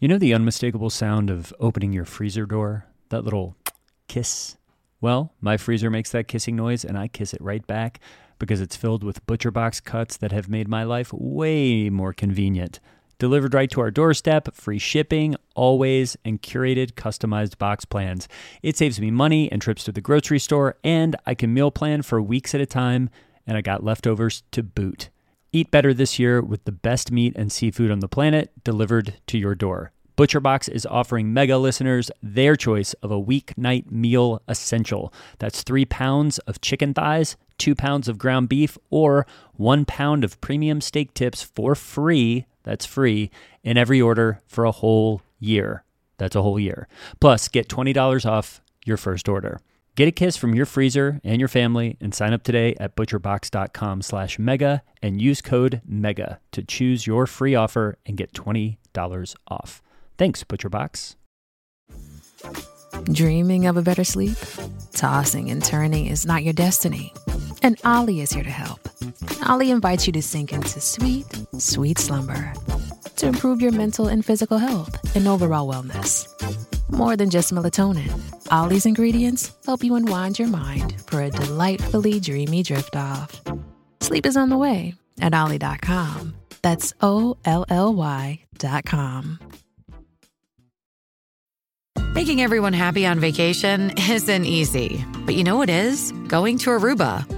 You 0.00 0.06
know 0.06 0.18
the 0.18 0.32
unmistakable 0.32 0.90
sound 0.90 1.28
of 1.28 1.52
opening 1.58 1.92
your 1.92 2.04
freezer 2.04 2.46
door? 2.46 2.86
That 3.08 3.24
little 3.24 3.56
kiss? 4.06 4.56
Well, 5.00 5.32
my 5.40 5.56
freezer 5.56 5.90
makes 5.90 6.12
that 6.12 6.28
kissing 6.28 6.54
noise 6.54 6.84
and 6.84 6.96
I 6.96 7.08
kiss 7.08 7.34
it 7.34 7.40
right 7.40 7.66
back 7.66 7.98
because 8.38 8.60
it's 8.60 8.76
filled 8.76 9.02
with 9.02 9.26
butcher 9.26 9.50
box 9.50 9.80
cuts 9.80 10.16
that 10.18 10.30
have 10.30 10.48
made 10.48 10.68
my 10.68 10.84
life 10.84 11.12
way 11.12 11.90
more 11.90 12.12
convenient. 12.12 12.78
Delivered 13.18 13.54
right 13.54 13.68
to 13.72 13.80
our 13.80 13.90
doorstep, 13.90 14.54
free 14.54 14.78
shipping, 14.78 15.34
always, 15.56 16.16
and 16.24 16.40
curated 16.40 16.92
customized 16.92 17.58
box 17.58 17.84
plans. 17.84 18.28
It 18.62 18.76
saves 18.76 19.00
me 19.00 19.10
money 19.10 19.50
and 19.50 19.60
trips 19.60 19.82
to 19.82 19.90
the 19.90 20.00
grocery 20.00 20.38
store, 20.38 20.76
and 20.84 21.16
I 21.26 21.34
can 21.34 21.52
meal 21.52 21.72
plan 21.72 22.02
for 22.02 22.22
weeks 22.22 22.54
at 22.54 22.60
a 22.60 22.66
time, 22.66 23.10
and 23.48 23.56
I 23.56 23.62
got 23.62 23.82
leftovers 23.82 24.44
to 24.52 24.62
boot. 24.62 25.10
Eat 25.58 25.72
better 25.72 25.92
this 25.92 26.20
year 26.20 26.40
with 26.40 26.64
the 26.66 26.70
best 26.70 27.10
meat 27.10 27.32
and 27.34 27.50
seafood 27.50 27.90
on 27.90 27.98
the 27.98 28.06
planet 28.06 28.52
delivered 28.62 29.14
to 29.26 29.36
your 29.36 29.56
door. 29.56 29.90
ButcherBox 30.16 30.68
is 30.68 30.86
offering 30.86 31.34
mega 31.34 31.58
listeners 31.58 32.12
their 32.22 32.54
choice 32.54 32.92
of 33.02 33.10
a 33.10 33.20
weeknight 33.20 33.90
meal 33.90 34.40
essential. 34.46 35.12
That's 35.40 35.64
three 35.64 35.84
pounds 35.84 36.38
of 36.46 36.60
chicken 36.60 36.94
thighs, 36.94 37.36
two 37.58 37.74
pounds 37.74 38.06
of 38.06 38.18
ground 38.18 38.48
beef, 38.48 38.78
or 38.88 39.26
one 39.54 39.84
pound 39.84 40.22
of 40.22 40.40
premium 40.40 40.80
steak 40.80 41.12
tips 41.12 41.42
for 41.42 41.74
free. 41.74 42.46
That's 42.62 42.86
free 42.86 43.28
in 43.64 43.76
every 43.76 44.00
order 44.00 44.40
for 44.46 44.64
a 44.64 44.70
whole 44.70 45.22
year. 45.40 45.82
That's 46.18 46.36
a 46.36 46.42
whole 46.42 46.60
year. 46.60 46.86
Plus, 47.20 47.48
get 47.48 47.66
$20 47.66 48.24
off 48.24 48.60
your 48.84 48.96
first 48.96 49.28
order. 49.28 49.60
Get 49.98 50.06
a 50.06 50.12
kiss 50.12 50.36
from 50.36 50.54
your 50.54 50.64
freezer 50.64 51.20
and 51.24 51.40
your 51.40 51.48
family 51.48 51.96
and 52.00 52.14
sign 52.14 52.32
up 52.32 52.44
today 52.44 52.76
at 52.78 52.94
butcherbox.com 52.94 54.02
slash 54.02 54.38
mega 54.38 54.84
and 55.02 55.20
use 55.20 55.42
code 55.42 55.82
MEGA 55.84 56.38
to 56.52 56.62
choose 56.62 57.04
your 57.04 57.26
free 57.26 57.56
offer 57.56 57.98
and 58.06 58.16
get 58.16 58.32
$20 58.32 58.76
off. 59.48 59.82
Thanks, 60.16 60.44
ButcherBox. 60.44 61.16
Dreaming 63.10 63.66
of 63.66 63.76
a 63.76 63.82
better 63.82 64.04
sleep? 64.04 64.38
Tossing 64.92 65.50
and 65.50 65.64
turning 65.64 66.06
is 66.06 66.24
not 66.24 66.44
your 66.44 66.52
destiny. 66.52 67.12
And 67.64 67.76
Ollie 67.84 68.20
is 68.20 68.30
here 68.30 68.44
to 68.44 68.50
help. 68.50 68.88
Ollie 69.48 69.72
invites 69.72 70.06
you 70.06 70.12
to 70.12 70.22
sink 70.22 70.52
into 70.52 70.80
sweet, 70.80 71.26
sweet 71.58 71.98
slumber 71.98 72.54
to 73.18 73.26
improve 73.26 73.60
your 73.60 73.72
mental 73.72 74.08
and 74.08 74.24
physical 74.24 74.58
health 74.58 75.14
and 75.14 75.28
overall 75.28 75.72
wellness. 75.72 76.26
More 76.90 77.16
than 77.16 77.30
just 77.30 77.52
melatonin, 77.52 78.10
Ollie's 78.50 78.86
ingredients 78.86 79.52
help 79.66 79.84
you 79.84 79.94
unwind 79.94 80.38
your 80.38 80.48
mind 80.48 81.00
for 81.02 81.22
a 81.22 81.30
delightfully 81.30 82.18
dreamy 82.18 82.62
drift 82.62 82.96
off. 82.96 83.40
Sleep 84.00 84.24
is 84.26 84.36
on 84.36 84.48
the 84.48 84.56
way 84.56 84.94
at 85.20 85.34
Ollie.com. 85.34 86.34
That's 86.62 86.94
O 87.00 87.36
L 87.44 87.64
L 87.68 87.94
Y.com. 87.94 89.38
Making 92.14 92.40
everyone 92.40 92.72
happy 92.72 93.06
on 93.06 93.20
vacation 93.20 93.92
isn't 93.96 94.44
easy, 94.44 95.04
but 95.24 95.34
you 95.34 95.44
know 95.44 95.56
what 95.56 95.70
is? 95.70 96.12
Going 96.26 96.58
to 96.58 96.70
Aruba. 96.70 97.37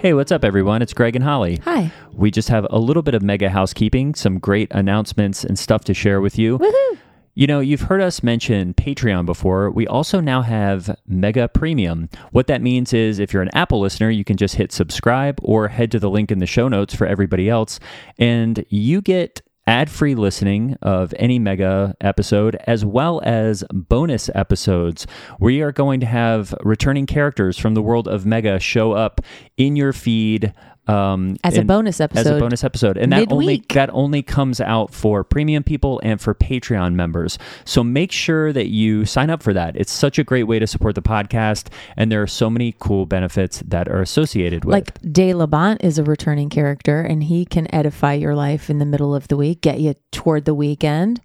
Hey, 0.00 0.14
what's 0.14 0.32
up, 0.32 0.46
everyone? 0.46 0.80
It's 0.80 0.94
Greg 0.94 1.14
and 1.14 1.22
Holly. 1.22 1.58
Hi. 1.64 1.92
We 2.14 2.30
just 2.30 2.48
have 2.48 2.66
a 2.70 2.78
little 2.78 3.02
bit 3.02 3.14
of 3.14 3.20
mega 3.20 3.50
housekeeping, 3.50 4.14
some 4.14 4.38
great 4.38 4.68
announcements 4.70 5.44
and 5.44 5.58
stuff 5.58 5.84
to 5.84 5.92
share 5.92 6.22
with 6.22 6.38
you. 6.38 6.58
Woohoo! 6.58 6.98
You 7.34 7.46
know, 7.46 7.60
you've 7.60 7.82
heard 7.82 8.00
us 8.00 8.22
mention 8.22 8.72
Patreon 8.72 9.26
before. 9.26 9.70
We 9.70 9.86
also 9.86 10.18
now 10.20 10.40
have 10.40 10.96
Mega 11.06 11.48
Premium. 11.48 12.08
What 12.30 12.46
that 12.46 12.62
means 12.62 12.94
is 12.94 13.18
if 13.18 13.34
you're 13.34 13.42
an 13.42 13.50
Apple 13.52 13.78
listener, 13.78 14.08
you 14.08 14.24
can 14.24 14.38
just 14.38 14.54
hit 14.54 14.72
subscribe 14.72 15.38
or 15.42 15.68
head 15.68 15.90
to 15.92 15.98
the 15.98 16.08
link 16.08 16.32
in 16.32 16.38
the 16.38 16.46
show 16.46 16.66
notes 16.66 16.94
for 16.94 17.06
everybody 17.06 17.50
else, 17.50 17.78
and 18.18 18.64
you 18.70 19.02
get 19.02 19.42
ad 19.70 19.88
free 19.88 20.16
listening 20.16 20.76
of 20.82 21.14
any 21.16 21.38
mega 21.38 21.94
episode 22.00 22.56
as 22.66 22.84
well 22.84 23.20
as 23.24 23.62
bonus 23.72 24.28
episodes. 24.34 25.06
We 25.38 25.62
are 25.62 25.70
going 25.70 26.00
to 26.00 26.06
have 26.06 26.52
returning 26.64 27.06
characters 27.06 27.56
from 27.56 27.74
the 27.74 27.82
world 27.82 28.08
of 28.08 28.26
mega 28.26 28.58
show 28.58 28.90
up 28.90 29.20
in 29.56 29.76
your 29.76 29.92
feed. 29.92 30.52
Um, 30.90 31.36
As 31.44 31.56
a 31.56 31.62
bonus 31.64 32.00
episode, 32.00 32.20
as 32.20 32.26
a 32.26 32.38
bonus 32.38 32.64
episode, 32.64 32.96
and 32.96 33.12
that 33.12 33.30
only 33.30 33.62
that 33.72 33.90
only 33.92 34.22
comes 34.22 34.60
out 34.60 34.92
for 34.92 35.22
premium 35.24 35.62
people 35.62 36.00
and 36.02 36.20
for 36.20 36.34
Patreon 36.34 36.94
members. 36.94 37.38
So 37.64 37.84
make 37.84 38.12
sure 38.12 38.52
that 38.52 38.68
you 38.68 39.04
sign 39.04 39.30
up 39.30 39.42
for 39.42 39.52
that. 39.52 39.76
It's 39.76 39.92
such 39.92 40.18
a 40.18 40.24
great 40.24 40.44
way 40.44 40.58
to 40.58 40.66
support 40.66 40.94
the 40.94 41.02
podcast, 41.02 41.68
and 41.96 42.10
there 42.10 42.22
are 42.22 42.26
so 42.26 42.50
many 42.50 42.74
cool 42.78 43.06
benefits 43.06 43.62
that 43.66 43.88
are 43.88 44.00
associated 44.00 44.64
with. 44.64 44.72
Like 44.72 45.00
De 45.02 45.32
Labont 45.32 45.78
is 45.80 45.98
a 45.98 46.04
returning 46.04 46.48
character, 46.48 47.00
and 47.00 47.24
he 47.24 47.44
can 47.44 47.72
edify 47.74 48.14
your 48.14 48.34
life 48.34 48.68
in 48.70 48.78
the 48.78 48.86
middle 48.86 49.14
of 49.14 49.28
the 49.28 49.36
week, 49.36 49.60
get 49.60 49.80
you 49.80 49.94
toward 50.10 50.44
the 50.44 50.54
weekend. 50.54 51.20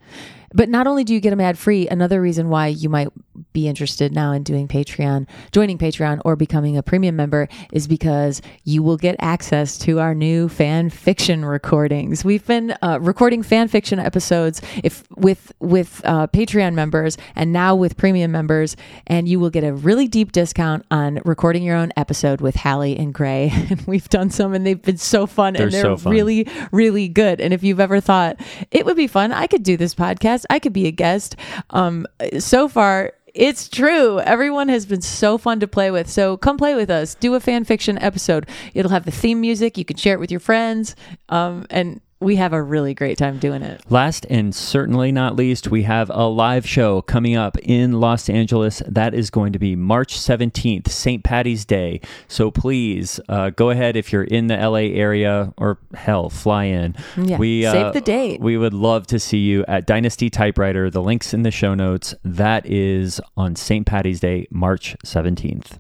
But 0.56 0.70
not 0.70 0.88
only 0.88 1.04
do 1.04 1.14
you 1.14 1.20
get 1.20 1.32
them 1.32 1.42
ad 1.42 1.58
free, 1.58 1.88
another 1.88 2.22
reason 2.22 2.48
why 2.50 2.68
you 2.68 2.88
might 2.90 3.10
be 3.52 3.68
interested 3.68 4.14
now 4.14 4.32
in 4.32 4.44
doing 4.44 4.68
Patreon, 4.68 5.28
joining 5.52 5.78
Patreon, 5.78 6.22
or 6.24 6.38
becoming 6.38 6.78
a 6.78 6.84
premium 6.84 7.18
member 7.18 7.50
is 7.74 7.88
because 7.88 8.42
you 8.64 8.82
will 8.82 8.96
get 8.96 9.16
access 9.20 9.78
to 9.80 10.00
our 10.00 10.16
new 10.16 10.48
fan 10.48 10.90
fiction 10.90 11.44
recordings. 11.44 12.24
We've 12.24 12.46
been 12.46 12.76
uh, 12.82 13.00
recording 13.02 13.44
fan 13.44 13.68
fiction 13.68 14.00
episodes 14.00 14.62
if 14.84 15.04
with 15.18 15.52
with 15.60 16.02
uh, 16.06 16.28
Patreon 16.28 16.74
members, 16.74 17.18
and 17.36 17.52
now 17.52 17.76
with 17.76 17.98
premium 17.98 18.32
members, 18.32 18.78
and 19.08 19.28
you 19.28 19.40
will 19.40 19.50
get 19.50 19.66
a 19.66 19.74
really 19.74 20.08
deep 20.08 20.32
discount 20.32 20.86
on 20.90 21.20
recording 21.26 21.64
your 21.64 21.76
own 21.76 21.92
episode 21.98 22.40
with 22.40 22.56
Hallie 22.56 22.98
and 22.98 23.14
Gray. 23.14 23.52
And 23.76 23.82
we've 23.88 24.08
done 24.10 24.30
some, 24.30 24.54
and 24.54 24.66
they've 24.66 24.82
been 24.82 24.98
so 24.98 25.26
fun, 25.26 25.54
They're 25.54 25.64
and 25.64 25.72
they're 25.72 25.82
so 25.82 25.98
fun. 25.98 26.14
really 26.14 26.48
really 26.72 27.08
good. 27.10 27.42
And 27.42 27.54
if 27.54 27.64
you've 27.64 27.80
ever 27.80 28.00
thought 28.00 28.40
it 28.72 28.86
would 28.86 28.96
be 28.96 29.08
fun, 29.08 29.32
I 29.34 29.48
could 29.48 29.64
do 29.64 29.76
this 29.76 29.94
podcast, 29.96 30.45
I 30.50 30.60
could 30.60 30.74
be 30.74 30.88
a 30.88 30.92
guest. 30.92 31.36
Um, 31.72 32.08
so 32.40 32.68
far, 32.68 33.14
it's 33.34 33.68
true. 33.68 34.20
Everyone 34.22 34.70
has 34.70 34.86
been 34.86 35.02
so 35.02 35.38
fun 35.38 35.60
to 35.60 35.68
play 35.68 35.92
with. 35.92 36.10
So 36.10 36.38
come 36.38 36.58
play 36.58 36.74
with 36.74 36.90
us. 36.90 37.16
Do 37.16 37.36
a 37.36 37.40
fan 37.40 37.66
fiction 37.66 37.98
episode. 38.00 38.48
It'll 38.74 38.92
have 38.92 39.06
the 39.06 39.12
theme 39.12 39.42
music. 39.42 39.78
You 39.78 39.86
can 39.86 39.98
share 39.98 40.14
it 40.14 40.20
with 40.20 40.32
your 40.32 40.40
friends. 40.40 40.96
Um, 41.30 41.68
and 41.70 42.00
we 42.26 42.38
have 42.38 42.54
a 42.54 42.62
really 42.62 42.96
great 42.96 43.20
time 43.20 43.38
doing 43.38 43.62
it. 43.62 43.82
Last 43.90 44.26
and 44.32 44.54
certainly 44.54 45.12
not 45.12 45.36
least, 45.36 45.70
we 45.70 45.84
have 45.84 46.10
a 46.10 46.28
live 46.28 46.68
show 46.68 47.04
coming 47.04 47.36
up 47.36 47.56
in 47.60 48.00
Los 48.00 48.30
Angeles. 48.30 48.82
That 48.88 49.14
is 49.14 49.30
going 49.30 49.54
to 49.54 49.60
be 49.60 49.76
March 49.76 50.18
17th, 50.18 50.90
St. 50.90 51.24
Patty's 51.24 51.66
Day. 51.66 52.02
So 52.28 52.50
please 52.50 53.20
uh, 53.30 53.52
go 53.52 53.70
ahead 53.70 53.96
if 53.96 54.12
you're 54.12 54.24
in 54.24 54.48
the 54.48 54.58
LA 54.58 54.90
area 54.96 55.54
or 55.58 55.78
hell, 55.94 56.32
fly 56.32 56.64
in. 56.66 56.96
Yeah, 57.16 57.38
We, 57.38 57.64
uh, 57.64 57.72
save 57.72 57.94
the 57.94 58.02
date. 58.02 58.42
We 58.42 58.58
would 58.58 58.74
love 58.74 59.06
to 59.08 59.20
see 59.20 59.40
you 59.40 59.64
at 59.68 59.86
Dynasty 59.86 60.32
Typewriter. 60.32 60.90
The 60.90 61.04
link's 61.04 61.32
in 61.32 61.44
the 61.44 61.52
show 61.52 61.76
notes. 61.76 62.16
That 62.24 62.66
is 62.66 63.22
on 63.38 63.56
St. 63.56 63.86
Patty's 63.86 64.20
Day, 64.20 64.48
March 64.50 64.98
17th. 65.06 65.78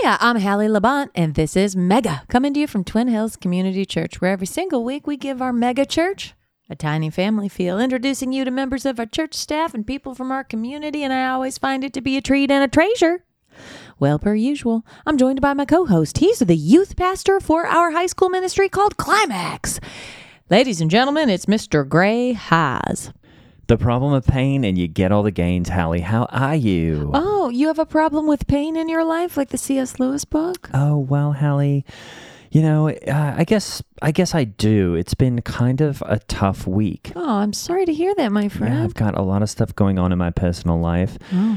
Hiya, 0.00 0.16
I'm 0.20 0.40
Hallie 0.40 0.68
Labont, 0.68 1.10
and 1.14 1.34
this 1.34 1.56
is 1.56 1.76
Mega, 1.76 2.22
coming 2.28 2.54
to 2.54 2.60
you 2.60 2.66
from 2.66 2.84
Twin 2.84 3.08
Hills 3.08 3.36
Community 3.36 3.84
Church, 3.84 4.20
where 4.20 4.30
every 4.30 4.46
single 4.46 4.82
week 4.82 5.06
we 5.06 5.16
give 5.18 5.42
our 5.42 5.52
mega 5.52 5.84
church 5.84 6.32
a 6.70 6.76
tiny 6.76 7.10
family 7.10 7.48
feel, 7.48 7.78
introducing 7.78 8.32
you 8.32 8.44
to 8.46 8.50
members 8.50 8.86
of 8.86 8.98
our 8.98 9.04
church 9.04 9.34
staff 9.34 9.74
and 9.74 9.86
people 9.86 10.14
from 10.14 10.32
our 10.32 10.42
community, 10.42 11.02
and 11.02 11.12
I 11.12 11.28
always 11.28 11.58
find 11.58 11.84
it 11.84 11.92
to 11.94 12.00
be 12.00 12.16
a 12.16 12.22
treat 12.22 12.50
and 12.50 12.64
a 12.64 12.68
treasure. 12.68 13.24
Well, 13.98 14.18
per 14.18 14.34
usual, 14.34 14.86
I'm 15.04 15.18
joined 15.18 15.42
by 15.42 15.52
my 15.52 15.66
co 15.66 15.84
host. 15.84 16.18
He's 16.18 16.38
the 16.38 16.56
youth 16.56 16.96
pastor 16.96 17.38
for 17.38 17.66
our 17.66 17.90
high 17.90 18.06
school 18.06 18.30
ministry 18.30 18.70
called 18.70 18.96
Climax. 18.96 19.80
Ladies 20.48 20.80
and 20.80 20.90
gentlemen, 20.90 21.28
it's 21.28 21.46
Mr. 21.46 21.86
Gray 21.86 22.32
Haas. 22.32 23.12
The 23.70 23.78
problem 23.78 24.12
of 24.12 24.26
pain, 24.26 24.64
and 24.64 24.76
you 24.76 24.88
get 24.88 25.12
all 25.12 25.22
the 25.22 25.30
gains, 25.30 25.68
Hallie. 25.68 26.00
How 26.00 26.24
are 26.32 26.56
you? 26.56 27.12
Oh, 27.14 27.50
you 27.50 27.68
have 27.68 27.78
a 27.78 27.86
problem 27.86 28.26
with 28.26 28.48
pain 28.48 28.74
in 28.74 28.88
your 28.88 29.04
life, 29.04 29.36
like 29.36 29.50
the 29.50 29.58
C.S. 29.58 30.00
Lewis 30.00 30.24
book? 30.24 30.68
Oh, 30.74 30.98
well, 30.98 31.32
Hallie, 31.34 31.84
You 32.50 32.62
know, 32.62 32.88
uh, 32.90 33.34
I 33.36 33.44
guess 33.44 33.80
I 34.02 34.10
guess 34.10 34.34
I 34.34 34.42
do. 34.42 34.96
It's 34.96 35.14
been 35.14 35.40
kind 35.42 35.80
of 35.80 36.02
a 36.04 36.18
tough 36.18 36.66
week. 36.66 37.12
Oh, 37.14 37.36
I'm 37.38 37.52
sorry 37.52 37.84
to 37.86 37.94
hear 37.94 38.12
that, 38.16 38.32
my 38.32 38.42
Yeah, 38.42 38.48
friend. 38.48 38.74
I've 38.82 38.94
got 38.94 39.16
a 39.16 39.22
lot 39.22 39.40
of 39.40 39.48
stuff 39.48 39.72
going 39.76 40.00
on 40.00 40.10
in 40.10 40.18
my 40.18 40.30
personal 40.30 40.80
life. 40.80 41.16
oh. 41.32 41.56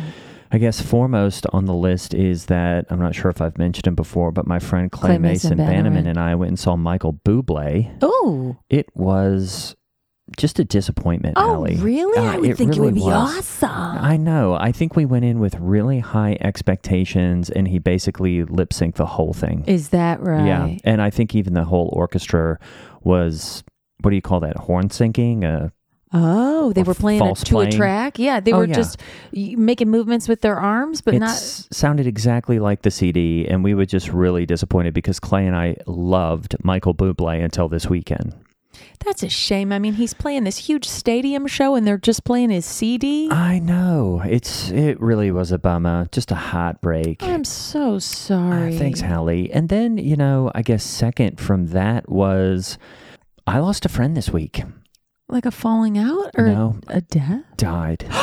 I 0.51 0.60
guess 0.60 0.80
foremost 0.80 1.48
on 1.51 1.65
the 1.65 1.74
list 1.74 2.13
is 2.13 2.45
that 2.45 2.86
I'm 2.92 3.00
not 3.00 3.15
sure 3.15 3.31
if 3.31 3.42
I've 3.42 3.57
mentioned 3.57 3.88
him 3.88 3.95
before, 3.95 4.31
but 4.31 4.45
my 4.45 4.60
friend 4.60 4.92
Clay, 4.92 5.13
Clay 5.13 5.18
Mason 5.18 5.50
Mason, 5.50 5.57
Bannerman 5.57 5.83
Bannerman. 6.04 6.07
and 6.10 6.19
I 6.19 6.36
went 6.36 6.50
and 6.50 6.60
saw 6.60 6.75
Michael 6.75 7.13
Bublé. 7.25 7.92
Oh, 8.04 8.57
It 8.69 8.86
was 8.95 9.75
just 10.38 10.59
a 10.59 10.63
disappointment, 10.65 11.35
oh, 11.38 11.53
Allie. 11.53 11.75
really? 11.77 12.18
Uh, 12.18 12.33
I 12.33 12.38
would 12.38 12.57
think 12.57 12.75
it 12.75 12.80
would 12.80 12.94
be 12.95 13.01
was. 13.01 13.38
awesome. 13.63 13.69
I 13.69 14.18
know. 14.18 14.56
I 14.56 14.71
think 14.71 14.95
we 14.95 15.06
went 15.06 15.25
in 15.25 15.39
with 15.39 15.56
really 15.59 16.00
high 16.00 16.38
expectations, 16.41 17.50
and 17.50 17.68
he 17.68 17.80
basically 17.80 18.44
lip 18.44 18.69
synced 18.71 18.95
the 18.95 19.06
whole 19.06 19.33
thing. 19.33 19.63
Is 19.68 19.89
that 19.89 20.19
right? 20.21 20.45
Yeah, 20.45 20.77
and 20.83 21.01
I 21.01 21.09
think 21.09 21.35
even 21.35 21.53
the 21.53 21.63
whole 21.65 21.89
orchestra 21.94 22.59
was 23.03 23.63
what 24.01 24.09
do 24.09 24.15
you 24.15 24.21
call 24.21 24.41
that? 24.41 24.57
Horn 24.57 24.89
syncing? 24.89 25.44
Uh, 25.44 25.69
Oh, 26.15 26.71
they 26.74 26.83
were 26.83 26.94
playing 26.94 27.19
it 27.21 27.25
false 27.25 27.44
to 27.45 27.56
a 27.56 27.65
playing. 27.65 27.71
track. 27.71 28.19
Yeah, 28.19 28.39
they 28.39 28.53
Oh, 28.53 28.59
were 28.59 28.65
yeah. 28.68 28.75
just 28.75 29.01
making 29.31 29.89
movements 29.89 30.27
with 30.27 30.41
their 30.41 30.56
arms, 30.59 31.01
but 31.01 31.15
it 31.15 31.19
not. 31.19 31.31
sounded 31.31 32.06
exactly 32.06 32.59
like 32.59 32.83
the 32.83 32.91
CD, 32.91 33.47
and 33.47 33.63
we 33.63 33.74
were 33.74 33.86
just 33.88 34.09
really 34.09 34.45
disappointed 34.45 34.94
because 34.94 35.19
Clay 35.19 35.47
and 35.47 35.56
I 35.56 35.75
loved 35.88 36.56
Michael 36.63 36.94
Bublé 36.94 37.44
until 37.44 37.68
this 37.68 37.89
weekend. 37.89 38.36
That's 39.06 39.24
a 39.24 39.30
shame. 39.30 39.71
I 39.71 39.80
mean, 39.80 39.94
he's 39.94 40.13
playing 40.13 40.44
this 40.45 40.57
huge 40.57 40.88
stadium 40.88 41.45
show, 41.47 41.75
and 41.75 41.85
they're 41.85 41.97
just 41.97 42.24
playing 42.24 42.50
his 42.51 42.65
CD. 42.65 43.30
I 43.31 43.59
know 43.59 44.21
it's 44.25 44.69
it 44.71 45.00
really 45.01 45.31
was 45.31 45.51
a 45.51 45.57
bummer, 45.59 46.07
just 46.12 46.31
a 46.31 46.35
heartbreak. 46.35 47.21
I'm 47.24 47.44
so 47.44 47.95
Uh, 47.95 48.00
sorry. 48.00 48.77
thanks, 48.77 49.01
Hallie. 49.01 49.51
And 49.51 49.69
then 49.69 49.97
you 49.97 50.15
know, 50.15 50.51
I 50.56 50.62
guess 50.62 50.83
second 50.83 51.39
from 51.39 51.68
that 51.68 52.07
was 52.09 52.77
I 53.45 53.59
lost 53.59 53.85
a 53.85 53.89
friend 53.89 54.15
this 54.15 54.30
week. 54.30 54.63
Like 55.27 55.45
a 55.45 55.51
falling 55.51 55.97
out 55.97 56.31
or 56.38 56.47
No. 56.47 56.79
a 56.88 57.01
death? 57.01 57.44
Died. 57.57 58.06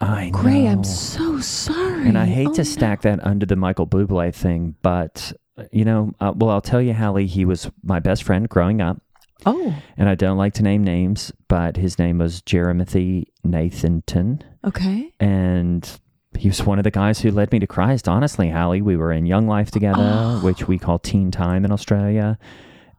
I 0.00 0.26
know. 0.30 0.38
Gray, 0.38 0.66
I'm 0.66 0.84
so 0.84 1.40
sorry. 1.40 2.06
And 2.08 2.18
I 2.18 2.26
hate 2.26 2.48
Oh, 2.48 2.54
to 2.54 2.64
stack 2.64 3.02
that 3.02 3.24
under 3.26 3.46
the 3.46 3.56
Michael 3.56 3.86
Bublé 3.86 4.34
thing, 4.34 4.74
but 4.82 5.32
uh, 5.56 5.64
you 5.72 5.84
know, 5.86 6.12
uh, 6.20 6.32
well, 6.36 6.50
I'll 6.50 6.60
tell 6.60 6.82
you, 6.82 6.92
Hallie, 6.92 7.26
he 7.26 7.46
was 7.46 7.70
my 7.82 7.98
best 7.98 8.22
friend 8.24 8.46
growing 8.48 8.82
up, 8.82 8.98
no. 8.98 9.05
Oh, 9.46 9.74
and 9.96 10.08
I 10.08 10.14
don't 10.16 10.36
like 10.36 10.54
to 10.54 10.62
name 10.62 10.82
names, 10.84 11.32
but 11.48 11.76
his 11.76 11.98
name 11.98 12.18
was 12.18 12.42
Jeremy 12.42 13.26
Nathanton, 13.46 14.42
okay. 14.64 15.12
and 15.20 15.88
he 16.36 16.48
was 16.48 16.64
one 16.64 16.78
of 16.78 16.84
the 16.84 16.90
guys 16.90 17.20
who 17.20 17.30
led 17.30 17.52
me 17.52 17.58
to 17.60 17.66
Christ. 17.66 18.08
Honestly, 18.08 18.50
Hallie, 18.50 18.82
we 18.82 18.96
were 18.96 19.12
in 19.12 19.24
Young 19.24 19.46
Life 19.46 19.70
together, 19.70 20.02
Oh. 20.02 20.40
which 20.42 20.66
we 20.68 20.78
call 20.78 20.98
Teen 20.98 21.30
Time 21.30 21.64
in 21.64 21.72
Australia, 21.72 22.38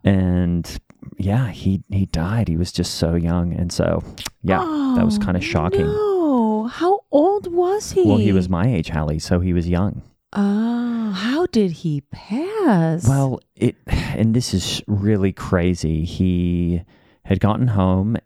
and 0.03 0.79
yeah, 1.17 1.49
he 1.49 1.83
he 1.89 2.05
died. 2.07 2.47
He 2.47 2.57
was 2.57 2.71
just 2.71 2.95
so 2.95 3.15
young, 3.15 3.53
and 3.53 3.71
so 3.71 4.03
yeah, 4.41 4.59
that 4.95 5.05
was 5.05 5.17
Oh, 5.19 5.21
kind 5.21 5.37
of 5.37 5.43
shocking. 5.43 5.85
No. 5.85 6.67
How 6.67 7.01
old 7.11 7.51
was 7.53 7.91
he? 7.91 8.03
Well, 8.03 8.17
he 8.17 8.33
was 8.33 8.49
my 8.49 8.67
age, 8.67 8.89
Hallie, 8.89 9.19
so 9.19 9.39
he 9.39 9.53
was 9.53 9.67
young. 9.69 10.01
Oh, 10.39 11.11
how 11.11 11.47
did 11.47 11.71
he 11.71 12.01
pass? 12.11 13.07
Well, 13.07 13.39
it 13.55 13.75
and 13.87 14.33
this 14.35 14.53
is 14.53 14.81
really 14.87 15.33
crazy. 15.33 16.05
He 16.05 16.83
had 17.23 17.39
gotten 17.39 17.67
home 17.69 18.17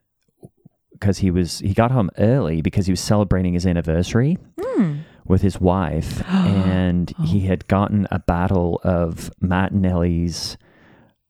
because 0.92 1.20
he 1.20 1.32
was 1.32 1.60
he 1.60 1.74
got 1.74 1.90
home 1.92 2.10
early 2.18 2.62
because 2.62 2.86
he 2.86 2.92
was 2.92 3.00
celebrating 3.00 3.54
his 3.54 3.66
anniversary 3.66 4.38
Hmm. 4.62 4.98
with 5.26 5.42
his 5.42 5.60
wife 5.62 6.22
and 6.30 7.12
he 7.24 7.40
had 7.42 7.68
gotten 7.68 8.08
a 8.12 8.20
bottle 8.20 8.82
of 8.84 9.32
Martinelli's 9.40 10.58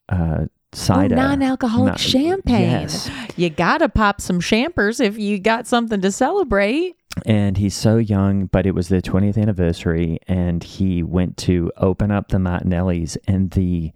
uh 0.10 0.45
cider. 0.74 1.16
Oh, 1.16 1.18
non-alcoholic 1.18 1.98
champagne. 1.98 2.62
Yes. 2.72 3.10
You 3.38 3.50
gotta 3.50 3.88
pop 3.88 4.19
some 4.19 4.39
champers 4.42 5.00
if 5.00 5.18
you 5.18 5.38
got 5.39 5.68
something 5.68 6.01
to 6.01 6.12
celebrate. 6.12 6.95
And 7.25 7.58
he's 7.58 7.75
so 7.75 7.98
young, 7.98 8.46
but 8.46 8.66
it 8.66 8.74
was 8.74 8.88
their 8.88 9.02
20th 9.02 9.38
anniversary 9.38 10.19
and 10.28 10.63
he 10.63 11.04
went 11.04 11.38
to 11.38 11.72
open 11.78 12.10
up 12.12 12.30
the 12.30 12.40
Martinelli's 12.40 13.18
and 13.28 13.52
the 13.52 13.92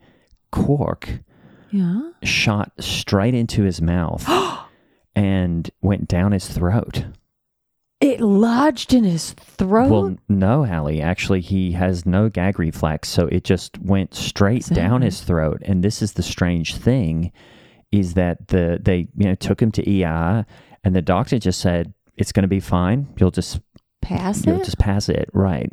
cork 0.51 1.19
Yeah. 1.71 2.11
shot 2.23 2.73
straight 2.79 3.33
into 3.33 3.63
his 3.63 3.81
mouth 3.81 4.27
and 5.15 5.69
went 5.81 6.07
down 6.07 6.33
his 6.33 6.47
throat. 6.47 7.05
It 8.01 8.19
lodged 8.19 8.93
in 8.93 9.05
his 9.05 9.31
throat. 9.33 9.89
Well, 9.89 10.17
no, 10.27 10.65
Hallie. 10.65 11.01
Actually, 11.01 11.39
he 11.41 11.71
has 11.71 12.05
no 12.05 12.29
gag 12.29 12.59
reflex, 12.59 13.07
so 13.09 13.27
it 13.27 13.45
just 13.45 13.79
went 13.79 14.13
straight 14.13 14.65
that 14.65 14.75
down 14.75 15.01
his 15.01 15.21
throat. 15.21 15.61
And 15.65 15.81
this 15.81 16.01
is 16.01 16.13
the 16.13 16.21
strange 16.21 16.75
thing, 16.75 17.31
is 17.93 18.13
that 18.15 18.49
the 18.49 18.79
they 18.83 19.07
you 19.15 19.25
know 19.25 19.35
took 19.35 19.61
him 19.61 19.71
to 19.71 20.03
ER, 20.03 20.45
and 20.83 20.93
the 20.95 21.01
doctor 21.01 21.39
just 21.39 21.61
said 21.61 21.93
it's 22.17 22.31
going 22.31 22.43
to 22.43 22.47
be 22.47 22.59
fine. 22.59 23.07
You'll 23.17 23.31
just 23.31 23.59
Pass 24.01 24.41
it. 24.41 24.47
you'll 24.47 24.61
it. 24.61 24.65
just 24.65 24.77
pass 24.77 25.09
it, 25.09 25.29
right? 25.33 25.71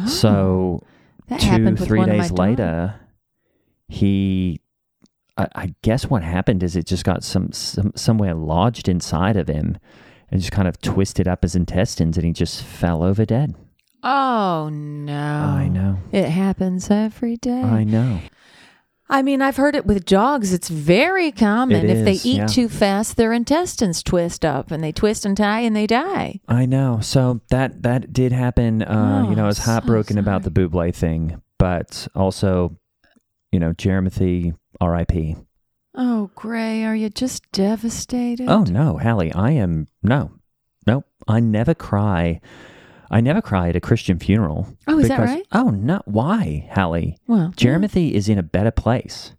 Oh, 0.00 0.06
So 0.06 0.82
two 1.38 1.76
three 1.76 1.98
one 1.98 2.10
of 2.10 2.16
my 2.16 2.22
days 2.24 2.32
later 2.32 3.00
he 3.88 4.60
I, 5.36 5.48
I 5.54 5.74
guess 5.82 6.04
what 6.10 6.22
happened 6.22 6.62
is 6.62 6.76
it 6.76 6.86
just 6.86 7.04
got 7.04 7.24
some, 7.24 7.50
some 7.52 7.92
somewhere 7.96 8.34
lodged 8.34 8.88
inside 8.88 9.36
of 9.36 9.48
him 9.48 9.78
and 10.30 10.40
just 10.40 10.52
kind 10.52 10.68
of 10.68 10.80
twisted 10.80 11.26
up 11.28 11.42
his 11.42 11.54
intestines 11.56 12.16
and 12.16 12.26
he 12.26 12.32
just 12.32 12.62
fell 12.62 13.02
over 13.02 13.24
dead 13.24 13.54
Oh 14.02 14.68
no! 14.70 15.14
i 15.14 15.68
know 15.68 15.98
It 16.12 16.28
happens 16.28 16.90
every 16.90 17.36
day. 17.36 17.62
i 17.62 17.84
know 17.84 18.20
I 19.08 19.22
mean, 19.22 19.42
I've 19.42 19.56
heard 19.56 19.76
it 19.76 19.84
with 19.84 20.06
dogs. 20.06 20.52
It's 20.52 20.68
very 20.68 21.30
common. 21.30 21.84
It 21.88 21.90
if 21.90 22.04
they 22.04 22.28
eat 22.28 22.38
yeah. 22.38 22.46
too 22.46 22.68
fast, 22.70 23.16
their 23.16 23.32
intestines 23.32 24.02
twist 24.02 24.44
up 24.44 24.70
and 24.70 24.82
they 24.82 24.92
twist 24.92 25.26
and 25.26 25.36
tie 25.36 25.60
and 25.60 25.76
they 25.76 25.86
die. 25.86 26.40
i 26.48 26.64
know 26.66 27.00
so 27.00 27.40
that 27.50 27.82
that 27.82 28.12
did 28.12 28.32
happen 28.32 28.82
uh 28.82 29.26
you 29.28 29.36
know 29.36 29.42
i 29.42 29.44
Oh, 29.44 29.48
was 29.48 29.58
so 29.58 29.64
heartbroken 29.64 30.18
about 30.18 30.42
the 30.42 30.52
sorry. 30.54 30.68
Bublé 30.68 30.94
thing 30.94 31.42
but 31.58 32.08
also 32.14 32.76
you 33.52 33.60
know 33.60 33.72
jeremy 33.74 34.54
rip 34.82 35.12
Oh, 35.96 36.30
Gray, 36.34 36.82
are 36.84 36.96
you 36.96 37.08
just 37.08 37.50
devastated? 37.52 38.48
Oh 38.48 38.64
no, 38.64 38.98
Hallie, 38.98 39.32
I 39.32 39.52
am 39.52 39.86
no, 40.02 40.32
no. 40.88 41.04
I 41.28 41.38
never 41.38 41.72
cry. 41.72 42.40
I 43.10 43.20
never 43.20 43.42
cry 43.42 43.68
at 43.68 43.76
a 43.76 43.80
Christian 43.80 44.18
funeral. 44.18 44.68
Oh, 44.86 44.98
is 44.98 45.08
that 45.08 45.20
right? 45.20 45.46
Oh 45.52 45.70
no, 45.70 46.00
why, 46.06 46.68
Hallie? 46.74 47.18
well, 47.26 47.52
Jeremy 47.56 48.14
is 48.14 48.28
in 48.28 48.38
a 48.38 48.42
better 48.42 48.70
place, 48.70 49.32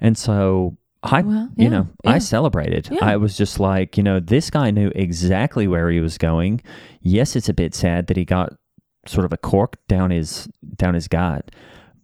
and 0.00 0.16
so 0.16 0.76
I, 1.02 1.22
Well, 1.22 1.48
you 1.56 1.68
know, 1.68 1.88
yeah. 2.04 2.10
I 2.10 2.18
celebrated. 2.18 2.88
Yeah. 2.90 3.04
I 3.04 3.16
was 3.16 3.36
just 3.36 3.60
like, 3.60 3.96
you 3.96 4.02
know, 4.02 4.20
this 4.20 4.50
guy 4.50 4.70
knew 4.70 4.90
exactly 4.94 5.68
where 5.68 5.90
he 5.90 6.00
was 6.00 6.18
going. 6.18 6.60
Yes, 7.00 7.36
it's 7.36 7.48
a 7.48 7.54
bit 7.54 7.74
sad 7.74 8.08
that 8.08 8.16
he 8.16 8.24
got 8.24 8.54
sort 9.06 9.24
of 9.24 9.32
a 9.32 9.36
cork 9.36 9.76
down 9.86 10.10
his 10.10 10.48
down 10.76 10.94
his 10.94 11.08
gut, 11.08 11.50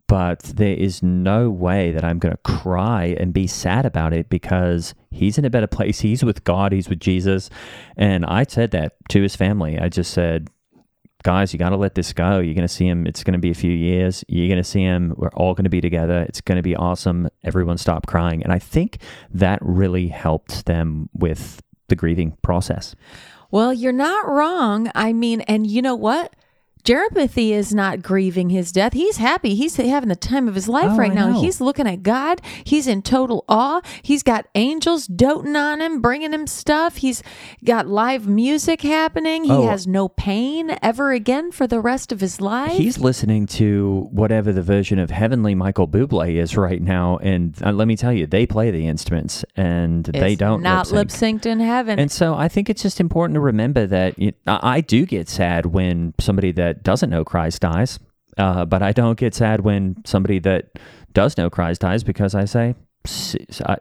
but 0.06 0.40
there 0.40 0.76
is 0.76 1.02
no 1.02 1.50
way 1.50 1.90
that 1.90 2.04
I'm 2.04 2.18
going 2.18 2.32
to 2.32 2.42
cry 2.42 3.16
and 3.18 3.32
be 3.32 3.46
sad 3.46 3.84
about 3.84 4.12
it 4.12 4.28
because 4.28 4.94
he's 5.10 5.38
in 5.38 5.44
a 5.44 5.50
better 5.50 5.66
place. 5.66 6.00
He's 6.00 6.24
with 6.24 6.44
God, 6.44 6.72
he's 6.72 6.88
with 6.88 7.00
Jesus. 7.00 7.50
And 7.96 8.24
I 8.24 8.44
said 8.44 8.70
that 8.72 8.92
to 9.10 9.22
his 9.22 9.34
family. 9.34 9.78
I 9.78 9.88
just 9.88 10.12
said, 10.12 10.48
guys, 11.24 11.52
you 11.52 11.58
got 11.58 11.70
to 11.70 11.76
let 11.76 11.96
this 11.96 12.12
go. 12.12 12.38
You're 12.38 12.54
going 12.54 12.68
to 12.68 12.72
see 12.72 12.86
him. 12.86 13.06
It's 13.06 13.24
going 13.24 13.32
to 13.32 13.40
be 13.40 13.50
a 13.50 13.54
few 13.54 13.72
years. 13.72 14.24
You're 14.28 14.46
going 14.46 14.62
to 14.62 14.68
see 14.68 14.82
him. 14.82 15.14
We're 15.16 15.30
all 15.30 15.54
going 15.54 15.64
to 15.64 15.70
be 15.70 15.80
together. 15.80 16.24
It's 16.28 16.40
going 16.40 16.56
to 16.56 16.62
be 16.62 16.76
awesome. 16.76 17.28
Everyone 17.42 17.78
stop 17.78 18.06
crying. 18.06 18.42
And 18.44 18.52
I 18.52 18.60
think 18.60 18.98
that 19.32 19.58
really 19.60 20.08
helped 20.08 20.66
them 20.66 21.08
with 21.14 21.62
the 21.88 21.96
grieving 21.96 22.36
process. 22.42 22.94
Well, 23.50 23.72
you're 23.72 23.92
not 23.92 24.28
wrong. 24.28 24.90
I 24.94 25.12
mean, 25.12 25.40
and 25.42 25.66
you 25.66 25.82
know 25.82 25.94
what? 25.94 26.34
Jeremy 26.84 27.52
is 27.52 27.74
not 27.74 28.02
grieving 28.02 28.50
his 28.50 28.70
death. 28.70 28.92
He's 28.92 29.16
happy. 29.16 29.54
He's 29.54 29.76
having 29.76 30.10
the 30.10 30.16
time 30.16 30.46
of 30.48 30.54
his 30.54 30.68
life 30.68 30.90
Oh, 30.92 30.96
right 30.96 31.10
I 31.10 31.14
now. 31.14 31.28
know. 31.30 31.40
He's 31.40 31.60
looking 31.60 31.86
at 31.86 32.02
God. 32.02 32.42
He's 32.62 32.86
in 32.86 33.00
total 33.00 33.44
awe. 33.48 33.80
He's 34.02 34.22
got 34.22 34.46
angels 34.54 35.06
doting 35.06 35.56
on 35.56 35.80
him, 35.80 36.00
bringing 36.02 36.32
him 36.34 36.46
stuff. 36.46 36.96
He's 36.96 37.22
got 37.64 37.86
live 37.86 38.26
music 38.28 38.82
happening. 38.82 39.44
He 39.44 39.50
Oh. 39.50 39.66
has 39.66 39.86
no 39.86 40.08
pain 40.08 40.76
ever 40.82 41.12
again 41.12 41.52
for 41.52 41.66
the 41.66 41.80
rest 41.80 42.12
of 42.12 42.20
his 42.20 42.40
life. 42.40 42.72
He's 42.72 42.98
listening 42.98 43.46
to 43.46 44.08
whatever 44.12 44.52
the 44.52 44.62
version 44.62 44.98
of 44.98 45.10
Heavenly 45.10 45.54
Michael 45.54 45.88
Bublé 45.88 46.34
is 46.36 46.54
right 46.56 46.82
now. 46.82 47.16
And 47.22 47.54
uh, 47.64 47.72
let 47.72 47.88
me 47.88 47.96
tell 47.96 48.12
you, 48.12 48.26
they 48.26 48.44
play 48.46 48.70
the 48.70 48.86
instruments 48.86 49.42
and 49.56 50.04
they 50.04 50.34
don't 50.36 50.62
not 50.62 50.90
lip 50.90 51.08
synced 51.08 51.46
in 51.46 51.60
heaven. 51.60 51.98
And 51.98 52.12
so 52.12 52.34
I 52.34 52.48
think 52.48 52.68
it's 52.68 52.82
just 52.82 53.00
important 53.00 53.36
to 53.36 53.40
remember 53.40 53.86
that 53.86 54.18
you, 54.18 54.32
I 54.46 54.74
I 54.74 54.80
do 54.80 55.06
get 55.06 55.28
sad 55.28 55.66
when 55.66 56.12
somebody 56.18 56.50
that 56.52 56.73
doesn't 56.82 57.10
know 57.10 57.24
Christ 57.24 57.62
dies, 57.62 57.98
uh, 58.38 58.64
but 58.64 58.82
I 58.82 58.92
don't 58.92 59.18
get 59.18 59.34
sad 59.34 59.60
when 59.60 59.96
somebody 60.04 60.38
that 60.40 60.78
does 61.12 61.36
know 61.36 61.48
Christ 61.50 61.82
dies 61.82 62.02
because 62.02 62.34
I 62.34 62.44
say, 62.44 62.74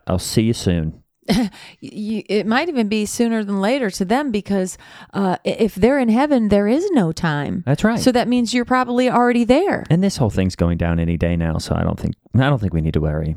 I'll 0.07 0.19
see 0.19 0.43
you 0.43 0.53
soon. 0.53 1.03
you, 1.79 2.23
it 2.27 2.45
might 2.45 2.67
even 2.69 2.89
be 2.89 3.05
sooner 3.05 3.43
than 3.43 3.61
later 3.61 3.89
to 3.89 4.05
them 4.05 4.31
because 4.31 4.77
uh, 5.13 5.37
if 5.43 5.75
they're 5.75 5.99
in 5.99 6.09
heaven, 6.09 6.49
there 6.49 6.67
is 6.67 6.89
no 6.91 7.11
time. 7.11 7.63
That's 7.65 7.83
right. 7.83 7.99
So 7.99 8.11
that 8.11 8.27
means 8.27 8.53
you're 8.53 8.65
probably 8.65 9.09
already 9.09 9.45
there. 9.45 9.85
And 9.89 10.03
this 10.03 10.17
whole 10.17 10.29
thing's 10.29 10.55
going 10.55 10.77
down 10.77 10.99
any 10.99 11.17
day 11.17 11.35
now, 11.35 11.57
so 11.57 11.75
I 11.75 11.83
don't 11.83 11.99
think 11.99 12.15
I 12.35 12.49
don't 12.49 12.59
think 12.59 12.73
we 12.73 12.81
need 12.81 12.93
to 12.93 13.01
worry. 13.01 13.35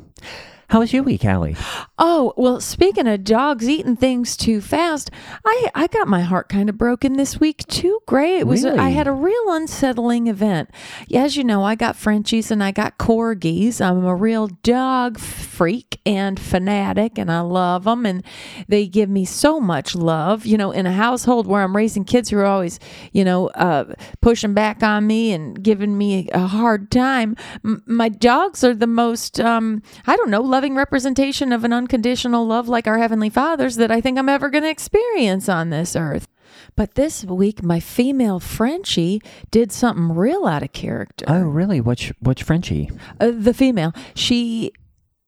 How 0.68 0.80
was 0.80 0.92
your 0.92 1.02
week, 1.04 1.24
Allie? 1.24 1.56
Oh, 1.98 2.34
well, 2.36 2.60
speaking 2.60 3.06
of 3.06 3.22
dogs 3.24 3.68
eating 3.68 3.96
things 3.96 4.36
too 4.36 4.60
fast, 4.60 5.10
I, 5.44 5.70
I 5.74 5.86
got 5.86 6.08
my 6.08 6.22
heart 6.22 6.48
kind 6.48 6.68
of 6.68 6.76
broken 6.76 7.14
this 7.14 7.38
week 7.38 7.64
too. 7.68 8.00
Gray. 8.06 8.38
It 8.38 8.46
was 8.46 8.64
I 8.64 8.88
had 8.90 9.06
a 9.06 9.12
real 9.12 9.44
unsettling 9.48 10.26
event. 10.26 10.70
As 11.14 11.36
you 11.36 11.44
know, 11.44 11.62
I 11.62 11.74
got 11.76 11.96
Frenchies 11.96 12.50
and 12.50 12.62
I 12.62 12.72
got 12.72 12.98
corgis. 12.98 13.80
I'm 13.80 14.04
a 14.04 14.14
real 14.14 14.48
dog 14.48 15.18
freak 15.18 16.00
and 16.04 16.38
fanatic 16.38 17.16
and 17.16 17.30
I 17.30 17.40
love 17.40 17.84
them 17.84 18.04
and 18.04 18.22
they 18.68 18.86
give 18.86 19.08
me 19.08 19.24
so 19.24 19.60
much 19.60 19.94
love. 19.94 20.46
You 20.46 20.56
know, 20.58 20.72
in 20.72 20.84
a 20.86 20.92
household 20.92 21.46
where 21.46 21.62
I'm 21.62 21.76
raising 21.76 22.04
kids 22.04 22.30
who 22.30 22.38
are 22.38 22.44
always, 22.44 22.80
you 23.12 23.24
know, 23.24 23.48
uh, 23.48 23.94
pushing 24.20 24.52
back 24.54 24.82
on 24.82 25.06
me 25.06 25.32
and 25.32 25.62
giving 25.62 25.96
me 25.96 26.28
a 26.32 26.46
hard 26.46 26.90
time, 26.90 27.36
m- 27.64 27.82
my 27.86 28.08
dogs 28.08 28.64
are 28.64 28.74
the 28.74 28.86
most, 28.86 29.40
um, 29.40 29.82
I 30.06 30.16
don't 30.16 30.30
know, 30.30 30.42
loving 30.56 30.74
representation 30.74 31.52
of 31.52 31.64
an 31.64 31.72
unconditional 31.74 32.46
love 32.46 32.66
like 32.66 32.86
our 32.86 32.96
Heavenly 32.96 33.28
Father's 33.28 33.76
that 33.76 33.90
I 33.90 34.00
think 34.00 34.18
I'm 34.18 34.30
ever 34.30 34.48
going 34.48 34.64
to 34.64 34.70
experience 34.70 35.50
on 35.50 35.68
this 35.68 35.94
earth. 35.94 36.26
But 36.74 36.94
this 36.94 37.26
week, 37.26 37.62
my 37.62 37.78
female 37.78 38.40
Frenchie 38.40 39.20
did 39.50 39.70
something 39.70 40.16
real 40.16 40.46
out 40.46 40.62
of 40.62 40.72
character. 40.72 41.26
Oh, 41.28 41.42
really? 41.42 41.82
Which 41.82 42.10
which 42.20 42.42
Frenchie? 42.42 42.90
Uh, 43.20 43.32
the 43.34 43.52
female, 43.52 43.92
she 44.14 44.72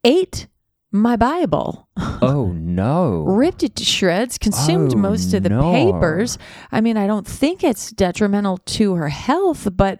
ate 0.02 0.46
my 0.90 1.14
Bible, 1.14 1.87
Oh 2.22 2.52
no! 2.54 3.22
ripped 3.24 3.62
it 3.62 3.74
to 3.76 3.84
shreds, 3.84 4.38
consumed 4.38 4.94
Oh, 4.94 4.98
most 4.98 5.34
of 5.34 5.42
the 5.42 5.48
no. 5.50 5.72
papers. 5.72 6.38
I 6.70 6.80
mean, 6.80 6.96
I 6.96 7.06
don't 7.06 7.26
think 7.26 7.64
it's 7.64 7.90
detrimental 7.90 8.58
to 8.58 8.94
her 8.94 9.08
health, 9.08 9.68
but 9.76 9.98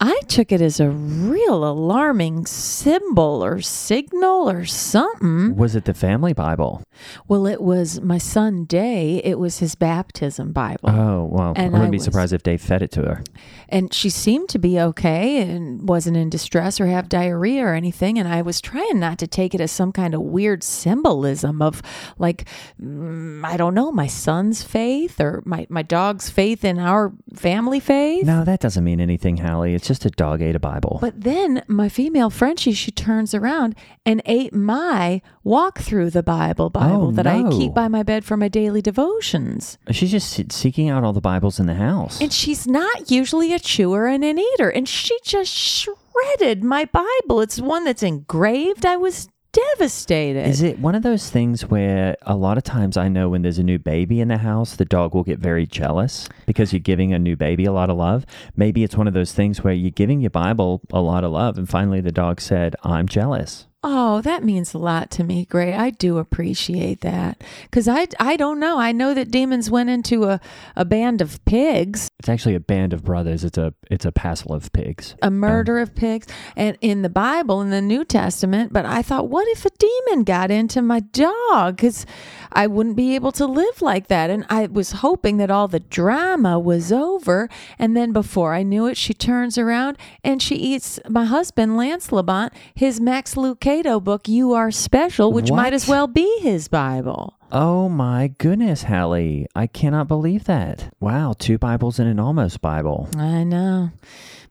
I 0.00 0.20
took 0.28 0.52
it 0.52 0.60
as 0.60 0.80
a 0.80 0.90
real 0.90 1.64
alarming 1.64 2.46
symbol 2.46 3.42
or 3.44 3.60
signal 3.60 4.50
or 4.50 4.64
something. 4.66 5.56
Was 5.56 5.74
it 5.76 5.84
the 5.86 5.94
family 5.94 6.32
Bible? 6.32 6.82
Well, 7.28 7.46
it 7.46 7.60
was 7.62 8.00
my 8.00 8.18
son 8.18 8.64
Day. 8.64 9.22
It 9.24 9.38
was 9.38 9.58
his 9.58 9.74
baptism 9.74 10.52
Bible. 10.52 10.90
Oh 10.90 11.24
well, 11.30 11.52
And 11.56 11.66
I 11.74 11.78
I 11.78 11.80
wouldn't 11.80 11.92
be 11.92 11.96
was- 11.98 12.04
surprised 12.04 12.32
if 12.32 12.42
Dave 12.42 12.60
fed 12.60 12.82
it 12.82 12.90
to 12.92 13.02
her. 13.02 13.22
and 13.68 13.92
she 13.94 14.10
seemed 14.10 14.48
to 14.50 14.58
be 14.58 14.78
okay 14.80 15.40
and 15.42 15.88
wasn't 15.88 16.16
in 16.16 16.28
distress 16.30 16.80
or 16.80 16.86
have 16.86 17.08
diarrhea 17.08 17.64
or 17.64 17.74
anything 17.74 18.16
and 18.18 18.28
i 18.28 18.40
was 18.40 18.60
trying 18.60 19.00
not 19.00 19.18
to 19.18 19.26
take 19.26 19.54
it 19.54 19.60
as 19.60 19.72
some 19.72 19.90
kind 19.92 20.14
of 20.14 20.20
weird 20.20 20.62
symbolism 20.62 21.35
of 21.44 21.82
like 22.18 22.46
mm, 22.80 23.44
i 23.44 23.56
don't 23.56 23.74
know 23.74 23.90
my 23.92 24.06
son's 24.06 24.62
faith 24.62 25.20
or 25.20 25.42
my, 25.44 25.66
my 25.68 25.82
dog's 25.82 26.28
faith 26.30 26.64
in 26.64 26.78
our 26.78 27.12
family 27.34 27.80
faith 27.80 28.24
No, 28.26 28.44
that 28.44 28.60
doesn't 28.60 28.84
mean 28.84 29.00
anything, 29.00 29.36
Hallie. 29.38 29.74
It's 29.74 29.86
just 29.86 30.04
a 30.04 30.10
dog 30.10 30.42
ate 30.42 30.56
a 30.56 30.58
Bible. 30.60 30.98
but 31.00 31.20
then 31.20 31.62
my 31.68 31.88
female 31.88 32.30
Frenchie, 32.30 32.72
she 32.72 32.90
turns 32.90 33.34
around 33.34 33.74
and 34.04 34.22
ate 34.26 34.54
my 34.54 35.20
walk 35.44 35.78
through 35.80 36.10
the 36.10 36.22
Bible 36.22 36.70
Bible 36.70 37.08
Oh, 37.08 37.12
that 37.12 37.26
I 37.26 37.48
keep 37.50 37.74
by 37.74 37.88
my 37.88 38.02
bed 38.02 38.24
for 38.24 38.36
my 38.36 38.48
daily 38.48 38.80
devotions. 38.82 39.78
She's 39.90 40.10
just 40.10 40.52
seeking 40.52 40.88
out 40.88 41.04
all 41.04 41.12
the 41.12 41.20
Bibles 41.20 41.58
in 41.60 41.66
the 41.66 41.74
house. 41.74 42.20
And 42.20 42.32
she's 42.32 42.66
not 42.66 43.10
usually 43.10 43.52
a 43.52 43.58
chewer 43.58 44.06
and 44.06 44.24
an 44.24 44.38
eater. 44.38 44.68
And 44.70 44.88
she 44.88 45.16
just 45.24 45.52
shredded 45.52 46.64
my 46.64 46.84
Bible. 46.86 47.40
It's 47.40 47.60
one 47.60 47.84
that's 47.84 48.02
engraved. 48.02 48.84
I 48.86 48.96
was 48.96 49.28
devastated. 49.56 50.46
Is 50.46 50.62
it 50.62 50.78
one 50.78 50.94
of 50.94 51.02
those 51.02 51.30
things 51.30 51.62
where 51.62 52.16
a 52.22 52.36
lot 52.36 52.58
of 52.58 52.64
times 52.64 52.96
I 52.96 53.08
know 53.08 53.28
when 53.30 53.42
there's 53.42 53.58
a 53.58 53.62
new 53.62 53.78
baby 53.78 54.20
in 54.20 54.28
the 54.28 54.38
house, 54.38 54.76
the 54.76 54.84
dog 54.84 55.14
will 55.14 55.24
get 55.24 55.38
very 55.38 55.66
jealous 55.66 56.28
because 56.44 56.72
you're 56.72 56.80
giving 56.80 57.12
a 57.12 57.18
new 57.18 57.36
baby 57.36 57.64
a 57.64 57.72
lot 57.72 57.88
of 57.88 57.96
love? 57.96 58.26
Maybe 58.56 58.84
it's 58.84 58.96
one 58.96 59.08
of 59.08 59.14
those 59.14 59.32
things 59.32 59.64
where 59.64 59.72
you're 59.72 59.90
giving 59.90 60.20
your 60.20 60.30
Bible 60.30 60.82
a 60.92 61.00
lot 61.00 61.24
of 61.24 61.32
love, 61.32 61.56
and 61.56 61.68
finally 61.68 62.00
the 62.00 62.12
dog 62.12 62.40
said, 62.40 62.76
I'm 62.82 63.08
jealous. 63.08 63.65
Oh, 63.82 64.20
that 64.22 64.42
means 64.42 64.74
a 64.74 64.78
lot 64.78 65.10
to 65.12 65.22
me, 65.22 65.44
Gray. 65.44 65.72
I 65.72 65.90
do 65.90 66.18
appreciate 66.18 67.02
that. 67.02 67.44
Because 67.62 67.86
I, 67.86 68.08
I 68.18 68.36
don't 68.36 68.58
know. 68.58 68.78
I 68.78 68.90
know 68.90 69.14
that 69.14 69.30
demons 69.30 69.70
went 69.70 69.90
into 69.90 70.24
a, 70.24 70.40
a 70.74 70.84
band 70.84 71.20
of 71.20 71.44
pigs, 71.44 72.10
It's 72.18 72.28
actually 72.28 72.56
a 72.56 72.60
band 72.60 72.92
of 72.92 73.04
brothers. 73.04 73.44
It's 73.44 73.58
a 73.58 73.74
it's 73.88 74.04
a 74.04 74.10
passel 74.10 74.52
of 74.52 74.72
pigs. 74.72 75.14
a 75.22 75.30
murder 75.30 75.78
of 75.78 75.94
pigs, 75.94 76.26
and 76.56 76.76
in 76.80 77.02
the 77.02 77.08
Bible, 77.08 77.60
in 77.60 77.70
the 77.70 77.80
New 77.80 78.04
Testament. 78.04 78.72
But 78.72 78.86
I 78.86 79.02
thought, 79.02 79.28
what 79.28 79.46
if 79.48 79.64
a 79.64 79.70
demon 79.78 80.24
got 80.24 80.50
into 80.50 80.82
my 80.82 81.00
dog? 81.00 81.76
Because 81.76 82.06
I 82.52 82.66
wouldn't 82.66 82.96
be 82.96 83.14
able 83.14 83.32
to 83.32 83.46
live 83.46 83.82
like 83.82 84.08
that. 84.08 84.30
And 84.30 84.44
I 84.48 84.66
was 84.66 84.92
hoping 84.92 85.36
that 85.38 85.50
all 85.50 85.68
the 85.68 85.80
drama 85.80 86.58
was 86.58 86.92
over. 86.92 87.48
And 87.78 87.96
then 87.96 88.12
before 88.12 88.54
I 88.54 88.62
knew 88.62 88.86
it, 88.86 88.96
she 88.96 89.14
turns 89.14 89.58
around 89.58 89.96
and 90.24 90.42
she 90.42 90.56
eats 90.56 90.98
my 91.08 91.24
husband, 91.24 91.76
Lance 91.76 92.08
Labont, 92.08 92.50
his 92.74 93.00
Max 93.00 93.34
Lucado 93.34 94.02
book, 94.02 94.28
You 94.28 94.52
Are 94.52 94.70
Special, 94.70 95.32
which 95.32 95.50
might 95.50 95.72
as 95.72 95.88
well 95.88 96.06
be 96.06 96.40
his 96.40 96.68
Bible. 96.68 97.35
Oh 97.52 97.88
my 97.88 98.32
goodness, 98.38 98.84
Hallie. 98.84 99.46
I 99.54 99.66
cannot 99.66 100.08
believe 100.08 100.44
that. 100.44 100.92
Wow, 100.98 101.34
two 101.38 101.58
Bibles 101.58 101.98
and 101.98 102.08
an 102.08 102.18
almost 102.18 102.60
Bible. 102.60 103.08
I 103.16 103.44
know. 103.44 103.92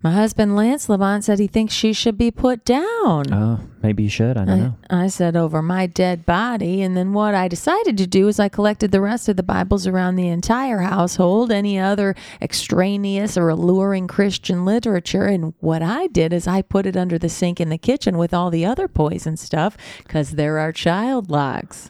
My 0.01 0.11
husband, 0.11 0.55
Lance 0.55 0.87
Labont, 0.87 1.23
said 1.23 1.39
he 1.39 1.47
thinks 1.47 1.73
she 1.73 1.91
should 1.91 2.17
be 2.17 2.29
put 2.29 2.63
down. 2.63 3.33
Oh, 3.33 3.59
maybe 3.81 4.03
you 4.03 4.09
should. 4.09 4.37
I 4.37 4.45
don't 4.45 4.59
know. 4.59 4.75
I, 4.89 5.05
I 5.05 5.07
said 5.07 5.35
over 5.35 5.61
my 5.61 5.87
dead 5.87 6.25
body. 6.25 6.83
And 6.83 6.95
then 6.95 7.11
what 7.11 7.33
I 7.33 7.47
decided 7.47 7.97
to 7.97 8.07
do 8.07 8.27
is 8.27 8.39
I 8.39 8.47
collected 8.47 8.91
the 8.91 9.01
rest 9.01 9.27
of 9.27 9.35
the 9.35 9.43
Bibles 9.43 9.87
around 9.87 10.15
the 10.15 10.27
entire 10.27 10.79
household, 10.79 11.51
any 11.51 11.79
other 11.79 12.15
extraneous 12.41 13.35
or 13.35 13.49
alluring 13.49 14.07
Christian 14.07 14.63
literature. 14.63 15.25
And 15.25 15.53
what 15.59 15.81
I 15.81 16.07
did 16.07 16.33
is 16.33 16.47
I 16.47 16.61
put 16.61 16.85
it 16.85 16.95
under 16.95 17.17
the 17.17 17.29
sink 17.29 17.59
in 17.59 17.69
the 17.69 17.77
kitchen 17.77 18.17
with 18.17 18.33
all 18.33 18.51
the 18.51 18.65
other 18.65 18.87
poison 18.87 19.37
stuff 19.37 19.75
because 20.03 20.31
there 20.31 20.59
are 20.59 20.71
child 20.71 21.31
locks. 21.31 21.89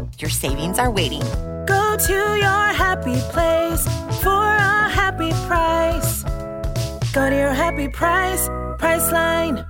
Your 0.21 0.29
savings 0.29 0.77
are 0.77 0.91
waiting. 0.91 1.23
Go 1.65 1.97
to 1.97 2.13
your 2.13 2.65
happy 2.73 3.19
place 3.31 3.83
for 4.21 4.29
a 4.29 4.89
happy 4.89 5.31
price. 5.47 6.23
Go 7.11 7.29
to 7.29 7.35
your 7.35 7.53
happy 7.53 7.87
price, 7.89 8.47
Priceline. 8.77 9.67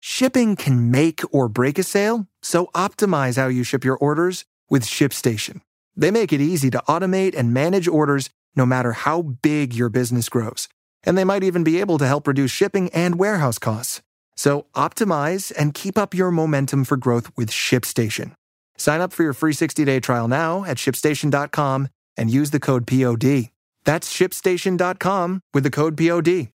Shipping 0.00 0.54
can 0.54 0.90
make 0.90 1.22
or 1.32 1.48
break 1.48 1.78
a 1.78 1.82
sale, 1.82 2.26
so 2.42 2.66
optimize 2.74 3.36
how 3.36 3.48
you 3.48 3.64
ship 3.64 3.84
your 3.84 3.96
orders 3.96 4.44
with 4.68 4.84
ShipStation. 4.84 5.62
They 5.96 6.10
make 6.10 6.32
it 6.32 6.42
easy 6.42 6.70
to 6.70 6.82
automate 6.86 7.34
and 7.34 7.54
manage 7.54 7.88
orders 7.88 8.28
no 8.54 8.66
matter 8.66 8.92
how 8.92 9.22
big 9.22 9.72
your 9.72 9.88
business 9.88 10.28
grows. 10.28 10.68
And 11.04 11.16
they 11.16 11.24
might 11.24 11.42
even 11.42 11.64
be 11.64 11.80
able 11.80 11.96
to 11.98 12.06
help 12.06 12.26
reduce 12.26 12.50
shipping 12.50 12.90
and 12.90 13.18
warehouse 13.18 13.58
costs. 13.58 14.02
So 14.36 14.66
optimize 14.74 15.52
and 15.56 15.72
keep 15.72 15.96
up 15.96 16.12
your 16.12 16.30
momentum 16.30 16.84
for 16.84 16.98
growth 16.98 17.30
with 17.36 17.50
ShipStation. 17.50 18.32
Sign 18.78 19.00
up 19.00 19.12
for 19.12 19.22
your 19.22 19.32
free 19.32 19.52
60-day 19.52 20.00
trial 20.00 20.28
now 20.28 20.64
at 20.64 20.78
shipstation.com 20.78 21.88
and 22.16 22.30
use 22.30 22.50
the 22.50 22.60
code 22.60 22.86
POD. 22.86 23.50
That's 23.84 24.12
shipstation.com 24.12 25.40
with 25.52 25.62
the 25.62 25.70
code 25.70 25.96
POD. 25.96 26.53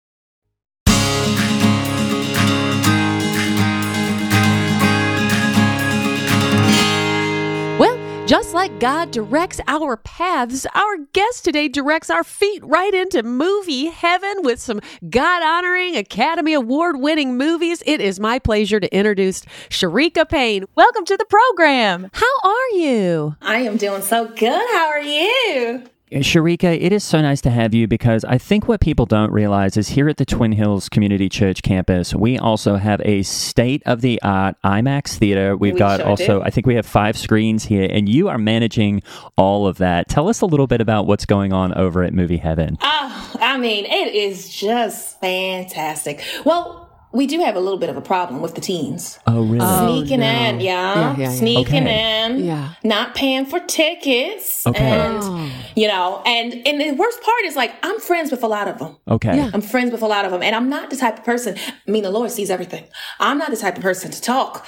Just 8.27 8.55
like 8.55 8.81
God 8.81 9.11
directs 9.11 9.61
our 9.69 9.99
paths, 9.99 10.65
our 10.75 10.97
guest 11.13 11.45
today 11.45 11.69
directs 11.69 12.09
our 12.09 12.25
feet 12.25 12.65
right 12.65 12.95
into 12.95 13.23
movie 13.23 13.89
heaven 13.89 14.37
with 14.43 14.59
some 14.61 14.81
God 15.11 15.43
honoring, 15.43 15.95
Academy 15.95 16.55
Award 16.55 17.01
winning 17.01 17.37
movies. 17.37 17.83
It 17.85 18.01
is 18.01 18.19
my 18.19 18.39
pleasure 18.39 18.81
to 18.81 18.97
introduce 18.97 19.43
Sharika 19.69 20.27
Paye. 20.27 20.63
Welcome 20.75 21.05
to 21.05 21.19
the 21.19 21.27
program. 21.27 22.09
How 22.15 22.41
are 22.43 22.71
you? 22.71 23.37
I 23.43 23.59
am 23.59 23.77
doing 23.77 24.01
so 24.01 24.27
good. 24.27 24.71
How 24.73 24.89
are 24.89 25.03
you? 25.03 25.85
Uh, 26.13 26.17
Sharika, 26.17 26.79
it 26.81 26.93
is 26.93 27.03
so 27.03 27.23
nice 27.23 27.41
to 27.41 27.51
have 27.51 27.73
you 27.73 27.89
because 27.89 28.25
I 28.25 28.37
think 28.37 28.69
what 28.69 28.81
people 28.81 29.07
don't 29.07 29.33
realize 29.33 29.77
is 29.77 29.89
here 29.89 30.09
at 30.09 30.19
the 30.19 30.27
Twin 30.27 30.53
Hills 30.53 30.89
Community 30.91 31.29
Church 31.31 31.63
campus, 31.63 32.15
we 32.15 32.39
also 32.39 32.77
have 32.77 33.01
a 33.05 33.23
state 33.23 33.83
of 33.87 34.03
the 34.03 34.21
art 34.23 34.57
IMAX 34.63 35.17
theater. 35.17 35.57
We've 35.57 35.73
We 35.73 35.79
got 35.79 36.01
sure 36.01 36.09
also, 36.09 36.39
do. 36.41 36.43
I 36.43 36.51
think 36.51 36.67
we 36.67 36.75
have 36.75 36.85
five 36.85 37.17
screens 37.17 37.65
here, 37.65 37.89
and 37.91 38.07
you 38.09 38.29
are 38.29 38.39
managing 38.39 39.03
all 39.37 39.67
of 39.67 39.79
that. 39.79 40.09
Tell 40.09 40.29
us 40.29 40.43
a 40.43 40.47
little 40.47 40.67
bit 40.67 40.83
about 40.83 41.07
what's 41.07 41.25
going 41.25 41.55
on 41.55 41.73
over 41.75 42.03
at 42.03 42.13
Movie 42.13 42.37
Heaven. 42.37 42.77
Oh, 42.83 43.37
I 43.41 43.57
mean, 43.57 43.87
it 43.87 44.15
is 44.15 44.51
just 44.55 45.19
fantastic. 45.21 46.23
Well, 46.45 46.84
we 47.15 47.29
do 47.29 47.39
have 47.39 47.55
a 47.55 47.61
little 47.61 47.79
bit 47.79 47.89
of 47.89 47.97
a 47.97 48.01
problem 48.01 48.43
with 48.43 48.57
the 48.57 48.61
teens. 48.61 49.21
Oh, 49.27 49.45
really? 49.45 49.61
Oh, 49.63 49.87
Sneaking 49.87 50.21
in, 50.21 50.61
yeah. 50.61 50.61
Yeah, 50.61 50.95
yeah, 50.95 51.17
yeah. 51.17 51.31
Sneaking 51.31 51.85
Okay. 51.85 52.25
in. 52.25 52.45
Yeah. 52.45 52.75
Not 52.83 53.15
paying 53.15 53.47
for 53.47 53.61
tickets. 53.61 54.67
Okay. 54.67 54.85
And, 54.85 55.19
oh. 55.23 55.51
you 55.77 55.87
know, 55.87 56.21
and, 56.27 56.55
and 56.67 56.81
the 56.81 56.91
worst 56.93 57.23
part 57.23 57.45
is 57.45 57.55
like, 57.55 57.73
I'm 57.85 58.01
friends 58.01 58.33
with 58.33 58.43
a 58.43 58.49
lot 58.49 58.67
of 58.67 58.81
them. 58.81 58.97
Okay. 59.07 59.37
Yeah. 59.37 59.51
I'm 59.55 59.61
friends 59.61 59.93
with 59.93 60.03
a 60.03 60.07
lot 60.07 60.25
of 60.25 60.33
them. 60.33 60.43
And 60.43 60.57
I'm 60.57 60.69
not 60.69 60.91
the 60.91 60.97
type 60.97 61.19
of 61.19 61.25
person, 61.25 61.57
I 61.57 61.91
mean, 61.91 62.03
the 62.03 62.11
Lord 62.11 62.33
sees 62.33 62.51
everything. 62.51 62.85
I'm 63.21 63.39
not 63.39 63.51
the 63.51 63.57
type 63.57 63.77
of 63.77 63.83
person 63.83 64.11
to 64.11 64.21
talk 64.21 64.67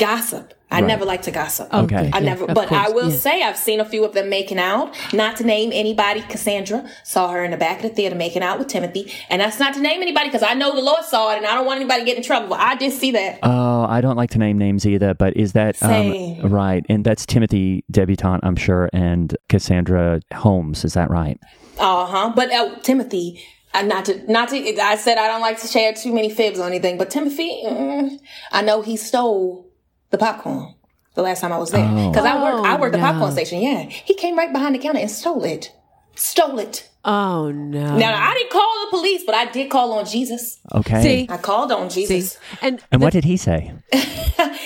gossip. 0.00 0.54
I 0.72 0.76
Right. 0.80 0.86
never 0.86 1.04
like 1.04 1.22
to 1.22 1.32
gossip. 1.32 1.66
Okay. 1.74 2.10
I 2.12 2.18
Yeah, 2.20 2.24
never, 2.30 2.44
of 2.44 2.54
but 2.54 2.70
I 2.70 2.90
will 2.90 3.10
yeah. 3.10 3.16
say 3.16 3.42
I've 3.42 3.56
seen 3.56 3.80
a 3.80 3.84
few 3.84 4.04
of 4.04 4.12
them 4.14 4.28
making 4.30 4.60
out. 4.60 4.94
Not 5.12 5.36
to 5.38 5.44
name 5.44 5.70
anybody, 5.74 6.20
Cassandra 6.22 6.88
saw 7.02 7.28
her 7.32 7.42
in 7.44 7.50
the 7.50 7.56
back 7.56 7.78
of 7.78 7.90
the 7.90 7.96
theater 7.96 8.14
making 8.14 8.42
out 8.44 8.56
with 8.60 8.68
Timothy, 8.68 9.12
and 9.28 9.40
that's 9.42 9.58
not 9.58 9.74
to 9.74 9.80
name 9.80 10.00
anybody 10.00 10.28
because 10.28 10.44
I 10.44 10.54
know 10.54 10.72
the 10.74 10.80
Lord 10.80 11.04
saw 11.04 11.32
it, 11.32 11.38
and 11.38 11.46
I 11.46 11.54
don't 11.56 11.66
want 11.66 11.80
anybody 11.80 12.02
to 12.02 12.06
get 12.06 12.16
in 12.16 12.22
trouble. 12.22 12.54
I 12.54 12.76
did 12.76 12.92
see 12.92 13.10
that. 13.10 13.40
Oh, 13.42 13.84
I 13.88 14.00
don't 14.00 14.16
like 14.16 14.30
to 14.30 14.38
name 14.38 14.58
names 14.58 14.86
either, 14.86 15.12
but 15.12 15.36
is 15.36 15.52
that 15.54 15.74
Same. 15.74 16.44
um, 16.44 16.52
right? 16.52 16.86
And 16.88 17.04
that's 17.04 17.26
Timothy 17.26 17.84
Debutante, 17.90 18.44
I'm 18.44 18.56
sure, 18.56 18.88
and 18.92 19.36
Cassandra 19.48 20.20
Holmes. 20.32 20.84
Is 20.84 20.94
that 20.94 21.10
right? 21.10 21.38
Uh 21.80 22.06
huh. 22.06 22.32
But 22.36 22.52
uh, 22.52 22.76
Timothy, 22.82 23.42
uh, 23.74 23.82
not 23.82 24.04
to, 24.04 24.30
not 24.30 24.50
to. 24.50 24.56
I 24.80 24.94
said 24.96 25.18
I 25.18 25.26
don't 25.26 25.40
like 25.40 25.58
to 25.62 25.66
share 25.66 25.92
too 25.94 26.12
many 26.14 26.30
fibs 26.30 26.60
or 26.60 26.66
anything, 26.68 26.96
but 26.96 27.10
Timothy, 27.10 27.62
mm, 27.66 28.20
I 28.52 28.62
know 28.62 28.82
he 28.82 28.96
stole 28.96 29.66
the 30.10 30.18
popcorn 30.18 30.74
the 31.14 31.22
last 31.22 31.40
time 31.40 31.52
I 31.52 31.58
was 31.58 31.70
there 31.70 31.88
because 31.88 32.24
I 32.24 32.42
worked. 32.42 32.66
I 32.66 32.78
worked 32.78 32.92
the 32.92 32.98
no. 32.98 33.04
popcorn 33.04 33.32
station. 33.32 33.60
Yeah, 33.60 33.82
he 33.84 34.14
came 34.14 34.36
right 34.36 34.52
behind 34.52 34.74
the 34.74 34.78
counter 34.78 35.00
and 35.00 35.10
stole 35.10 35.44
it. 35.44 35.72
Stole 36.14 36.58
it. 36.58 36.89
Oh 37.04 37.50
no. 37.50 37.96
Now 37.96 38.14
I 38.30 38.34
didn't 38.34 38.50
call 38.50 38.74
the 38.84 38.90
police, 38.90 39.22
but 39.24 39.34
I 39.34 39.50
did 39.50 39.70
call 39.70 39.92
on 39.92 40.04
Jesus. 40.04 40.58
Okay. 40.74 41.02
See, 41.02 41.26
I 41.30 41.38
called 41.38 41.72
on 41.72 41.88
see, 41.90 42.06
Jesus. 42.06 42.38
and 42.60 42.80
And 42.92 43.00
what 43.00 43.12
did 43.12 43.24
he 43.24 43.36
say? 43.36 43.72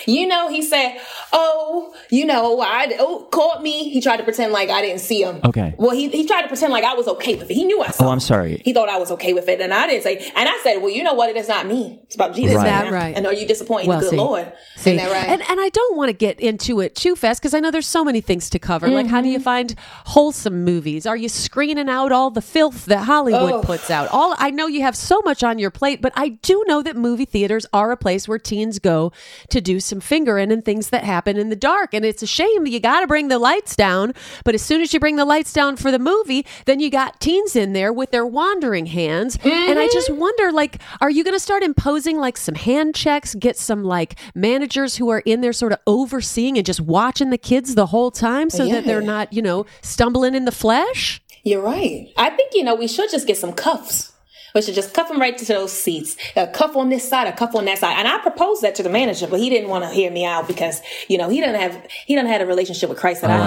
You 0.06 0.26
know, 0.28 0.48
he 0.50 0.60
said, 0.62 0.98
"Oh, 1.32 1.94
you 2.10 2.26
know, 2.26 2.60
I 2.60 2.94
oh 3.00 3.26
called 3.32 3.62
me." 3.62 3.88
He 3.90 4.00
tried 4.00 4.18
to 4.18 4.22
pretend 4.22 4.52
like 4.52 4.68
I 4.70 4.82
didn't 4.82 5.00
see 5.00 5.22
him. 5.22 5.40
Okay. 5.44 5.74
Well, 5.78 5.90
he 5.90 6.08
he 6.10 6.26
tried 6.26 6.42
to 6.42 6.48
pretend 6.48 6.72
like 6.72 6.84
I 6.84 6.94
was 6.94 7.08
okay 7.08 7.34
with 7.36 7.50
it. 7.50 7.54
He 7.54 7.64
knew 7.64 7.80
I 7.82 7.88
saw. 7.88 8.04
Him. 8.04 8.08
Oh, 8.08 8.10
I'm 8.12 8.16
him. 8.16 8.20
sorry. 8.20 8.62
He 8.64 8.72
thought 8.72 8.88
I 8.88 8.98
was 8.98 9.10
okay 9.12 9.32
with 9.32 9.48
it, 9.48 9.60
and 9.60 9.72
I 9.74 9.86
didn't 9.86 10.02
say. 10.02 10.18
And 10.36 10.48
I 10.48 10.58
said, 10.62 10.76
"Well, 10.78 10.90
you 10.90 11.02
know 11.02 11.14
what? 11.14 11.30
It 11.30 11.36
is 11.36 11.48
not 11.48 11.66
me. 11.66 12.00
It's 12.04 12.14
about 12.14 12.34
Jesus." 12.34 12.56
Right. 12.56 12.64
that 12.66 12.92
right? 12.92 13.16
And 13.16 13.26
are 13.26 13.32
you 13.32 13.46
disappointed, 13.48 13.88
Well, 13.88 14.00
good 14.00 14.10
see. 14.10 14.16
Lord? 14.16 14.52
See, 14.76 14.92
Isn't 14.94 15.04
that 15.08 15.12
right? 15.12 15.28
and 15.28 15.40
and 15.50 15.60
I 15.60 15.70
don't 15.70 15.96
want 15.96 16.10
to 16.10 16.12
get 16.12 16.38
into 16.38 16.80
it 16.80 16.94
too 16.94 17.16
fast 17.16 17.40
because 17.40 17.54
I 17.54 17.60
know 17.60 17.70
there's 17.70 17.88
so 17.88 18.04
many 18.04 18.20
things 18.20 18.50
to 18.50 18.58
cover. 18.58 18.88
Like, 18.88 19.06
how 19.06 19.20
do 19.22 19.26
Mm-hmm. 19.28 19.32
you 19.32 19.40
find 19.40 19.74
wholesome 20.06 20.64
movies? 20.64 21.06
Are 21.06 21.16
you 21.16 21.28
screening 21.30 21.88
out 21.88 22.12
all 22.12 22.23
the 22.30 22.42
filth 22.42 22.86
that 22.86 23.04
Hollywood 23.04 23.52
Oh. 23.52 23.62
puts 23.62 23.90
out? 23.90 24.08
All 24.10 24.34
I 24.38 24.50
know 24.50 24.66
you 24.66 24.82
have 24.82 24.96
so 24.96 25.20
much 25.24 25.42
on 25.42 25.58
your 25.58 25.70
plate, 25.70 26.00
but 26.02 26.12
I 26.16 26.28
do 26.28 26.64
know 26.66 26.82
that 26.82 26.96
movie 26.96 27.24
theaters 27.24 27.66
are 27.72 27.90
a 27.90 27.96
place 27.96 28.28
where 28.28 28.38
teens 28.38 28.78
go 28.78 29.12
to 29.50 29.60
do 29.60 29.80
some 29.80 30.00
fingering 30.00 30.52
and 30.52 30.64
things 30.64 30.90
that 30.90 31.04
happen 31.04 31.36
in 31.36 31.50
the 31.50 31.56
dark. 31.56 31.94
And 31.94 32.04
it's 32.04 32.22
a 32.22 32.26
shame 32.26 32.64
that 32.64 32.70
you 32.70 32.80
got 32.80 33.00
to 33.00 33.06
bring 33.06 33.28
the 33.28 33.38
lights 33.38 33.76
down. 33.76 34.12
But 34.44 34.54
as 34.54 34.62
soon 34.62 34.80
as 34.80 34.92
you 34.92 35.00
bring 35.00 35.16
the 35.16 35.24
lights 35.24 35.52
down 35.52 35.76
for 35.76 35.90
the 35.90 35.98
movie, 35.98 36.46
then 36.66 36.80
you 36.80 36.90
got 36.90 37.20
teens 37.20 37.56
in 37.56 37.72
there 37.72 37.92
with 37.92 38.10
their 38.10 38.26
wandering 38.26 38.86
hands. 38.86 39.38
And 39.44 39.78
I 39.78 39.88
just 39.88 40.08
mm-hmm. 40.08 40.20
wonder, 40.20 40.52
like, 40.52 40.80
are 41.00 41.10
you 41.10 41.24
going 41.24 41.34
to 41.34 41.40
start 41.40 41.62
imposing 41.62 42.18
like 42.18 42.36
some 42.36 42.54
hand 42.54 42.94
checks? 42.94 43.34
Get 43.34 43.56
some 43.56 43.84
like 43.84 44.16
managers 44.34 44.96
who 44.96 45.08
are 45.10 45.20
in 45.20 45.40
there 45.40 45.52
sort 45.52 45.72
of 45.72 45.78
overseeing 45.86 46.56
and 46.56 46.66
just 46.66 46.80
watching 46.80 47.30
the 47.30 47.38
kids 47.38 47.74
the 47.74 47.86
whole 47.86 48.10
time 48.10 48.50
so 48.50 48.66
that 48.66 48.84
they're 48.84 49.00
not, 49.00 49.32
you 49.32 49.42
know, 49.42 49.66
stumbling 49.82 50.34
in 50.34 50.44
the 50.44 50.52
flesh? 50.52 51.20
You're 51.44 51.60
right. 51.60 52.10
I 52.16 52.30
think, 52.30 52.52
you 52.54 52.64
know, 52.64 52.74
we 52.74 52.88
should 52.88 53.10
just 53.10 53.26
get 53.26 53.36
some 53.36 53.52
cuffs. 53.52 54.13
We 54.54 54.62
should 54.62 54.76
just 54.76 54.94
cuff 54.94 55.08
them 55.08 55.20
right 55.20 55.36
to 55.36 55.44
those 55.44 55.72
seats. 55.72 56.16
A 56.36 56.46
cuff 56.46 56.76
on 56.76 56.88
this 56.88 57.08
side, 57.08 57.26
a 57.26 57.32
cuff 57.32 57.56
on 57.56 57.64
that 57.64 57.78
side. 57.78 57.96
And 57.98 58.06
I 58.06 58.18
proposed 58.18 58.62
that 58.62 58.76
to 58.76 58.84
the 58.84 58.88
manager, 58.88 59.26
but 59.26 59.40
he 59.40 59.50
didn't 59.50 59.68
want 59.68 59.82
to 59.82 59.90
hear 59.90 60.12
me 60.12 60.24
out 60.24 60.46
because, 60.46 60.80
you 61.08 61.18
know, 61.18 61.28
he 61.28 61.40
doesn't 61.40 61.60
have, 61.60 61.86
he 62.06 62.14
doesn't 62.14 62.30
have 62.30 62.40
a 62.40 62.46
relationship 62.46 62.88
with 62.88 62.98
Christ 62.98 63.22
that 63.22 63.30
I 63.30 63.38
oh, 63.38 63.42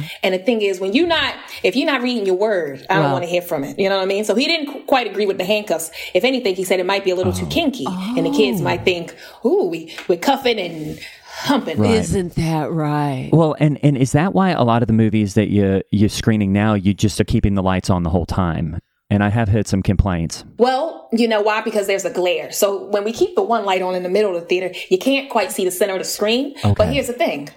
have. 0.00 0.10
And 0.22 0.34
the 0.34 0.38
thing 0.38 0.62
is, 0.62 0.80
when 0.80 0.94
you're 0.94 1.06
not, 1.06 1.34
if 1.62 1.76
you're 1.76 1.86
not 1.86 2.00
reading 2.00 2.24
your 2.24 2.36
word, 2.36 2.86
I 2.88 2.94
don't 2.94 3.12
want 3.12 3.24
to 3.24 3.28
hear 3.28 3.42
from 3.42 3.64
it. 3.64 3.78
You 3.78 3.90
know 3.90 3.96
what 3.96 4.02
I 4.02 4.06
mean? 4.06 4.24
So 4.24 4.34
he 4.34 4.46
didn't 4.46 4.72
qu- 4.72 4.84
quite 4.84 5.06
agree 5.06 5.26
with 5.26 5.36
the 5.36 5.44
handcuffs. 5.44 5.90
If 6.14 6.24
anything, 6.24 6.54
he 6.54 6.64
said 6.64 6.80
it 6.80 6.86
might 6.86 7.04
be 7.04 7.10
a 7.10 7.16
little 7.16 7.34
too 7.34 7.44
oh. 7.44 7.50
kinky. 7.50 7.86
And 7.86 8.24
the 8.24 8.32
kids 8.32 8.62
might 8.62 8.80
oh. 8.80 8.84
think, 8.84 9.14
ooh, 9.44 9.64
we, 9.64 9.94
we're 10.08 10.18
cuffing 10.18 10.58
and 10.58 10.98
humping. 11.36 11.84
Isn't 11.84 12.34
that 12.36 12.70
right? 12.70 13.28
Well, 13.30 13.54
and 13.58 13.78
and 13.84 13.98
is 13.98 14.12
that 14.12 14.32
why 14.32 14.50
a 14.50 14.64
lot 14.64 14.82
of 14.82 14.86
the 14.86 14.94
movies 14.94 15.34
that 15.34 15.48
you 15.50 15.82
you're 15.90 16.08
screening 16.08 16.54
now, 16.54 16.72
you 16.72 16.94
just 16.94 17.20
are 17.20 17.24
keeping 17.24 17.56
the 17.56 17.62
lights 17.62 17.90
on 17.90 18.04
the 18.04 18.10
whole 18.10 18.24
time? 18.24 18.80
And 19.08 19.22
I 19.22 19.28
have 19.28 19.48
heard 19.48 19.68
some 19.68 19.82
complaints. 19.84 20.44
Well, 20.58 21.08
you 21.12 21.28
know 21.28 21.40
why? 21.40 21.60
Because 21.62 21.86
there's 21.86 22.04
a 22.04 22.10
glare. 22.12 22.50
So 22.50 22.86
when 22.86 23.04
we 23.04 23.12
keep 23.12 23.36
the 23.36 23.42
one 23.42 23.64
light 23.64 23.80
on 23.80 23.94
in 23.94 24.02
the 24.02 24.08
middle 24.08 24.34
of 24.34 24.40
the 24.42 24.48
theater, 24.48 24.76
you 24.90 24.98
can't 24.98 25.30
quite 25.30 25.52
see 25.52 25.64
the 25.64 25.70
center 25.70 25.92
of 25.92 26.00
the 26.00 26.04
screen. 26.04 26.56
But 26.76 26.88
here's 26.92 27.06
the 27.06 27.12
thing. 27.12 27.48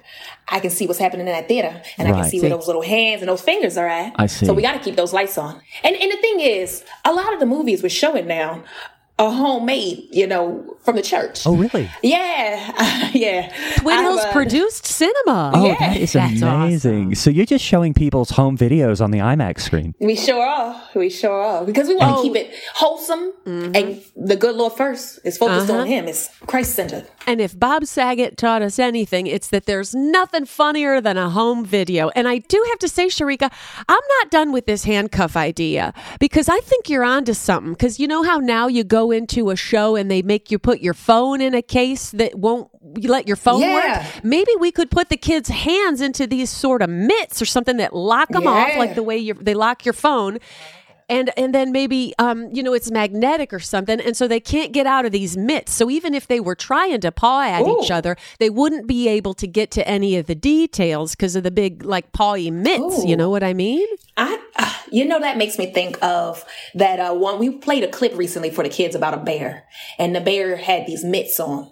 I 0.48 0.60
can 0.60 0.70
see 0.70 0.86
what's 0.86 1.00
happening 1.00 1.28
in 1.28 1.34
that 1.34 1.48
theater 1.48 1.82
and 1.98 2.08
I 2.08 2.12
Right. 2.12 2.22
can 2.22 2.30
see 2.30 2.40
where 2.40 2.50
those 2.52 2.68
little 2.68 2.82
hands 2.84 3.22
and 3.22 3.30
those 3.30 3.42
fingers 3.42 3.78
are 3.78 3.88
at. 3.88 4.14
I 4.16 4.28
see. 4.28 4.46
So 4.46 4.54
we 4.54 4.62
got 4.62 4.74
to 4.74 4.80
keep 4.80 4.96
those 4.96 5.12
lights 5.14 5.38
on. 5.40 5.60
And, 5.84 5.96
and 5.96 6.12
the 6.12 6.18
thing 6.18 6.40
is, 6.40 6.84
a 7.06 7.14
lot 7.14 7.34
of 7.34 7.40
the 7.40 7.46
movies 7.48 7.82
we're 7.84 7.90
showing 7.90 8.28
now 8.28 8.64
are 9.19 9.32
homemade, 9.32 10.08
you 10.12 10.25
know, 10.25 10.77
from 10.84 10.95
the 10.95 11.01
church. 11.01 11.45
Oh, 11.45 11.55
really? 11.55 11.89
Yeah. 12.01 13.10
yeah. 13.13 13.53
Twin 13.77 13.99
Hills 13.99 14.21
uh, 14.21 14.32
produced 14.32 14.86
cinema. 14.88 15.51
Oh, 15.53 15.65
Yeah. 15.67 15.75
that 15.79 15.97
is 15.97 16.13
That's 16.13 16.41
amazing. 16.41 17.15
So 17.15 17.29
you're 17.29 17.45
just 17.45 17.63
showing 17.63 17.93
people's 17.93 18.32
home 18.32 18.58
videos 18.58 19.01
on 19.03 19.12
the 19.12 19.19
IMAX 19.19 19.60
screen. 19.62 19.93
We 19.99 20.15
sure 20.15 20.41
are. 20.43 20.82
We 20.95 21.10
sure 21.10 21.32
are. 21.41 21.65
Because 21.65 21.88
we 21.89 21.95
want 21.95 22.15
to 22.15 22.19
Oh. 22.19 22.23
keep 22.23 22.36
it 22.36 22.53
wholesome 22.73 23.34
and 23.45 24.01
the 24.15 24.36
good 24.38 24.55
Lord 24.55 24.73
first. 24.73 25.19
It's 25.25 25.38
focused 25.38 25.69
Uh-huh. 25.69 25.82
on 25.82 25.88
Him. 25.88 26.08
It's 26.08 26.29
Christ 26.47 26.73
centered. 26.75 27.05
And 27.30 27.39
if 27.39 27.58
Bob 27.60 27.86
Saget 27.86 28.38
taught 28.38 28.63
us 28.63 28.80
anything, 28.80 29.28
it's 29.28 29.50
that 29.50 29.68
there's 29.68 29.94
nothing 29.94 30.46
funnier 30.46 31.00
than 31.00 31.15
a 31.15 31.30
home 31.30 31.63
video. 31.63 32.10
And 32.15 32.28
I 32.28 32.39
do 32.39 32.65
have 32.70 32.80
to 32.80 32.89
say, 32.89 33.06
Sharika, 33.06 33.52
I'm 33.88 34.00
not 34.18 34.32
done 34.32 34.52
with 34.52 34.65
this 34.65 34.86
handcuff 34.86 35.38
idea 35.38 35.94
because 36.20 36.50
I 36.50 36.60
think 36.62 36.89
you're 36.89 37.04
onto 37.04 37.36
something. 37.36 37.74
Because 37.74 38.00
you 38.00 38.08
know 38.08 38.24
how 38.24 38.39
now 38.39 38.65
you 38.68 38.84
go 38.84 39.12
into 39.12 39.52
a 39.52 39.56
show 39.56 39.96
and 39.96 40.10
they 40.10 40.24
make 40.24 40.50
you 40.50 40.58
put 40.58 40.80
your 40.82 40.96
phone 40.96 41.39
in 41.39 41.54
a 41.54 41.62
case 41.62 42.10
that 42.10 42.34
won't 42.39 42.72
let 42.82 43.28
your 43.28 43.38
phone 43.38 43.62
Yeah. 43.62 44.00
work? 44.00 44.24
Maybe 44.24 44.52
we 44.60 44.72
could 44.72 44.89
put 44.89 45.10
the 45.10 45.18
kids' 45.18 45.50
hands 45.50 46.02
into 46.02 46.26
these 46.26 46.50
sort 46.50 46.82
of 46.82 46.89
mitts 46.89 47.44
or 47.44 47.46
something 47.46 47.78
that 47.78 47.94
lock 47.96 48.30
them 48.30 48.48
off, 48.48 48.76
like 48.76 48.96
the 48.96 49.04
way 49.04 49.18
you 49.20 49.36
they 49.36 49.54
lock 49.54 49.86
your 49.86 49.94
phone 49.94 50.39
and 51.10 51.32
and 51.38 51.54
then 51.54 51.72
maybe 51.72 52.13
um 52.19 52.50
you 52.54 52.63
know 52.63 52.74
it's 52.74 52.91
magnetic 52.91 53.52
or 53.52 53.60
something 53.60 54.00
and 54.00 54.15
so 54.15 54.28
they 54.28 54.39
can't 54.39 54.72
get 54.72 54.86
out 54.86 55.06
of 55.06 55.12
these 55.12 55.36
mitts 55.36 55.74
so 55.74 55.89
even 55.89 56.13
if 56.13 56.28
they 56.28 56.39
were 56.39 56.56
trying 56.56 57.02
to 57.02 57.12
paw 57.12 57.41
at 57.41 57.65
each 57.67 57.91
other 57.91 58.15
they 58.39 58.50
wouldn't 58.50 58.88
be 58.88 59.08
able 59.08 59.34
to 59.34 59.48
get 59.48 59.72
to 59.72 59.88
any 59.88 60.15
of 60.15 60.28
the 60.28 60.36
details 60.36 61.15
because 61.15 61.36
of 61.36 61.43
the 61.43 61.52
big 61.52 61.84
like 61.84 62.12
pawy 62.12 62.52
mitts 62.52 63.04
you 63.06 63.17
know 63.17 63.30
what 63.30 63.43
i 63.43 63.54
mean 63.54 63.88
I, 64.19 64.38
uh, 64.58 64.74
you 64.91 65.06
know, 65.06 65.19
that 65.22 65.38
makes 65.38 65.58
me 65.58 65.72
think 65.72 65.98
of 66.04 66.43
that 66.76 67.00
uh, 67.00 67.13
one. 67.13 67.39
We 67.39 67.52
played 67.52 67.86
a 67.86 67.88
clip 67.88 68.17
recently 68.17 68.50
for 68.50 68.65
the 68.65 68.69
kids 68.69 68.93
about 68.93 69.13
a 69.13 69.17
bear, 69.17 69.63
and 69.98 70.13
the 70.13 70.19
bear 70.19 70.58
had 70.58 70.86
these 70.86 71.06
mitts 71.06 71.39
on, 71.39 71.72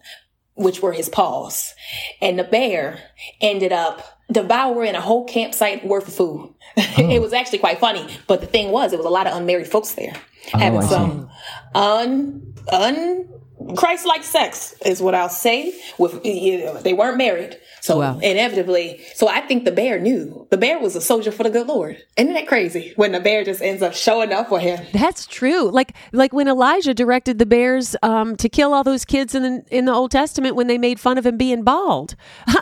which 0.56 0.82
were 0.82 0.93
his 0.93 1.10
paws, 1.10 1.73
and 2.21 2.39
the 2.39 2.45
bear 2.45 3.00
ended 3.41 3.73
up 3.73 4.21
devouring 4.32 4.95
a 4.95 5.02
whole 5.02 5.26
campsite 5.26 5.86
worth 5.86 6.08
of 6.08 6.13
food. 6.13 6.54
Hmm. 6.78 7.10
it 7.12 7.22
was 7.22 7.34
actually 7.34 7.60
quite 7.60 7.80
funny, 7.80 8.06
but 8.28 8.40
the 8.42 8.48
thing 8.48 8.72
was, 8.72 8.94
it 8.94 8.98
was 8.98 9.06
a 9.06 9.10
lot 9.10 9.28
of 9.28 9.36
unmarried 9.36 9.68
folks 9.68 9.94
there. 9.94 10.13
Oh, 10.54 10.60
Having 10.60 10.80
I 10.80 10.86
some 10.86 11.30
un 11.76 12.54
un 12.72 13.30
Christ-like 13.75 14.23
sex 14.23 14.75
is 14.86 15.01
what 15.01 15.13
I'll 15.15 15.30
say. 15.30 15.73
With 15.97 16.23
you 16.25 16.60
know, 16.65 16.77
they 16.77 16.93
weren't 16.93 17.17
married, 17.17 17.58
so 17.82 17.99
Wow. 17.99 18.19
inevitably. 18.19 19.01
So 19.15 19.27
I 19.27 19.41
think 19.41 19.65
the 19.65 19.71
bear 19.71 19.99
knew. 19.99 20.47
The 20.51 20.58
bear 20.58 20.80
was 20.80 20.95
a 20.95 21.01
soldier 21.01 21.32
for 21.32 21.43
the 21.43 21.49
good 21.49 21.67
Lord. 21.67 21.97
Isn't 22.15 22.34
that 22.34 22.47
crazy? 22.47 22.93
When 22.95 23.12
the 23.12 23.19
bear 23.19 23.43
just 23.43 23.62
ends 23.62 23.82
up 23.82 23.93
showing 23.93 24.32
up 24.32 24.49
for 24.49 24.60
him. 24.60 24.86
that's 24.93 25.25
true 25.25 25.69
like 25.71 25.93
like 26.13 26.34
when 26.34 26.47
elijah 26.47 26.93
directed 26.93 27.38
the 27.39 27.45
bears 27.45 27.95
um 28.03 28.36
to 28.38 28.47
kill 28.49 28.73
all 28.73 28.84
those 28.84 29.03
kids 29.06 29.36
in 29.36 29.43
the, 29.43 29.63
in 29.69 29.86
the 29.86 29.91
old 29.93 30.12
testament 30.12 30.56
when 30.56 30.67
they 30.67 30.77
made 30.77 30.99
fun 30.99 31.17
of 31.17 31.25
him 31.25 31.38
being 31.38 31.63
bald 31.63 32.15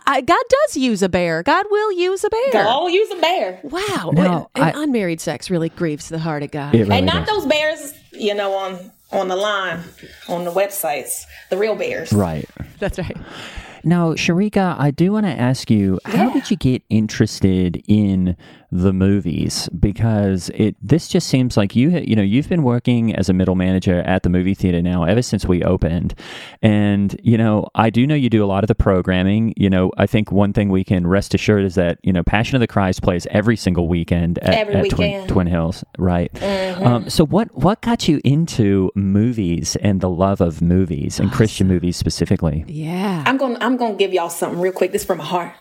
I, 0.07 0.21
god 0.21 0.43
does 0.49 0.77
use 0.77 1.01
a 1.03 1.09
bear 1.09 1.43
god 1.43 1.65
will 1.69 1.91
use 1.91 2.23
a 2.23 2.29
bear 2.29 2.51
Go 2.63 2.87
use 2.87 3.11
a 3.11 3.21
bear, 3.21 3.59
wow 3.63 4.11
No, 4.13 4.49
and 4.55 4.63
I- 4.65 4.83
unmarried 4.83 5.21
sex 5.21 5.49
really 5.49 5.69
grieves 5.69 6.09
the 6.09 6.19
heart 6.19 6.43
of 6.43 6.51
god 6.51 6.73
really 6.73 6.89
and 6.91 7.05
not 7.05 7.25
does. 7.27 7.37
those 7.43 7.45
bears. 7.45 7.93
You 8.11 8.33
know, 8.33 8.53
on 8.53 8.91
on 9.11 9.27
the 9.27 9.35
line, 9.35 9.81
on 10.27 10.43
the 10.45 10.51
websites, 10.51 11.23
the 11.49 11.57
real 11.57 11.75
bears. 11.75 12.11
Right. 12.11 12.49
that's 12.79 12.97
right 12.97 13.17
Now, 13.83 14.13
Sharika, 14.13 14.75
I 14.79 14.89
do 14.89 15.11
want 15.11 15.27
to 15.27 15.31
ask 15.31 15.69
you, 15.69 15.99
how 16.05 16.31
did 16.31 16.49
you 16.49 16.57
get 16.57 16.81
interested 16.89 17.83
in 17.87 18.35
the 18.81 18.93
movies 18.93 19.69
because 19.79 20.49
it 20.55 20.75
this 20.81 21.07
just 21.07 21.27
seems 21.27 21.55
like 21.57 21.75
you 21.75 21.89
you 21.99 22.15
know 22.15 22.21
you've 22.21 22.49
been 22.49 22.63
working 22.63 23.15
as 23.15 23.29
a 23.29 23.33
middle 23.33 23.55
manager 23.55 24.01
at 24.01 24.23
the 24.23 24.29
movie 24.29 24.53
theater 24.53 24.81
now 24.81 25.03
ever 25.03 25.21
since 25.21 25.45
we 25.45 25.63
opened 25.63 26.13
and 26.61 27.19
you 27.23 27.37
know 27.37 27.67
I 27.75 27.89
do 27.89 28.05
know 28.05 28.15
you 28.15 28.29
do 28.29 28.43
a 28.43 28.47
lot 28.47 28.63
of 28.63 28.67
the 28.67 28.75
programming 28.75 29.53
you 29.55 29.69
know 29.69 29.91
I 29.97 30.05
think 30.07 30.31
one 30.31 30.53
thing 30.53 30.69
we 30.69 30.83
can 30.83 31.07
rest 31.07 31.33
assured 31.33 31.63
is 31.63 31.75
that 31.75 31.99
you 32.03 32.11
know 32.13 32.23
Passion 32.23 32.55
of 32.55 32.59
the 32.59 32.67
Christ 32.67 33.01
plays 33.01 33.25
every 33.31 33.55
single 33.55 33.87
weekend 33.87 34.39
at, 34.39 34.53
Every 34.53 34.75
at 34.75 34.89
Twin, 34.89 34.97
weekend. 35.11 35.29
Twin 35.29 35.47
Hills 35.47 35.83
right 35.97 36.31
Mhm. 36.33 36.85
um, 36.85 37.09
so 37.09 37.25
what 37.25 37.55
what 37.57 37.81
got 37.81 38.07
you 38.07 38.19
into 38.23 38.91
movies 38.95 39.75
and 39.77 40.01
the 40.01 40.09
love 40.09 40.41
of 40.41 40.61
movies 40.61 41.19
and 41.19 41.31
Christian 41.31 41.67
movies 41.67 41.95
specifically 41.97 42.65
Yeah. 42.67 43.23
I'm 43.25 43.37
gonna 43.37 43.57
I'm 43.61 43.77
gonna 43.77 43.95
give 43.95 44.13
y'all 44.13 44.29
something 44.29 44.59
real 44.59 44.71
quick. 44.73 44.91
This 44.91 45.01
is 45.01 45.05
from 45.07 45.19
my 45.19 45.25
heart. 45.25 45.53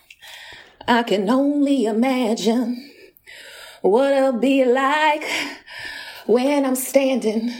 I 0.87 1.03
can 1.03 1.29
only 1.31 1.87
imagine 1.87 2.91
what 3.85 4.15
it'll 4.15 4.33
be 4.33 4.65
like 4.65 5.25
when 6.27 6.65
I'm 6.65 6.75
standing 6.75 7.53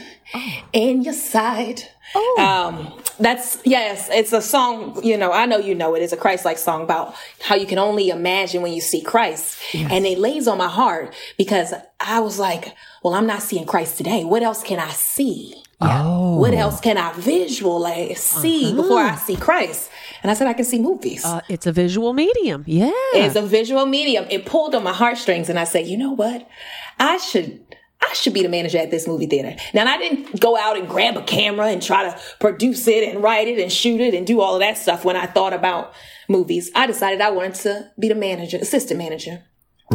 in 0.73 1.03
your 1.03 1.13
sight. 1.13 1.91
Um, 2.39 2.91
that's 3.19 3.59
yes, 3.63 4.09
it's 4.11 4.33
a 4.33 4.41
song. 4.41 5.03
You 5.03 5.17
know, 5.17 5.31
I 5.31 5.45
know 5.45 5.57
you 5.57 5.75
know 5.75 5.95
it. 5.95 6.01
It's 6.01 6.13
a 6.13 6.17
Christ-like 6.17 6.57
song 6.57 6.81
about 6.81 7.13
how 7.41 7.55
you 7.55 7.67
can 7.67 7.77
only 7.77 8.09
imagine 8.09 8.61
when 8.63 8.73
you 8.73 8.81
see 8.81 9.01
Christ, 9.01 9.61
and 9.73 10.05
it 10.05 10.17
lays 10.17 10.47
on 10.47 10.57
my 10.57 10.67
heart 10.67 11.13
because 11.37 11.73
I 11.99 12.21
was 12.21 12.39
like, 12.39 12.73
well, 13.03 13.13
I'm 13.13 13.27
not 13.27 13.41
seeing 13.41 13.65
Christ 13.65 13.97
today. 13.97 14.23
What 14.23 14.41
else 14.43 14.63
can 14.63 14.79
I 14.79 14.89
see? 14.89 15.61
oh 15.81 16.37
What 16.37 16.53
else 16.53 16.79
can 16.79 16.97
I 16.97 17.13
visualize 17.13 18.19
see 18.19 18.73
before 18.73 19.01
I 19.01 19.15
see 19.15 19.35
Christ? 19.35 19.91
And 20.25 20.31
I 20.31 20.33
said, 20.33 20.47
I 20.47 20.53
can 20.53 20.65
see 20.65 20.79
movies. 20.79 21.23
Uh, 21.23 21.41
it's 21.49 21.67
a 21.67 21.71
visual 21.71 22.11
medium. 22.11 22.63
Yeah. 22.65 22.89
it's 23.13 23.35
a 23.35 23.43
visual 23.43 23.85
medium. 23.85 24.25
It 24.31 24.47
pulled 24.47 24.73
on 24.73 24.83
my 24.83 24.91
heartstrings, 24.91 25.49
and 25.49 25.59
I 25.59 25.65
said, 25.65 25.85
you 25.85 25.99
know 25.99 26.13
what? 26.13 26.49
I 26.99 27.17
should. 27.17 27.63
I 28.01 28.11
should 28.15 28.33
be 28.33 28.41
the 28.41 28.49
manager 28.49 28.79
at 28.79 28.89
this 28.89 29.07
movie 29.07 29.27
theater. 29.27 29.55
Now, 29.75 29.85
I 29.85 29.99
didn't 29.99 30.39
go 30.39 30.57
out 30.57 30.77
and 30.79 30.89
grab 30.89 31.15
a 31.15 31.21
camera 31.21 31.67
and 31.67 31.79
try 31.79 32.09
to 32.09 32.19
produce 32.39 32.87
it 32.87 33.07
and 33.07 33.21
write 33.21 33.47
it 33.47 33.59
and 33.59 33.71
shoot 33.71 34.01
it 34.01 34.15
and 34.15 34.25
do 34.25 34.41
all 34.41 34.55
of 34.55 34.61
that 34.61 34.79
stuff 34.79 35.05
when 35.05 35.15
I 35.15 35.27
thought 35.27 35.53
about 35.53 35.93
movies. 36.27 36.71
I 36.73 36.87
decided 36.87 37.21
I 37.21 37.29
wanted 37.29 37.53
to 37.61 37.91
be 37.99 38.07
the 38.07 38.15
manager, 38.15 38.57
assistant 38.57 38.97
manager, 38.97 39.43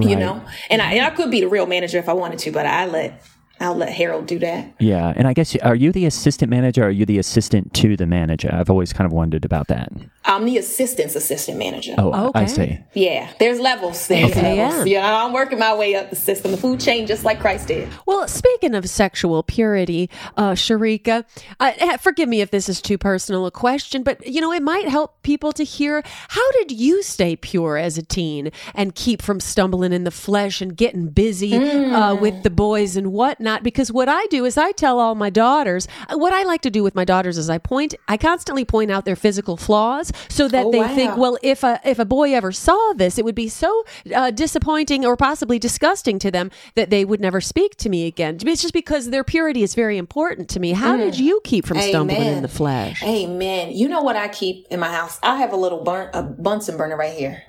you 0.01 0.15
know? 0.15 0.45
And 0.71 0.81
I, 0.81 0.93
and 0.93 1.05
I 1.05 1.11
could 1.11 1.33
be 1.33 1.41
the 1.41 1.49
real 1.49 1.67
manager 1.67 1.99
if 1.99 2.09
I 2.09 2.13
wanted 2.13 2.39
to, 2.41 2.53
but 2.53 2.67
I 2.67 2.87
let, 2.87 3.21
I'll 3.61 3.75
let 3.77 3.93
Harold 3.93 4.27
do 4.27 4.39
that. 4.39 4.75
Yeah, 4.81 5.13
and 5.15 5.29
I 5.29 5.35
guess 5.35 5.55
are 5.57 5.75
you 5.75 5.93
the 5.93 6.07
assistant 6.07 6.51
manager 6.51 6.83
or 6.83 6.87
are 6.87 6.91
you 6.91 7.05
the 7.05 7.19
assistant 7.19 7.75
to 7.75 7.95
the 7.97 8.07
manager? 8.07 8.49
I've 8.51 8.71
always 8.71 8.93
kind 8.95 9.07
of 9.07 9.13
wondered 9.13 9.45
about 9.45 9.69
that. 9.69 9.93
I'm 10.31 10.45
the 10.45 10.59
assistant's 10.59 11.17
assistant 11.17 11.59
manager. 11.59 11.97
Oh, 11.99 12.31
I 12.37 12.47
see. 12.47 12.79
Yeah, 12.95 13.29
there's 13.41 13.59
levels. 13.59 14.07
There's 14.07 14.31
Okay, 14.31 14.57
levels. 14.57 14.87
yeah. 14.87 15.01
Yeah, 15.01 15.25
I'm 15.25 15.33
working 15.33 15.59
my 15.59 15.75
way 15.75 15.97
up 15.97 16.09
the 16.11 16.17
system. 16.17 16.53
The 16.53 16.57
food 16.57 16.79
chain, 16.79 17.09
just 17.09 17.25
like 17.25 17.41
Christ 17.41 17.67
did. 17.67 17.89
Well, 18.07 18.29
speaking 18.29 18.77
of 18.77 18.89
sexual 18.89 19.43
purity, 19.43 20.09
uh, 20.37 20.53
Sharika, 20.53 21.25
uh, 21.59 21.97
forgive 21.97 22.29
me 22.29 22.43
if 22.43 22.53
this 22.53 22.69
is 22.69 22.81
too 22.81 22.97
personal 22.97 23.45
a 23.45 23.51
question, 23.51 24.05
but 24.05 24.25
you 24.25 24.41
know, 24.41 24.53
it 24.53 24.63
might 24.63 24.87
help 24.89 25.21
people 25.25 25.51
to 25.53 25.65
hear 25.65 26.03
how 26.29 26.53
did 26.53 26.71
you 26.71 27.03
stay 27.03 27.35
pure 27.35 27.77
as 27.77 27.99
a 27.99 28.03
teen 28.03 28.53
and 28.73 28.95
keep 28.95 29.23
from 29.23 29.41
stumbling 29.41 29.93
in 29.93 30.05
the 30.05 30.11
flesh 30.13 30.61
and 30.61 30.77
getting 30.77 31.09
busy 31.09 31.57
uh, 31.57 32.15
with 32.15 32.45
the 32.45 32.51
boys 32.51 32.97
and 32.97 33.13
whatnot? 33.13 33.65
Because 33.65 33.91
what 33.91 34.09
I 34.09 34.25
do 34.27 34.45
is 34.45 34.57
I 34.57 34.71
tell 34.73 35.01
all 35.01 35.17
my 35.17 35.31
daughters, 35.31 35.89
uh, 36.09 36.17
what 36.17 36.33
I 36.33 36.45
like 36.45 36.63
to 36.63 36.71
do 36.71 36.85
with 36.85 36.95
my 36.95 37.05
daughters 37.05 37.37
is 37.37 37.51
I 37.51 37.59
point, 37.59 37.97
I 38.07 38.17
constantly 38.17 38.65
point 38.65 38.93
out 38.93 39.05
their 39.05 39.17
physical 39.17 39.57
flaws 39.57 40.13
so 40.29 40.49
that 40.49 40.67
Oh, 40.67 40.71
they 40.71 40.79
wow. 40.81 40.95
think, 40.95 41.17
well, 41.17 41.39
if 41.43 41.63
a 41.63 41.81
if 41.85 41.99
a 41.99 42.05
boy 42.05 42.35
ever 42.35 42.53
saw 42.53 42.93
this, 42.95 43.19
it 43.19 43.25
would 43.25 43.35
be 43.35 43.49
so 43.49 43.85
uh, 44.15 44.31
disappointing 44.31 45.05
or 45.07 45.17
possibly 45.17 45.59
disgusting 45.59 46.19
to 46.19 46.31
them 46.31 46.51
that 46.75 46.91
they 46.91 47.05
would 47.05 47.21
never 47.21 47.41
speak 47.41 47.77
to 47.77 47.89
me 47.89 48.07
again. 48.07 48.39
It's 48.45 48.63
just 48.63 48.75
because 48.75 49.11
their 49.11 49.25
purity 49.25 49.63
is 49.63 49.75
very 49.75 49.97
important 49.99 50.49
to 50.51 50.61
me. 50.61 50.73
How 50.73 50.97
did 50.97 51.19
you 51.19 51.41
keep 51.45 51.67
from 51.67 51.81
stumbling 51.81 52.21
in 52.21 52.27
Amen. 52.29 52.43
the 52.43 52.49
flesh? 52.49 53.03
Amen. 53.03 53.71
You 53.73 53.89
know 53.89 54.03
what 54.03 54.17
I 54.17 54.29
keep 54.29 54.67
in 54.71 54.81
my 54.81 54.89
house? 54.93 55.19
I 55.23 55.37
have 55.37 55.53
a 55.53 55.57
little 55.57 55.83
burn, 55.85 56.11
a 56.13 56.23
Bunsen 56.23 56.77
burner 56.77 56.97
right 56.97 57.17
here. 57.17 57.43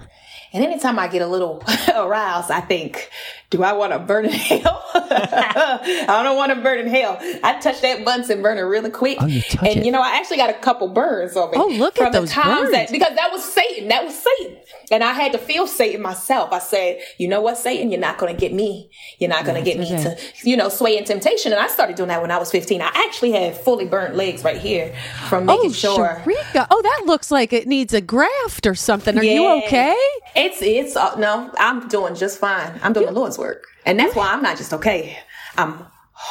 And 0.54 0.64
anytime 0.66 1.00
I 1.00 1.08
get 1.08 1.22
a 1.22 1.28
little 1.28 1.64
aroused, 1.96 2.52
I 2.52 2.60
think, 2.60 3.10
do 3.50 3.64
I 3.64 3.72
want 3.72 3.94
to 3.94 4.00
burn 4.00 4.26
in 4.26 4.32
hell? 4.32 4.84
I 4.94 6.22
don't 6.24 6.36
want 6.36 6.54
to 6.54 6.62
burn 6.62 6.80
in 6.80 6.88
hell. 6.88 7.18
I 7.42 7.58
touch 7.60 7.80
that 7.82 8.04
Bunsen 8.04 8.42
burner 8.42 8.68
really 8.68 8.90
quick. 8.90 9.18
Oh, 9.22 9.28
you 9.28 9.42
and 9.60 9.80
it. 9.80 9.86
you 9.86 9.92
know, 9.92 10.02
I 10.02 10.18
actually 10.18 10.38
got 10.38 10.50
a 10.50 10.60
couple 10.60 10.90
burns 10.90 11.38
on 11.38 11.52
me. 11.52 11.58
Oh, 11.58 11.68
look 11.68 11.98
at 12.00 12.04
from 12.04 12.12
those 12.14 12.34
burns. 12.34 12.72
That, 12.72 12.92
because 12.92 13.16
that 13.16 13.32
was 13.32 13.44
Satan. 13.44 13.88
That 13.88 14.04
was 14.04 14.14
Satan. 14.14 14.58
And 14.92 15.04
I 15.04 15.14
had 15.14 15.32
to 15.32 15.38
feel 15.38 15.68
Satan 15.68 16.02
myself. 16.02 16.52
I 16.52 16.60
said, 16.60 17.00
you 17.18 17.28
know 17.28 17.40
what, 17.42 17.58
Satan, 17.58 17.90
you're 17.92 18.00
not 18.00 18.18
going 18.18 18.36
to 18.36 18.40
get 18.40 18.54
me. 18.54 18.92
You're 19.20 19.30
not 19.30 19.46
going 19.46 19.56
to 19.56 19.64
get 19.64 19.80
me 19.80 19.88
to, 19.88 20.18
you 20.44 20.58
know, 20.58 20.68
sway 20.70 20.98
in 20.98 21.06
temptation. 21.06 21.54
And 21.54 21.62
I 21.62 21.68
started 21.68 21.96
doing 21.96 22.10
that 22.10 22.22
when 22.22 22.30
I 22.30 22.38
was 22.38 22.52
15. 22.52 22.82
I 22.82 22.92
actually 22.94 23.32
had 23.32 23.56
fully 23.56 23.86
burnt 23.86 24.16
legs 24.16 24.44
right 24.44 24.58
here 24.58 24.94
from 25.30 25.46
making 25.46 25.70
Oh, 25.70 25.74
sure. 25.74 26.22
Sharika. 26.26 26.68
Oh, 26.70 26.82
that 26.82 27.04
looks 27.06 27.32
like 27.32 27.54
it 27.54 27.68
needs 27.68 27.94
a 27.94 28.02
graft 28.02 28.68
or 28.68 28.76
something. 28.76 29.18
Are 29.18 29.24
you 29.24 29.48
okay? 29.64 29.96
It's 30.36 30.62
it's 30.62 30.96
uh, 30.96 31.16
no, 31.18 31.52
I'm 31.58 31.88
doing 31.88 32.16
just 32.16 32.40
fine. 32.40 32.80
I'm 32.84 32.94
doing 32.94 33.08
the 33.08 33.12
Lord's 33.14 33.38
work, 33.38 33.66
and 33.86 34.00
that's 34.00 34.16
why 34.16 34.32
I'm 34.32 34.42
not 34.42 34.58
just 34.58 34.74
okay. 34.74 35.18
I'm 35.58 35.86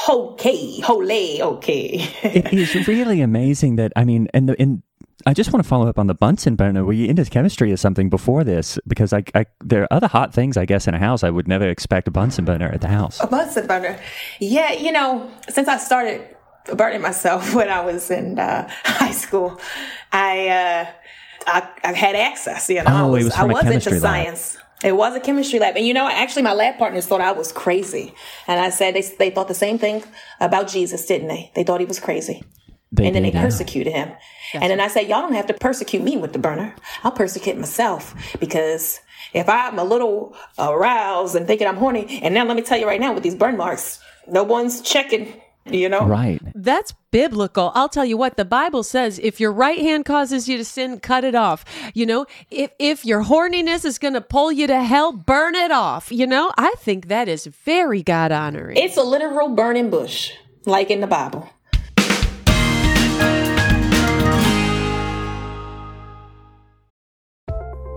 okay, 0.08 0.80
holy, 0.80 1.42
okay. 1.42 2.08
It 2.22 2.52
is 2.54 2.86
really 2.88 3.20
amazing 3.20 3.76
that 3.76 3.92
I 3.96 4.04
mean, 4.04 4.28
and 4.32 4.48
the 4.48 4.60
and 4.60 4.82
I 5.26 5.34
just 5.34 5.52
want 5.52 5.62
to 5.62 5.68
follow 5.68 5.88
up 5.88 5.98
on 5.98 6.06
the 6.06 6.14
Bunsen 6.14 6.54
burner. 6.56 6.84
Were 6.84 6.92
you 6.92 7.06
into 7.08 7.24
chemistry 7.26 7.72
or 7.72 7.76
something 7.76 8.08
before 8.08 8.42
this? 8.44 8.78
Because 8.86 9.12
I, 9.12 9.22
I 9.34 9.46
there 9.62 9.82
are 9.82 9.92
other 9.92 10.06
hot 10.08 10.32
things 10.32 10.56
I 10.56 10.64
guess 10.64 10.86
in 10.88 10.94
a 10.94 10.98
house 10.98 11.22
I 11.22 11.30
would 11.30 11.46
never 11.48 11.68
expect 11.68 12.08
a 12.08 12.10
Bunsen 12.10 12.44
burner 12.44 12.68
at 12.68 12.80
the 12.80 12.88
house. 12.88 13.20
a 13.20 13.26
Bunsen 13.26 13.66
burner. 13.66 13.98
Yeah, 14.38 14.72
you 14.72 14.92
know, 14.92 15.30
since 15.48 15.68
I 15.68 15.76
started 15.78 16.36
burning 16.76 17.00
myself 17.02 17.54
when 17.58 17.68
I 17.68 17.80
was 17.84 18.10
in 18.10 18.38
uh, 18.38 18.68
high 18.84 19.12
school, 19.12 19.60
I, 20.12 20.48
uh, 20.48 20.86
I 21.46 21.68
I 21.84 21.92
had 21.92 22.16
access. 22.16 22.68
You 22.68 22.76
know, 22.84 22.90
I 22.90 23.02
Oh, 23.02 23.08
it 23.14 23.18
was, 23.18 23.24
was 23.24 23.34
I 23.34 23.44
was 23.44 23.62
chemistry 23.62 23.92
into 23.92 24.04
lab. 24.06 24.24
science. 24.24 24.56
It 24.82 24.96
was 24.96 25.14
a 25.14 25.20
chemistry 25.20 25.58
lab, 25.58 25.76
and 25.76 25.86
you 25.86 25.92
know, 25.92 26.08
actually, 26.08 26.40
my 26.42 26.54
lab 26.54 26.78
partners 26.78 27.06
thought 27.06 27.20
I 27.20 27.32
was 27.32 27.52
crazy, 27.52 28.14
and 28.46 28.58
I 28.58 28.70
said 28.70 28.94
they 28.94 29.02
they 29.02 29.28
thought 29.28 29.48
the 29.48 29.54
same 29.54 29.76
thing 29.78 30.02
about 30.40 30.68
Jesus, 30.68 31.04
didn't 31.04 31.28
they? 31.28 31.50
They 31.54 31.64
thought 31.64 31.80
he 31.80 31.86
was 31.86 32.00
crazy. 32.00 32.42
They 32.92 33.06
and 33.06 33.14
then 33.14 33.22
they 33.22 33.30
persecuted 33.30 33.92
him. 33.92 34.10
And 34.54 34.64
then 34.64 34.80
I 34.80 34.88
said, 34.88 35.02
Y'all 35.02 35.20
don't 35.20 35.34
have 35.34 35.46
to 35.46 35.54
persecute 35.54 36.02
me 36.02 36.16
with 36.16 36.32
the 36.32 36.38
burner. 36.38 36.74
I'll 37.04 37.12
persecute 37.12 37.56
myself 37.56 38.14
because 38.40 39.00
if 39.32 39.48
I'm 39.48 39.78
a 39.78 39.84
little 39.84 40.34
aroused 40.58 41.36
and 41.36 41.46
thinking 41.46 41.66
I'm 41.66 41.76
horny, 41.76 42.20
and 42.22 42.34
now 42.34 42.44
let 42.44 42.56
me 42.56 42.62
tell 42.62 42.78
you 42.78 42.86
right 42.86 43.00
now 43.00 43.12
with 43.12 43.22
these 43.22 43.34
burn 43.34 43.56
marks, 43.56 44.00
no 44.26 44.42
one's 44.42 44.80
checking, 44.80 45.40
you 45.66 45.88
know? 45.88 46.04
Right. 46.06 46.40
That's 46.54 46.92
biblical. 47.10 47.70
I'll 47.74 47.88
tell 47.88 48.04
you 48.04 48.16
what, 48.16 48.36
the 48.36 48.44
Bible 48.44 48.82
says 48.82 49.20
if 49.22 49.38
your 49.38 49.52
right 49.52 49.78
hand 49.78 50.04
causes 50.04 50.48
you 50.48 50.56
to 50.56 50.64
sin, 50.64 50.98
cut 50.98 51.22
it 51.22 51.34
off. 51.34 51.64
You 51.94 52.06
know, 52.06 52.26
if 52.50 52.72
if 52.78 53.04
your 53.04 53.24
horniness 53.24 53.84
is 53.84 53.98
going 53.98 54.14
to 54.14 54.20
pull 54.20 54.50
you 54.50 54.66
to 54.66 54.82
hell, 54.82 55.12
burn 55.12 55.54
it 55.54 55.70
off. 55.70 56.10
You 56.10 56.26
know, 56.26 56.52
I 56.56 56.74
think 56.78 57.06
that 57.08 57.28
is 57.28 57.46
very 57.46 58.02
God 58.02 58.32
honoring. 58.32 58.76
It's 58.76 58.96
a 58.96 59.02
literal 59.02 59.48
burning 59.50 59.90
bush, 59.90 60.32
like 60.66 60.90
in 60.90 61.00
the 61.00 61.06
Bible. 61.06 61.48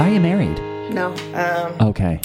Are 0.00 0.08
you 0.08 0.18
married? 0.18 0.56
No. 0.94 1.08
Um, 1.34 1.88
Okay. 1.90 2.22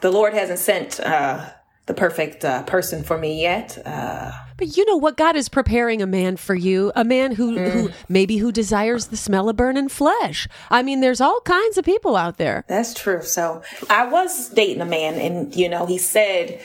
the 0.00 0.10
Lord 0.10 0.32
hasn't 0.32 0.58
sent 0.58 0.98
uh, 1.00 1.50
the 1.84 1.92
perfect 1.92 2.46
uh, 2.46 2.62
person 2.62 3.02
for 3.02 3.18
me 3.18 3.42
yet. 3.42 3.76
Uh, 3.84 4.32
But 4.56 4.74
you 4.78 4.86
know 4.86 4.96
what? 4.96 5.18
God 5.18 5.36
is 5.36 5.50
preparing 5.50 6.00
a 6.00 6.06
man 6.06 6.38
for 6.38 6.54
you, 6.54 6.92
a 6.96 7.04
man 7.04 7.32
who, 7.32 7.58
who 7.58 7.90
maybe 8.08 8.38
who 8.38 8.50
desires 8.50 9.08
the 9.08 9.18
smell 9.18 9.50
of 9.50 9.56
burning 9.56 9.90
flesh. 9.90 10.48
I 10.70 10.82
mean, 10.82 11.00
there's 11.02 11.20
all 11.20 11.42
kinds 11.42 11.76
of 11.76 11.84
people 11.84 12.16
out 12.16 12.38
there. 12.38 12.64
That's 12.68 12.94
true. 12.94 13.22
So 13.22 13.60
I 13.90 14.06
was 14.06 14.48
dating 14.48 14.80
a 14.80 14.86
man, 14.86 15.16
and 15.16 15.54
you 15.54 15.68
know, 15.68 15.84
he 15.84 15.98
said, 15.98 16.58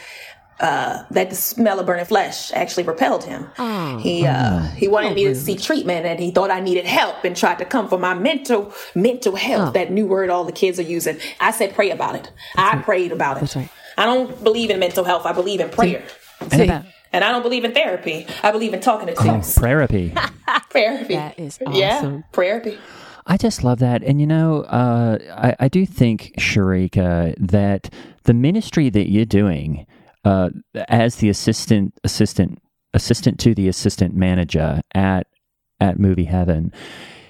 uh, 0.59 1.03
that 1.11 1.29
the 1.29 1.35
smell 1.35 1.79
of 1.79 1.85
burning 1.85 2.05
flesh 2.05 2.51
actually 2.53 2.83
repelled 2.83 3.23
him. 3.23 3.47
Oh. 3.59 3.97
he 3.97 4.25
uh, 4.25 4.61
he 4.69 4.87
wanted 4.87 5.13
me 5.15 5.25
to 5.25 5.35
seek 5.35 5.61
treatment, 5.61 6.05
and 6.05 6.19
he 6.19 6.31
thought 6.31 6.49
I 6.51 6.59
needed 6.61 6.85
help, 6.85 7.23
and 7.23 7.35
tried 7.35 7.57
to 7.59 7.65
come 7.65 7.89
for 7.89 7.99
my 7.99 8.13
mental 8.13 8.73
mental 8.95 9.35
health. 9.35 9.69
Oh. 9.69 9.71
That 9.71 9.91
new 9.91 10.05
word 10.05 10.29
all 10.29 10.45
the 10.45 10.51
kids 10.53 10.79
are 10.79 10.83
using. 10.83 11.17
I 11.39 11.51
said, 11.51 11.73
pray 11.75 11.89
about 11.91 12.15
it. 12.15 12.31
I 12.55 12.77
prayed 12.77 13.11
about 13.11 13.37
it. 13.37 13.41
That's 13.41 13.55
right. 13.55 13.69
I 13.97 14.05
don't 14.05 14.43
believe 14.43 14.69
in 14.69 14.79
mental 14.79 15.03
health. 15.03 15.25
I 15.25 15.33
believe 15.33 15.59
in 15.59 15.69
prayer. 15.69 16.03
And 16.51 16.61
about 16.61 16.85
And 17.13 17.23
I 17.23 17.31
don't 17.31 17.43
believe 17.43 17.63
in 17.63 17.73
therapy. 17.73 18.27
I 18.43 18.51
believe 18.51 18.73
in 18.73 18.81
talking 18.81 19.07
to 19.07 19.15
Jesus. 19.15 19.57
therapy. 19.57 20.13
Therapy. 20.69 21.15
That 21.15 21.39
is 21.39 21.57
Yeah, 21.71 21.97
awesome. 21.97 22.23
therapy. 22.33 22.77
I 23.25 23.37
just 23.37 23.63
love 23.63 23.79
that. 23.79 24.03
And 24.03 24.19
you 24.19 24.27
know, 24.27 24.63
uh, 24.63 25.17
I, 25.33 25.55
I 25.65 25.67
do 25.69 25.85
think, 25.85 26.33
Sharika, 26.37 27.33
that 27.39 27.89
the 28.23 28.33
ministry 28.33 28.89
that 28.89 29.09
you're 29.09 29.25
doing 29.25 29.87
uh, 30.25 30.49
as 30.89 31.17
the 31.17 31.29
assistant, 31.29 31.93
assistant, 32.03 32.59
assistant 32.93 33.39
to 33.39 33.53
the 33.53 33.67
assistant 33.67 34.15
manager 34.15 34.81
at 34.93 35.27
at 35.79 35.99
Movie 35.99 36.25
Heaven, 36.25 36.71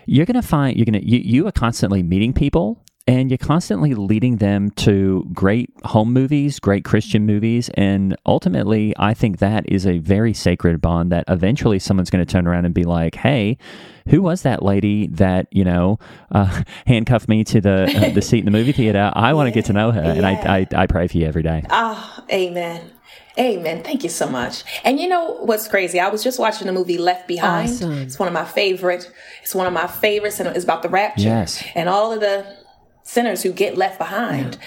you're 0.06 0.26
to 0.36 0.42
find 0.42 0.78
you're 0.78 0.86
to 0.94 1.06
you, 1.06 1.20
you 1.20 1.48
are 1.48 1.52
constantly 1.52 2.04
meeting 2.04 2.34
people 2.34 2.85
and 3.08 3.30
you're 3.30 3.38
constantly 3.38 3.94
leading 3.94 4.38
them 4.38 4.72
to 4.72 5.28
great 5.32 5.70
home 5.84 6.12
movies, 6.12 6.60
great 6.60 6.84
Christian 6.84 7.26
movies, 7.26 7.70
and 7.76 8.16
ultimately, 8.26 8.96
I 8.98 9.14
think 9.14 9.38
that 9.40 9.70
is 9.70 9.86
a 9.86 10.00
very 10.00 10.34
sacred 10.34 10.82
bond 10.82 11.12
that 11.12 11.24
eventually 11.28 11.78
someone's 11.78 12.10
going 12.10 12.26
to 12.26 12.32
turn 12.32 12.48
around 12.48 12.66
and 12.66 12.74
be 12.74 12.84
like, 12.84 13.16
"Hey, 13.16 13.58
who 14.08 14.24
was 14.24 14.42
that 14.42 14.64
lady 14.64 15.08
that 15.08 15.48
you 15.52 15.64
know 15.64 16.00
uh, 16.32 16.64
handcuffed 16.88 17.30
me 17.30 17.44
to 17.44 17.62
the 17.62 17.84
uh, 17.96 18.10
the 18.10 18.22
seat 18.24 18.40
in 18.40 18.46
the 18.46 18.52
movie 18.52 18.72
theater? 18.72 19.12
I 19.14 19.34
want 19.34 19.48
to 19.48 19.52
get 19.52 19.66
to 19.66 19.74
know 19.74 19.92
her, 19.92 20.02
and 20.02 20.26
I, 20.26 20.62
I 20.62 20.68
I 20.76 20.88
pray 20.88 21.08
for 21.08 21.18
you 21.18 21.28
every 21.28 21.44
day." 21.44 21.64
Ah, 21.70 22.24
amen. 22.32 22.92
Amen. 23.38 23.84
Thank 23.84 24.04
you 24.04 24.10
so 24.10 24.30
much. 24.30 24.64
And 24.86 24.98
you 24.98 25.10
know 25.10 25.34
what's 25.42 25.68
crazy? 25.68 26.00
I 26.00 26.08
was 26.08 26.24
just 26.24 26.40
watching 26.40 26.68
the 26.68 26.74
movie 26.74 26.98
Left 26.98 27.28
Behind. 27.28 27.70
Awesome. 27.70 27.92
It's 27.92 28.18
one 28.18 28.30
of 28.30 28.34
my 28.34 28.46
favorite. 28.46 29.12
It's 29.44 29.54
one 29.54 29.68
of 29.68 29.74
my 29.74 29.88
favorites, 29.88 30.40
and 30.40 30.48
it's 30.56 30.64
about 30.64 30.82
the 30.84 30.90
rapture. 30.90 31.24
Yes. 31.24 31.62
And 31.76 31.90
all 31.90 32.14
of 32.14 32.22
the 32.22 32.46
sinners 33.06 33.44
who 33.44 33.54
get 33.54 33.78
left 33.78 33.98
behind. 33.98 34.58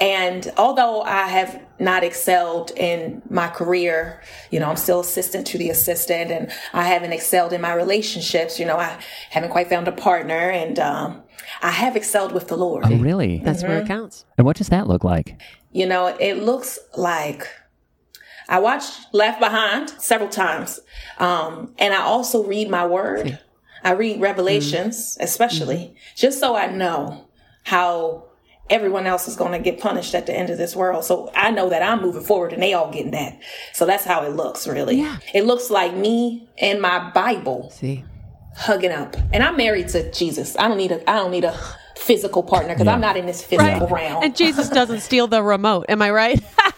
And 0.00 0.50
although 0.56 1.02
I 1.02 1.28
have 1.28 1.60
not 1.78 2.02
excelled 2.02 2.72
in 2.72 3.22
my 3.28 3.48
career, 3.48 4.22
you 4.50 4.58
know, 4.58 4.68
I'm 4.68 4.76
still 4.76 5.00
assistant 5.00 5.46
to 5.48 5.58
the 5.58 5.68
assistant, 5.70 6.30
and 6.30 6.50
I 6.72 6.84
haven't 6.84 7.12
excelled 7.12 7.52
in 7.52 7.60
my 7.60 7.74
relationships. 7.74 8.58
You 8.58 8.66
know, 8.66 8.78
I 8.78 8.98
haven't 9.30 9.50
quite 9.50 9.68
found 9.68 9.86
a 9.86 9.92
partner, 9.92 10.50
and 10.50 10.78
um, 10.78 11.22
I 11.60 11.70
have 11.70 11.94
excelled 11.94 12.32
with 12.32 12.48
the 12.48 12.56
Lord. 12.56 12.84
Oh, 12.86 12.96
really? 12.96 13.42
That's 13.44 13.62
where 13.62 13.78
it 13.78 13.86
counts. 13.86 14.24
And 14.38 14.44
what 14.44 14.56
does 14.56 14.70
that 14.70 14.88
look 14.88 15.04
like? 15.04 15.40
You 15.70 15.86
know, 15.86 16.06
it 16.06 16.42
looks 16.42 16.78
like 16.96 17.48
I 18.48 18.58
watched 18.58 19.12
Left 19.12 19.38
Behind 19.38 19.90
several 19.90 20.30
times. 20.30 20.80
Um, 21.18 21.74
and 21.78 21.94
I 21.94 22.02
also 22.02 22.42
read 22.42 22.68
my 22.68 22.86
word. 22.86 23.38
I 23.84 23.92
read 23.92 24.20
Revelations, 24.20 25.16
especially, 25.20 25.94
just 26.16 26.40
so 26.40 26.56
I 26.56 26.66
know 26.66 27.28
how 27.62 28.24
everyone 28.70 29.06
else 29.06 29.28
is 29.28 29.36
going 29.36 29.52
to 29.52 29.58
get 29.58 29.80
punished 29.80 30.14
at 30.14 30.26
the 30.26 30.34
end 30.34 30.50
of 30.50 30.58
this 30.58 30.74
world. 30.74 31.04
So 31.04 31.30
I 31.34 31.50
know 31.50 31.68
that 31.68 31.82
I'm 31.82 32.00
moving 32.00 32.22
forward 32.22 32.52
and 32.52 32.62
they 32.62 32.72
all 32.72 32.90
getting 32.90 33.10
that. 33.12 33.38
So 33.72 33.86
that's 33.86 34.04
how 34.04 34.24
it 34.24 34.30
looks, 34.30 34.66
really. 34.66 34.96
Yeah. 34.98 35.18
It 35.34 35.44
looks 35.44 35.70
like 35.70 35.94
me 35.94 36.48
and 36.58 36.80
my 36.80 37.10
Bible 37.10 37.70
See, 37.70 38.04
hugging 38.56 38.92
up. 38.92 39.16
And 39.32 39.42
I'm 39.42 39.56
married 39.56 39.88
to 39.88 40.10
Jesus. 40.12 40.56
I 40.56 40.68
don't 40.68 40.78
need 40.78 40.92
a 40.92 41.10
I 41.10 41.16
don't 41.16 41.30
need 41.30 41.44
a 41.44 41.58
physical 41.96 42.42
partner 42.42 42.74
because 42.74 42.88
I'm 42.88 43.00
not 43.00 43.16
in 43.16 43.26
this 43.26 43.42
physical 43.44 43.86
realm. 43.88 44.24
And 44.24 44.34
Jesus 44.34 44.68
doesn't 44.68 45.00
steal 45.00 45.26
the 45.26 45.42
remote. 45.42 45.86
Am 45.88 46.02
I 46.02 46.10
right? 46.10 46.42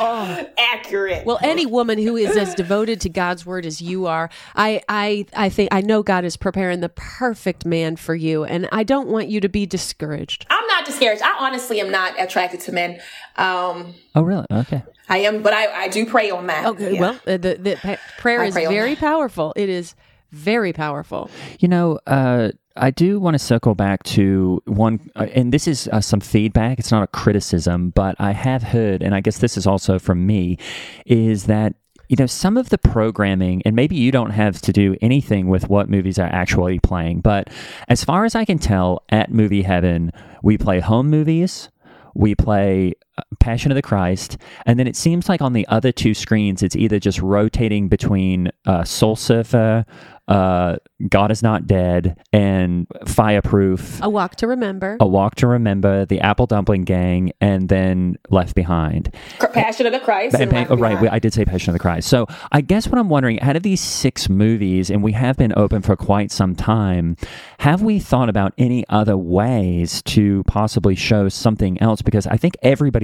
oh, 0.00 0.46
accurate. 0.58 1.24
Well, 1.26 1.38
any 1.42 1.66
woman 1.66 1.98
who 1.98 2.16
is 2.16 2.36
as 2.36 2.54
devoted 2.54 3.00
to 3.02 3.08
God's 3.08 3.44
word 3.46 3.66
as 3.66 3.80
you 3.80 4.06
are, 4.06 4.30
I, 4.56 4.82
I, 4.88 5.26
I 5.36 5.48
think 5.48 5.68
I 5.72 5.80
know 5.82 6.02
God 6.02 6.24
is 6.24 6.36
preparing 6.36 6.80
the 6.80 6.88
perfect 6.88 7.64
man 7.64 7.96
for 7.96 8.14
you, 8.14 8.44
and 8.44 8.68
I 8.72 8.82
don't 8.82 9.08
want 9.08 9.28
you 9.28 9.40
to 9.40 9.48
be 9.48 9.66
discouraged. 9.66 10.46
I'm 10.50 10.66
not 10.66 10.84
discouraged. 10.84 11.22
I 11.22 11.36
honestly 11.38 11.80
am 11.80 11.90
not 11.90 12.20
attracted 12.20 12.60
to 12.60 12.72
men. 12.72 13.00
Um, 13.36 13.94
Oh, 14.14 14.22
really? 14.22 14.46
Okay. 14.50 14.82
I 15.08 15.18
am, 15.18 15.42
but 15.42 15.52
I, 15.52 15.84
I 15.84 15.88
do 15.88 16.06
pray 16.06 16.30
on 16.30 16.46
that. 16.46 16.66
Okay, 16.66 16.94
Yeah. 16.94 17.00
well, 17.00 17.14
uh, 17.26 17.36
the, 17.36 17.54
the 17.60 17.98
prayer 18.18 18.42
I 18.42 18.46
is 18.46 18.54
pray 18.54 18.66
very 18.66 18.96
powerful. 18.96 19.52
It 19.56 19.68
is 19.68 19.94
very 20.30 20.72
powerful. 20.72 21.30
You 21.58 21.68
know, 21.68 21.98
uh, 22.06 22.50
I 22.76 22.90
do 22.90 23.20
want 23.20 23.34
to 23.34 23.38
circle 23.38 23.74
back 23.74 24.02
to 24.04 24.62
one, 24.66 25.10
uh, 25.16 25.26
and 25.34 25.52
this 25.52 25.66
is 25.66 25.88
uh, 25.92 26.00
some 26.00 26.20
feedback. 26.20 26.78
It's 26.78 26.90
not 26.90 27.02
a 27.02 27.08
criticism, 27.08 27.90
but 27.90 28.14
I 28.18 28.32
have 28.32 28.62
heard, 28.62 29.02
and 29.02 29.14
I 29.14 29.20
guess 29.20 29.38
this 29.38 29.56
is 29.56 29.66
also 29.66 29.98
from 29.98 30.26
me, 30.26 30.58
is 31.06 31.44
that. 31.46 31.74
You 32.08 32.16
know, 32.16 32.26
some 32.26 32.56
of 32.56 32.70
the 32.70 32.78
programming, 32.78 33.62
and 33.64 33.76
maybe 33.76 33.94
you 33.94 34.10
don't 34.10 34.32
have 34.32 34.60
to 34.62 34.72
do 34.72 34.96
anything 35.00 35.46
with 35.46 35.68
what 35.68 35.88
movies 35.88 36.18
are 36.18 36.26
actually 36.26 36.80
playing, 36.80 37.20
but 37.20 37.50
as 37.86 38.02
far 38.02 38.24
as 38.24 38.34
I 38.34 38.44
can 38.44 38.58
tell, 38.58 39.04
at 39.10 39.30
Movie 39.30 39.62
Heaven, 39.62 40.10
we 40.42 40.58
play 40.58 40.80
home 40.80 41.08
movies, 41.08 41.70
we 42.16 42.34
play 42.34 42.94
Passion 43.38 43.70
of 43.70 43.74
the 43.76 43.82
Christ, 43.82 44.38
and 44.66 44.78
then 44.78 44.86
it 44.86 44.96
seems 44.96 45.28
like 45.28 45.42
on 45.42 45.52
the 45.52 45.66
other 45.68 45.92
two 45.92 46.14
screens, 46.14 46.62
it's 46.62 46.76
either 46.76 46.98
just 46.98 47.20
rotating 47.20 47.88
between 47.88 48.50
uh, 48.66 48.84
Soul 48.84 49.16
Surfer, 49.16 49.84
uh, 50.28 50.76
God 51.08 51.30
is 51.32 51.42
Not 51.42 51.66
Dead, 51.66 52.16
and 52.32 52.86
Fireproof, 53.06 54.00
A 54.02 54.08
walk 54.08 54.36
to 54.36 54.46
remember. 54.46 54.96
A 55.00 55.06
Walk 55.06 55.34
to 55.36 55.46
Remember, 55.48 56.04
The 56.06 56.20
Apple 56.20 56.46
Dumpling 56.46 56.84
Gang, 56.84 57.32
and 57.40 57.68
then 57.68 58.16
Left 58.30 58.54
Behind. 58.54 59.12
Passion 59.52 59.86
of 59.86 59.92
the 59.92 59.98
Christ. 59.98 60.34
And 60.34 60.52
and 60.52 60.68
pa- 60.68 60.72
oh, 60.72 60.76
right, 60.76 61.00
we- 61.00 61.08
I 61.08 61.18
did 61.18 61.34
say 61.34 61.44
Passion 61.44 61.70
of 61.70 61.74
the 61.74 61.80
Christ. 61.80 62.08
So 62.08 62.26
I 62.52 62.60
guess 62.60 62.86
what 62.86 62.98
I'm 62.98 63.08
wondering, 63.08 63.40
out 63.40 63.56
of 63.56 63.62
these 63.64 63.80
six 63.80 64.28
movies, 64.28 64.88
and 64.88 65.02
we 65.02 65.12
have 65.12 65.36
been 65.36 65.52
open 65.56 65.82
for 65.82 65.96
quite 65.96 66.30
some 66.30 66.54
time, 66.54 67.16
have 67.58 67.82
we 67.82 67.98
thought 67.98 68.28
about 68.28 68.52
any 68.56 68.84
other 68.88 69.16
ways 69.16 70.00
to 70.02 70.44
possibly 70.46 70.94
show 70.94 71.28
something 71.28 71.80
else? 71.82 72.02
Because 72.02 72.26
I 72.28 72.36
think 72.36 72.56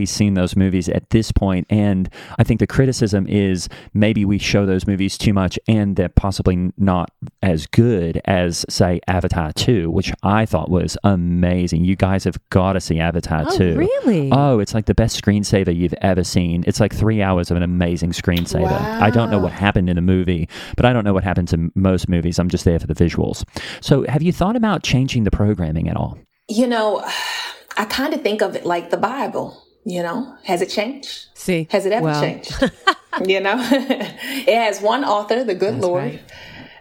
everybody's 0.07 0.17
seen 0.17 0.35
those 0.35 0.57
movies 0.57 0.89
at 0.89 1.11
this 1.11 1.33
point, 1.33 1.67
and 1.71 2.09
I 2.39 2.45
think 2.45 2.61
the 2.61 2.67
criticism 2.67 3.27
is 3.29 3.69
maybe 3.95 4.25
we 4.25 4.39
show 4.39 4.65
those 4.67 4.87
movies 4.87 5.19
too 5.19 5.33
much, 5.33 5.59
and 5.69 5.97
they're 5.97 6.09
possibly 6.09 6.73
not 6.79 7.11
as 7.43 7.67
good 7.67 8.21
as, 8.27 8.65
say, 8.69 9.01
Avatar 9.09 9.53
2, 9.53 9.91
which 9.91 10.13
I 10.23 10.47
thought 10.47 10.71
was 10.71 10.97
amazing. 11.05 11.85
You 11.85 11.97
guys 11.97 12.25
have 12.25 12.39
got 12.51 12.75
to 12.75 12.81
see 12.81 13.01
Avatar 13.01 13.45
Oh, 13.49 13.59
2. 13.59 13.77
really? 13.77 14.31
Oh, 14.33 14.61
it's 14.61 14.75
like 14.75 14.87
the 14.87 14.95
best 14.95 15.21
screensaver 15.23 15.75
you've 15.75 15.95
ever 16.03 16.23
seen. 16.25 16.63
It's 16.67 16.81
like 16.81 16.95
three 16.95 17.21
hours 17.23 17.51
of 17.51 17.57
an 17.57 17.63
amazing 17.63 18.13
screensaver. 18.13 18.71
I 19.01 19.11
don't 19.11 19.31
know 19.31 19.39
what 19.41 19.53
happened 19.53 19.89
in 19.91 19.97
the 19.97 20.03
movie, 20.03 20.49
but 20.77 20.85
I 20.85 20.93
don't 20.93 21.05
know 21.05 21.13
what 21.15 21.25
happens 21.25 21.53
in 21.53 21.73
most 21.75 22.09
movies. 22.09 22.39
I'm 22.39 22.49
just 22.49 22.65
there 22.65 22.79
for 22.79 22.87
the 22.87 22.95
visuals. 22.95 23.45
So, 23.81 24.05
have 24.09 24.23
you 24.23 24.33
thought 24.33 24.57
about 24.57 24.83
changing 24.83 25.25
the 25.25 25.31
programming 25.31 25.89
at 25.89 25.97
all? 25.97 26.19
You 26.49 26.67
know, 26.69 27.03
I 27.79 27.85
kind 27.85 28.15
of 28.15 28.23
think 28.23 28.41
of 28.43 28.57
it 28.57 28.65
like 28.65 28.89
the 28.91 28.97
Bible. 28.97 29.63
You 29.89 30.03
know, 30.03 30.37
has 30.43 30.63
it 30.63 30.69
changed? 30.69 31.27
See, 31.35 31.69
Has 31.71 31.87
it 31.87 31.93
ever 31.93 32.07
well, 32.07 32.21
changed? 32.21 32.53
you 33.25 33.39
know, 33.39 33.57
it 33.71 34.55
has 34.57 34.81
one 34.83 35.05
author, 35.05 35.45
the 35.45 35.55
good 35.55 35.77
Lord. 35.77 36.03
right. 36.03 36.23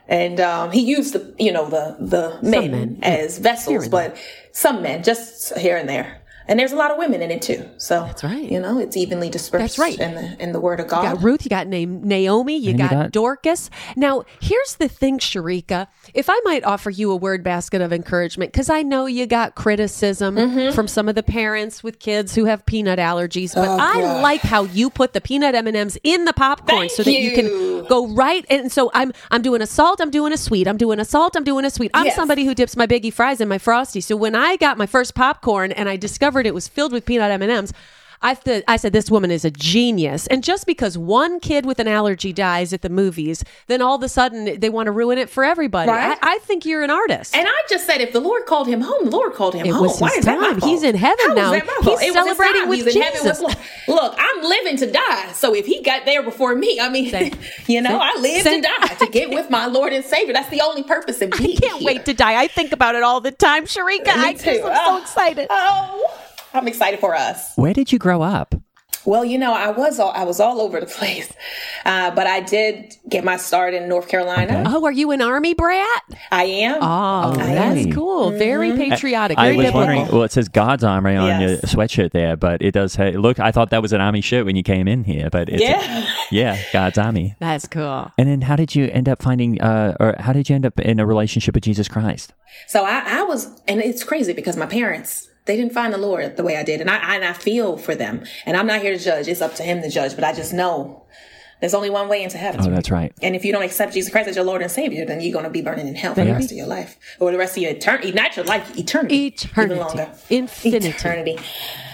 And 0.07 0.39
um, 0.39 0.71
he 0.71 0.81
used 0.81 1.13
the, 1.13 1.35
you 1.37 1.51
know, 1.51 1.69
the 1.69 1.97
the 1.99 2.39
men, 2.41 2.71
men, 2.71 2.99
as 3.03 3.37
vessels, 3.37 3.87
but 3.89 4.17
some 4.51 4.81
men, 4.81 5.03
just 5.03 5.55
here 5.57 5.77
and 5.77 5.87
there. 5.87 6.21
And 6.47 6.59
there's 6.59 6.71
a 6.71 6.75
lot 6.75 6.91
of 6.91 6.97
women 6.97 7.21
in 7.21 7.31
it 7.31 7.41
too. 7.41 7.67
So 7.77 8.03
that's 8.05 8.23
right. 8.23 8.51
You 8.51 8.59
know, 8.59 8.77
it's 8.79 8.95
evenly 8.95 9.29
dispersed. 9.29 9.77
That's 9.77 9.79
right. 9.79 9.99
in 9.99 10.15
the 10.15 10.43
in 10.43 10.51
the 10.51 10.59
Word 10.59 10.79
of 10.79 10.87
God. 10.87 11.01
You 11.03 11.09
God. 11.09 11.15
got 11.15 11.23
Ruth, 11.23 11.43
you 11.45 11.49
got 11.49 11.67
Na- 11.67 11.85
Naomi, 11.85 12.57
you 12.57 12.71
And 12.71 12.79
you 12.79 12.85
got, 12.87 12.91
got- 12.91 13.11
Dorcas. 13.11 13.69
Now, 13.95 14.23
here's 14.41 14.75
the 14.75 14.87
thing, 14.87 15.17
Sharika. 15.19 15.87
If 16.13 16.29
I 16.29 16.39
might 16.45 16.63
offer 16.63 16.89
you 16.89 17.11
a 17.11 17.15
word 17.15 17.43
basket 17.43 17.81
of 17.81 17.91
encouragement, 17.91 18.51
because 18.51 18.69
I 18.69 18.81
know 18.83 19.05
you 19.05 19.25
got 19.25 19.55
criticism 19.55 20.35
Mm-hmm. 20.35 20.75
from 20.75 20.87
some 20.87 21.09
of 21.09 21.15
the 21.15 21.23
parents 21.23 21.83
with 21.83 21.99
kids 21.99 22.35
who 22.35 22.45
have 22.45 22.65
peanut 22.65 22.99
allergies, 22.99 23.53
but 23.55 23.67
Oh, 23.67 23.77
I 23.79 24.01
God. 24.01 24.21
like 24.21 24.41
how 24.41 24.63
you 24.65 24.89
put 24.89 25.13
the 25.13 25.21
peanut 25.21 25.55
M 25.55 25.67
and 25.67 25.75
M's 25.77 25.97
in 26.03 26.25
the 26.25 26.33
popcorn 26.33 26.81
Thank 26.81 26.91
so 26.91 27.03
that 27.03 27.11
you. 27.11 27.29
you. 27.29 27.35
can 27.35 27.85
go 27.87 28.07
right. 28.07 28.45
And 28.49 28.71
so 28.71 28.91
I'm 28.93 29.11
I'm 29.31 29.41
doing 29.41 29.61
a 29.61 29.67
salt, 29.67 29.99
I'm 30.01 30.11
doing 30.11 30.31
a 30.33 30.37
sweet, 30.37 30.67
I'm 30.67 30.77
doing 30.77 30.99
a 30.99 31.05
salt, 31.05 31.35
I'm 31.35 31.43
doing 31.43 31.65
a 31.65 31.69
sweet. 31.69 31.91
I'm 31.93 32.05
Yes. 32.05 32.15
somebody 32.15 32.45
who 32.45 32.53
dips 32.53 32.75
my 32.77 32.85
biggie 32.85 33.11
fries 33.11 33.41
in 33.41 33.47
my 33.47 33.57
frosty. 33.57 33.99
So 34.01 34.15
when 34.15 34.35
I 34.35 34.57
got 34.57 34.77
my 34.77 34.85
first 34.85 35.15
popcorn 35.15 35.71
and 35.71 35.89
I 35.89 35.95
discovered 35.95 36.34
it 36.45 36.53
was 36.53 36.67
filled 36.67 36.91
with 36.91 37.05
peanut 37.05 37.31
M 37.31 37.41
and 37.41 37.51
M's. 37.51 37.73
I, 38.21 38.33
th- 38.33 38.63
I 38.67 38.77
said 38.77 38.91
this 38.93 39.11
woman 39.11 39.29
is 39.29 39.45
a 39.45 39.51
genius, 39.51 40.25
and 40.27 40.41
just 40.43 40.65
because 40.65 40.97
one 40.97 41.39
kid 41.39 41.63
with 41.65 41.77
an 41.79 41.87
allergy 41.87 42.33
dies 42.33 42.73
at 42.73 42.81
the 42.81 42.89
movies, 42.89 43.43
then 43.67 43.81
all 43.83 43.95
of 43.95 44.01
a 44.03 44.09
sudden 44.09 44.57
they 44.59 44.69
want 44.69 44.87
to 44.87 44.91
ruin 44.91 45.17
it 45.19 45.29
for 45.29 45.43
everybody. 45.43 45.91
Right. 45.91 46.17
I, 46.23 46.35
I 46.35 46.37
think 46.39 46.65
you're 46.65 46.81
an 46.81 46.89
artist. 46.89 47.35
and 47.35 47.45
I 47.47 47.61
just 47.69 47.85
said, 47.85 47.99
if 48.01 48.13
the 48.13 48.21
Lord 48.21 48.45
called 48.45 48.67
him 48.67 48.81
home, 48.81 49.05
the 49.05 49.11
Lord 49.11 49.33
called 49.33 49.53
him 49.53 49.67
It 49.67 49.73
home. 49.73 49.83
was 49.83 49.99
Why 49.99 50.07
is 50.17 50.25
that 50.25 50.39
my 50.39 50.47
time. 50.51 50.59
fault? 50.59 50.71
He's 50.71 50.81
in 50.81 50.95
heaven 50.95 51.25
How 51.27 51.33
now. 51.35 51.51
that 51.51 51.65
my 51.67 51.77
He's? 51.83 52.01
It 52.01 52.13
celebrating 52.13 52.69
with 52.69 52.85
He's 52.85 52.93
Jesus. 52.95 53.41
with 53.41 53.59
Look, 53.89 54.15
I'm 54.17 54.43
living 54.43 54.77
to 54.77 54.91
die. 54.91 55.31
So 55.33 55.53
if 55.53 55.65
he 55.67 55.83
got 55.83 56.05
there 56.05 56.23
before 56.23 56.55
me, 56.55 56.79
I 56.79 56.89
mean, 56.89 57.11
Say- 57.11 57.33
you 57.67 57.81
know, 57.81 57.91
say- 57.91 57.99
I 58.01 58.17
live 58.21 58.41
say- 58.43 58.61
to 58.61 58.67
die 58.67 58.87
to 58.95 59.07
get 59.07 59.29
with 59.29 59.51
my 59.51 59.67
Lord 59.67 59.91
and 59.93 60.03
Savior. 60.03 60.33
That's 60.33 60.49
the 60.49 60.61
only 60.61 60.83
purpose 60.83 61.21
in 61.21 61.31
of 61.31 61.39
I 61.39 61.43
can't 61.43 61.59
here. 61.79 61.85
wait 61.85 62.05
to 62.05 62.13
die. 62.13 62.41
I 62.41 62.47
think 62.47 62.71
about 62.71 62.95
it 62.95 63.03
all 63.03 63.19
the 63.21 63.31
time, 63.33 63.65
Sharika. 63.65 64.05
Me 64.05 64.11
I 64.15 64.31
just, 64.33 64.45
too. 64.45 64.51
I'm 64.51 64.57
so 64.61 64.71
Oh. 64.87 64.97
excited. 65.01 65.47
Oh, 65.49 66.17
I'm 66.55 66.67
excited 66.67 66.99
for 66.99 67.15
us. 67.15 67.51
Where 67.55 67.73
did 67.73 67.91
you 67.91 67.99
grow 67.99 68.21
up? 68.21 68.55
Well, 69.05 69.23
you 69.23 69.37
know, 69.37 69.53
I 69.53 69.69
was 69.69 69.99
all 69.99 70.09
I 70.11 70.23
was 70.23 70.39
all 70.39 70.59
over 70.59 70.79
the 70.79 70.87
place, 70.87 71.31
uh, 71.85 72.09
but 72.15 72.25
I 72.25 72.39
did 72.39 72.95
get 73.07 73.23
my 73.23 73.37
start 73.37 73.75
in 73.75 73.87
North 73.87 74.07
Carolina. 74.07 74.63
Oh, 74.65 74.83
are 74.83 74.91
you 74.91 75.11
an 75.11 75.21
army 75.21 75.53
brat? 75.53 76.01
I 76.31 76.45
am. 76.45 76.79
Oh, 76.81 77.31
I 77.33 77.35
that's 77.53 77.85
am. 77.85 77.91
cool. 77.91 78.31
Very 78.31 78.71
patriotic. 78.75 79.37
I 79.37 79.51
Very 79.53 79.57
was 79.65 79.73
wondering. 79.73 80.07
Well, 80.07 80.23
it 80.23 80.31
says 80.31 80.49
God's 80.49 80.83
army 80.83 81.15
on 81.15 81.39
your 81.39 81.57
sweatshirt 81.57 82.13
there, 82.13 82.35
but 82.35 82.63
it 82.63 82.71
does 82.71 82.93
say. 82.93 83.11
Look, 83.11 83.39
I 83.39 83.51
thought 83.51 83.69
that 83.69 83.83
was 83.83 83.93
an 83.93 84.01
army 84.01 84.21
shirt 84.21 84.43
when 84.43 84.55
you 84.55 84.63
came 84.63 84.87
in 84.87 85.03
here, 85.03 85.29
but 85.29 85.49
it's 85.49 85.61
Yeah. 85.61 86.07
yeah, 86.31 86.59
God's 86.73 86.97
army. 86.97 87.35
That's 87.39 87.67
cool. 87.67 88.11
And 88.17 88.27
then, 88.27 88.41
how 88.41 88.55
did 88.55 88.73
you 88.73 88.87
end 88.87 89.07
up 89.07 89.21
finding, 89.21 89.61
uh, 89.61 89.95
or 89.99 90.15
how 90.17 90.33
did 90.33 90.49
you 90.49 90.55
end 90.55 90.65
up 90.65 90.79
in 90.79 90.99
a 90.99 91.05
relationship 91.05 91.53
with 91.53 91.63
Jesus 91.63 91.87
Christ? 91.87 92.33
So 92.67 92.83
I, 92.83 93.03
I 93.19 93.21
was, 93.21 93.45
and 93.67 93.81
it's 93.81 94.03
crazy 94.03 94.33
because 94.33 94.57
my 94.57 94.65
parents, 94.65 95.29
they 95.45 95.55
didn't 95.55 95.73
find 95.73 95.93
the 95.93 95.97
Lord 95.97 96.37
the 96.37 96.43
way 96.43 96.57
I 96.57 96.63
did. 96.63 96.81
And 96.81 96.89
I, 96.89 97.15
and 97.15 97.23
I 97.23 97.33
feel 97.33 97.77
for 97.77 97.95
them. 97.95 98.23
And 98.45 98.57
I'm 98.57 98.67
not 98.67 98.81
here 98.81 98.97
to 98.97 99.03
judge. 99.03 99.27
It's 99.27 99.41
up 99.41 99.55
to 99.55 99.63
him 99.63 99.81
to 99.81 99.89
judge. 99.89 100.15
But 100.15 100.23
I 100.23 100.33
just 100.33 100.53
know 100.53 101.05
there's 101.61 101.73
only 101.73 101.89
one 101.89 102.09
way 102.09 102.23
into 102.23 102.37
heaven. 102.37 102.61
Oh, 102.65 102.69
that's 102.69 102.91
right. 102.91 103.13
And 103.21 103.35
if 103.35 103.45
you 103.45 103.51
don't 103.51 103.63
accept 103.63 103.93
Jesus 103.93 104.11
Christ 104.11 104.27
as 104.27 104.35
your 104.35 104.45
Lord 104.45 104.61
and 104.61 104.69
Savior, 104.71 105.05
then 105.05 105.21
you're 105.21 105.33
going 105.33 105.45
to 105.45 105.51
be 105.51 105.61
burning 105.61 105.87
in 105.87 105.95
hell 105.95 106.13
for 106.15 106.25
the 106.25 106.31
rest 106.31 106.51
of 106.51 106.57
your 106.57 106.67
life. 106.67 106.97
Or 107.19 107.31
the 107.31 107.37
rest 107.37 107.55
of 107.57 107.63
your 107.63 107.71
eternity. 107.71 108.11
Not 108.11 108.35
your 108.35 108.45
life, 108.45 108.77
eternity. 108.77 109.27
Eternity. 109.27 109.75
Even 109.75 109.77
longer. 109.85 110.11
Infinity. 110.29 110.89
Eternity. 110.89 111.37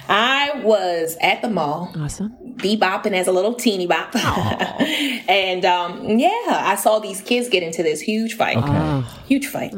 I 0.10 0.62
was 0.64 1.16
at 1.22 1.42
the 1.42 1.50
mall 1.50 1.94
Awesome. 1.98 2.36
bebopping 2.58 3.14
as 3.14 3.28
a 3.28 3.32
little 3.32 3.54
teeny 3.54 3.88
bop. 3.88 4.14
and 4.16 5.64
um, 5.64 6.20
yeah, 6.20 6.30
I 6.48 6.76
saw 6.76 7.00
these 7.00 7.22
kids 7.22 7.48
get 7.48 7.64
into 7.64 7.84
this 7.84 8.02
huge 8.02 8.34
fight. 8.36 8.58
Huge 9.28 9.48
fight. 9.48 9.74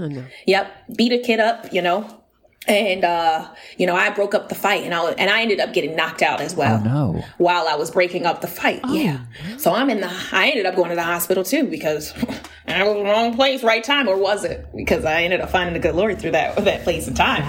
Yep. 0.47 0.95
Beat 0.95 1.11
a 1.11 1.19
kid 1.19 1.39
up, 1.39 1.71
you 1.73 1.81
know. 1.81 2.22
And 2.65 3.03
uh, 3.03 3.49
you 3.77 3.85
know, 3.85 3.95
I 3.95 4.09
broke 4.11 4.33
up 4.33 4.47
the 4.47 4.55
fight 4.55 4.83
and 4.85 4.93
I 4.93 5.01
was, 5.03 5.15
and 5.17 5.29
I 5.29 5.41
ended 5.41 5.59
up 5.59 5.73
getting 5.73 5.95
knocked 5.97 6.21
out 6.21 6.39
as 6.39 6.55
well. 6.55 6.79
Oh, 6.81 7.11
no. 7.13 7.23
While 7.37 7.67
I 7.67 7.75
was 7.75 7.91
breaking 7.91 8.25
up 8.25 8.39
the 8.41 8.47
fight. 8.47 8.79
yeah. 8.87 9.19
So 9.57 9.73
I'm 9.73 9.89
in 9.89 9.99
the 9.99 10.11
I 10.31 10.49
ended 10.49 10.65
up 10.65 10.75
going 10.75 10.89
to 10.89 10.95
the 10.95 11.03
hospital 11.03 11.43
too 11.43 11.65
because 11.65 12.13
I 12.67 12.83
was 12.87 13.03
wrong 13.03 13.35
place, 13.35 13.61
right 13.63 13.83
time, 13.83 14.07
or 14.07 14.17
was 14.17 14.45
it? 14.45 14.65
Because 14.73 15.03
I 15.03 15.23
ended 15.23 15.41
up 15.41 15.49
finding 15.49 15.73
the 15.73 15.79
good 15.81 15.93
Lord 15.95 16.19
through 16.19 16.31
that 16.31 16.55
that 16.63 16.83
place 16.83 17.07
and 17.07 17.17
time. 17.17 17.41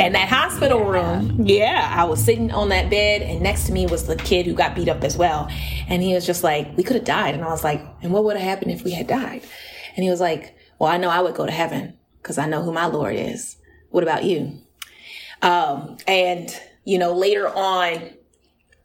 And 0.00 0.14
that 0.14 0.28
hospital 0.28 0.82
room, 0.84 1.44
yeah, 1.46 1.92
I 1.94 2.04
was 2.04 2.24
sitting 2.24 2.50
on 2.50 2.70
that 2.70 2.88
bed, 2.88 3.20
and 3.20 3.42
next 3.42 3.64
to 3.66 3.72
me 3.72 3.86
was 3.86 4.06
the 4.06 4.16
kid 4.16 4.46
who 4.46 4.54
got 4.54 4.74
beat 4.74 4.88
up 4.88 5.04
as 5.04 5.18
well. 5.18 5.48
And 5.88 6.02
he 6.02 6.14
was 6.14 6.24
just 6.24 6.42
like, 6.42 6.74
"We 6.78 6.82
could 6.82 6.96
have 6.96 7.04
died," 7.04 7.34
and 7.34 7.44
I 7.44 7.48
was 7.48 7.62
like, 7.62 7.82
"And 8.02 8.10
what 8.10 8.24
would 8.24 8.36
have 8.36 8.44
happened 8.48 8.70
if 8.72 8.82
we 8.84 8.92
had 8.92 9.06
died?" 9.06 9.42
And 9.96 10.02
he 10.04 10.08
was 10.10 10.20
like, 10.20 10.56
"Well, 10.78 10.90
I 10.90 10.96
know 10.96 11.10
I 11.10 11.20
would 11.20 11.34
go 11.34 11.44
to 11.44 11.52
heaven 11.52 11.98
because 12.22 12.38
I 12.38 12.46
know 12.46 12.62
who 12.62 12.72
my 12.72 12.86
Lord 12.86 13.14
is. 13.14 13.56
What 13.96 14.02
about 14.04 14.24
you?" 14.24 14.52
Um, 15.42 15.96
and 16.06 16.54
you 16.84 16.98
know, 16.98 17.14
later 17.14 17.48
on, 17.48 18.10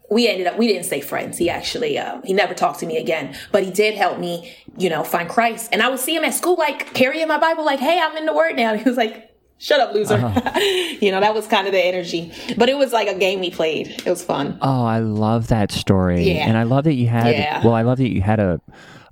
we 0.09 0.27
ended 0.27 0.47
up 0.47 0.57
we 0.57 0.67
didn't 0.67 0.83
stay 0.85 1.01
friends 1.01 1.37
he 1.37 1.49
actually 1.49 1.97
uh, 1.97 2.21
he 2.23 2.33
never 2.33 2.53
talked 2.53 2.79
to 2.79 2.85
me 2.85 2.97
again 2.97 3.33
but 3.51 3.63
he 3.63 3.71
did 3.71 3.93
help 3.95 4.19
me 4.19 4.53
you 4.77 4.89
know 4.89 5.03
find 5.05 5.29
christ 5.29 5.69
and 5.71 5.81
i 5.81 5.87
would 5.87 5.99
see 6.01 6.13
him 6.13 6.25
at 6.25 6.33
school 6.33 6.55
like 6.57 6.93
carrying 6.93 7.25
my 7.29 7.37
bible 7.37 7.63
like 7.63 7.79
hey 7.79 7.97
i'm 7.97 8.17
in 8.17 8.25
the 8.25 8.33
word 8.33 8.57
now 8.57 8.73
he 8.81 8.83
was 8.83 8.97
like 8.97 9.33
shut 9.57 9.79
up 9.79 9.93
loser 9.93 10.17
you 11.01 11.11
know 11.11 11.21
that 11.21 11.33
was 11.33 11.47
kind 11.47 11.65
of 11.65 11.71
the 11.71 11.79
energy 11.79 12.29
but 12.57 12.67
it 12.67 12.77
was 12.77 12.91
like 12.91 13.07
a 13.07 13.17
game 13.17 13.39
we 13.39 13.49
played 13.49 13.87
it 13.87 14.09
was 14.09 14.21
fun 14.21 14.57
Oh, 14.61 14.83
I 14.85 14.99
love 14.99 15.47
that 15.47 15.71
story, 15.71 16.23
Yeah. 16.29 16.45
and 16.47 16.57
I 16.57 16.63
love 16.63 16.83
that 16.83 16.95
you 16.95 17.07
had. 17.07 17.33
Yeah. 17.33 17.63
Well, 17.63 17.73
I 17.73 17.83
love 17.83 17.97
that 17.99 18.09
you 18.09 18.21
had 18.21 18.41
a 18.41 18.59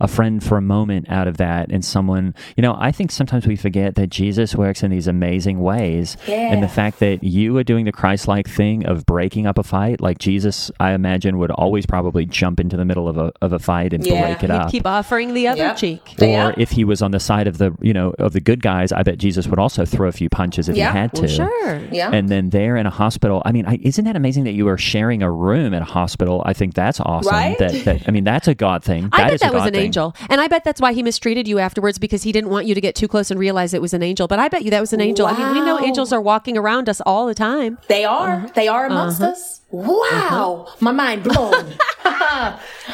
a 0.02 0.08
friend 0.08 0.44
for 0.44 0.58
a 0.58 0.62
moment 0.62 1.08
out 1.10 1.28
of 1.28 1.38
that, 1.38 1.70
and 1.72 1.84
someone. 1.84 2.34
You 2.58 2.62
know, 2.62 2.76
I 2.80 2.92
think 2.92 3.12
sometimes 3.12 3.46
we 3.48 3.56
forget 3.56 3.96
that 3.96 4.08
Jesus 4.10 4.56
works 4.56 4.84
in 4.84 4.92
these 4.92 5.08
amazing 5.08 5.60
ways, 5.60 6.18
and 6.28 6.62
the 6.64 6.68
fact 6.68 7.00
that 7.00 7.24
you 7.24 7.58
are 7.58 7.64
doing 7.64 7.86
the 7.86 7.92
Christ-like 7.92 8.48
thing 8.48 8.86
of 8.86 9.06
breaking 9.06 9.46
up 9.48 9.58
a 9.58 9.64
fight, 9.64 10.02
like 10.02 10.18
Jesus, 10.20 10.72
I 10.80 10.92
imagine 10.94 11.38
would 11.38 11.52
always 11.52 11.86
probably 11.86 12.26
jump 12.26 12.60
into 12.60 12.78
the 12.78 12.86
middle 12.86 13.08
of 13.08 13.18
a 13.18 13.32
of 13.42 13.54
a 13.54 13.60
fight 13.60 13.94
and 13.94 14.06
Yeah, 14.06 14.22
break 14.28 14.44
it 14.44 14.50
He'd 14.50 14.52
up. 14.52 14.72
keep 14.72 14.86
offering 14.88 15.34
the 15.34 15.48
other 15.48 15.64
Yep. 15.64 15.78
cheek. 15.78 16.16
or 16.22 16.26
Yeah. 16.26 16.52
if 16.58 16.72
he 16.72 16.84
was 16.84 17.02
on 17.02 17.12
the 17.12 17.20
side 17.20 17.48
of 17.48 17.58
the 17.58 17.72
you 17.82 17.94
know 17.94 18.14
of 18.20 18.34
the 18.34 18.42
good 18.42 18.62
guys, 18.62 18.92
I 18.92 19.04
bet 19.04 19.18
Jesus 19.18 19.48
would 19.48 19.60
also 19.60 19.86
throw 19.86 20.08
a 20.08 20.12
few 20.12 20.30
punches 20.30 20.70
if 20.70 20.76
Yeah. 20.78 20.92
he 20.92 20.98
had 20.98 21.14
to. 21.16 21.22
Well, 21.22 21.30
sure. 21.30 21.82
yeah 21.92 22.10
And 22.12 22.30
then 22.30 22.50
there 22.50 22.76
in 22.78 22.86
a 22.86 22.90
hospital, 22.90 23.42
I 23.46 23.52
mean, 23.52 23.66
I, 23.66 23.80
isn't 23.82 24.06
that 24.06 24.16
amazing 24.16 24.44
that 24.46 24.54
you 24.54 24.68
are 24.70 24.78
sharing 24.78 25.22
a 25.24 25.32
room 25.32 25.74
at 25.74 25.82
a 25.82 25.86
hospital? 25.86 26.42
I 26.46 26.54
think 26.54 26.74
that's 26.74 27.00
awesome. 27.00 27.32
Right? 27.32 27.58
That, 27.58 27.72
that 27.86 28.08
I 28.08 28.12
mean, 28.12 28.24
that's 28.24 28.48
a 28.48 28.56
God 28.56 28.84
thing. 28.84 29.10
I 29.12 29.18
That 29.18 29.24
bet 29.26 29.34
is 29.34 29.42
a 29.42 29.46
that 29.46 29.54
was 29.54 29.66
an 29.66 29.74
thing. 29.74 29.89
Angel. 29.90 30.16
And 30.30 30.40
I 30.40 30.48
bet 30.48 30.64
that's 30.64 30.80
why 30.80 30.94
he 30.94 31.04
mistreated 31.04 31.48
you 31.48 31.60
afterwards 31.60 31.98
because 31.98 32.24
he 32.24 32.32
didn't 32.32 32.50
want 32.50 32.68
you 32.68 32.76
to 32.76 32.82
get 32.82 32.96
too 32.96 33.08
close 33.08 33.32
and 33.32 33.40
realize 33.40 33.74
it 33.74 33.82
was 33.82 33.94
an 33.94 34.04
angel. 34.04 34.28
But 34.28 34.40
I 34.40 34.48
bet 34.48 34.64
you 34.64 34.72
that 34.72 34.82
was 34.82 34.94
an 34.94 35.02
angel. 35.02 35.26
I 35.26 35.38
mean, 35.38 35.52
we 35.52 35.62
know 35.62 35.80
angels 35.80 36.14
are 36.14 36.22
walking 36.22 36.58
around 36.58 36.88
us 36.90 37.02
all 37.02 37.26
the 37.26 37.36
time. 37.36 37.78
they 37.88 38.06
are 38.06 38.36
uh-huh. 38.38 38.50
they 38.56 38.68
are 38.68 38.86
amongst 38.86 39.22
uh-huh. 39.22 39.32
us 39.32 39.59
wow 39.72 40.68
my 40.80 40.92
mind 40.92 41.24
blown 41.24 41.54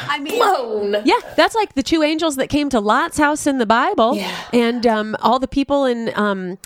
I 0.08 0.18
mean, 0.20 0.36
blown 0.36 1.02
Yeah, 1.04 1.18
that's 1.36 1.54
like 1.54 1.74
the 1.74 1.82
two 1.82 2.02
angels 2.02 2.36
that 2.36 2.48
came 2.48 2.68
to 2.70 2.80
Lot's 2.80 3.16
house 3.18 3.46
in 3.46 3.58
the 3.58 3.66
Bible, 3.66 4.16
Yeah. 4.16 4.34
and 4.52 4.86
um, 4.86 5.16
all 5.22 5.38
the 5.38 5.48
people 5.48 5.84
in 5.84 6.10
um, 6.14 6.58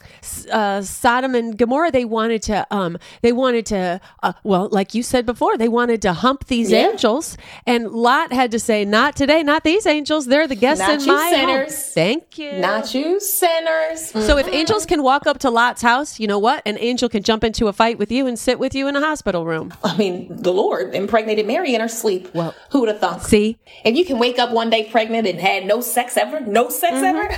uh, 0.51 0.83
Sodom 0.83 1.35
and 1.35 1.57
Gomorrah. 1.57 1.91
They 1.91 2.05
wanted 2.05 2.43
to, 2.45 2.67
um, 2.71 2.99
they 3.23 3.33
wanted 3.33 3.67
to, 3.67 4.01
uh, 4.23 4.33
well, 4.43 4.69
like 4.71 4.95
you 4.95 5.03
said 5.03 5.27
before, 5.27 5.57
they 5.57 5.69
wanted 5.69 6.03
to 6.03 6.13
hump 6.13 6.47
these 6.47 6.71
Yeah. 6.71 6.91
angels, 6.91 7.37
and 7.67 7.89
Lot 7.91 8.33
had 8.33 8.51
to 8.53 8.59
say, 8.59 8.85
"Not 8.85 9.17
today, 9.17 9.43
not 9.43 9.63
these 9.65 9.87
angels. 9.87 10.27
They're 10.27 10.49
the 10.49 10.55
guests 10.57 10.81
Not 10.87 11.01
in 11.01 11.07
my 11.07 11.31
home." 11.31 11.49
sinners. 11.49 11.93
Thank 11.95 12.39
you. 12.39 12.53
not 12.59 12.95
you 12.95 13.21
sinners 13.21 14.11
So 14.11 14.39
if 14.39 14.49
angels 14.49 14.87
can 14.87 15.03
walk 15.03 15.27
up 15.27 15.39
to 15.41 15.51
Lot's 15.51 15.83
house, 15.83 16.19
you 16.19 16.27
know 16.27 16.39
what? 16.39 16.63
An 16.67 16.79
angel 16.81 17.09
can 17.09 17.23
jump 17.23 17.45
into 17.45 17.69
a 17.69 17.73
fight 17.73 17.99
with 17.99 18.11
you 18.11 18.27
and 18.27 18.39
sit 18.39 18.59
with 18.59 18.75
you 18.75 18.89
in 18.89 18.97
a 18.97 19.01
hospital 19.01 19.45
room. 19.45 19.73
I 20.01 20.03
mean, 20.03 20.35
the 20.35 20.53
Lord 20.53 20.95
impregnated 20.95 21.47
Mary 21.47 21.75
in 21.75 21.83
her 21.83 21.89
sleep. 21.89 22.33
Well, 22.35 22.55
who 22.71 22.81
would 22.81 22.89
have 22.89 23.01
thunk? 23.01 23.21
See, 23.23 23.59
If 23.85 23.95
you 23.95 24.07
can 24.07 24.19
wake 24.19 24.39
up 24.39 24.51
one 24.51 24.71
day 24.71 24.85
pregnant 24.85 25.27
and 25.29 25.39
had 25.39 25.67
no 25.67 25.83
sex 25.83 26.17
ever, 26.17 26.41
no 26.41 26.71
sex 26.71 26.95
ever, 26.95 27.29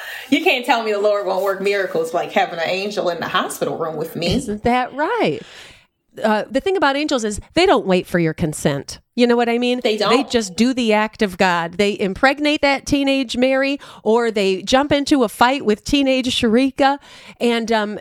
you 0.30 0.42
can't 0.42 0.66
tell 0.66 0.82
me 0.82 0.90
the 0.90 0.98
Lord 0.98 1.24
won't 1.24 1.44
work 1.44 1.60
miracles 1.60 2.12
like 2.12 2.32
having 2.32 2.58
an 2.58 2.66
angel 2.68 3.10
in 3.10 3.20
the 3.20 3.28
hospital 3.28 3.78
room 3.78 3.96
with 3.96 4.16
me. 4.16 4.34
Isn't 4.34 4.64
that 4.64 4.92
right? 4.92 5.38
Uh, 6.20 6.46
the 6.50 6.58
thing 6.58 6.76
about 6.76 6.96
angels 6.96 7.22
is 7.22 7.40
they 7.54 7.64
don't 7.64 7.86
wait 7.86 8.08
for 8.08 8.18
your 8.18 8.34
consent. 8.34 8.98
You 9.20 9.26
know 9.26 9.36
what 9.36 9.48
I 9.50 9.58
mean? 9.58 9.80
They 9.82 9.96
don't. 9.98 10.10
They 10.16 10.24
just 10.24 10.56
do 10.56 10.72
the 10.72 10.92
act 10.94 11.20
of 11.20 11.36
God. 11.36 11.74
They 11.74 11.98
impregnate 11.98 12.62
that 12.62 12.86
teenage 12.86 13.36
Mary, 13.36 13.78
or 14.02 14.30
they 14.30 14.62
jump 14.62 14.92
into 14.92 15.24
a 15.24 15.28
fight 15.28 15.64
with 15.64 15.84
teenage 15.84 16.26
Sharika. 16.28 16.98
And 17.38 17.70
um, 17.70 17.94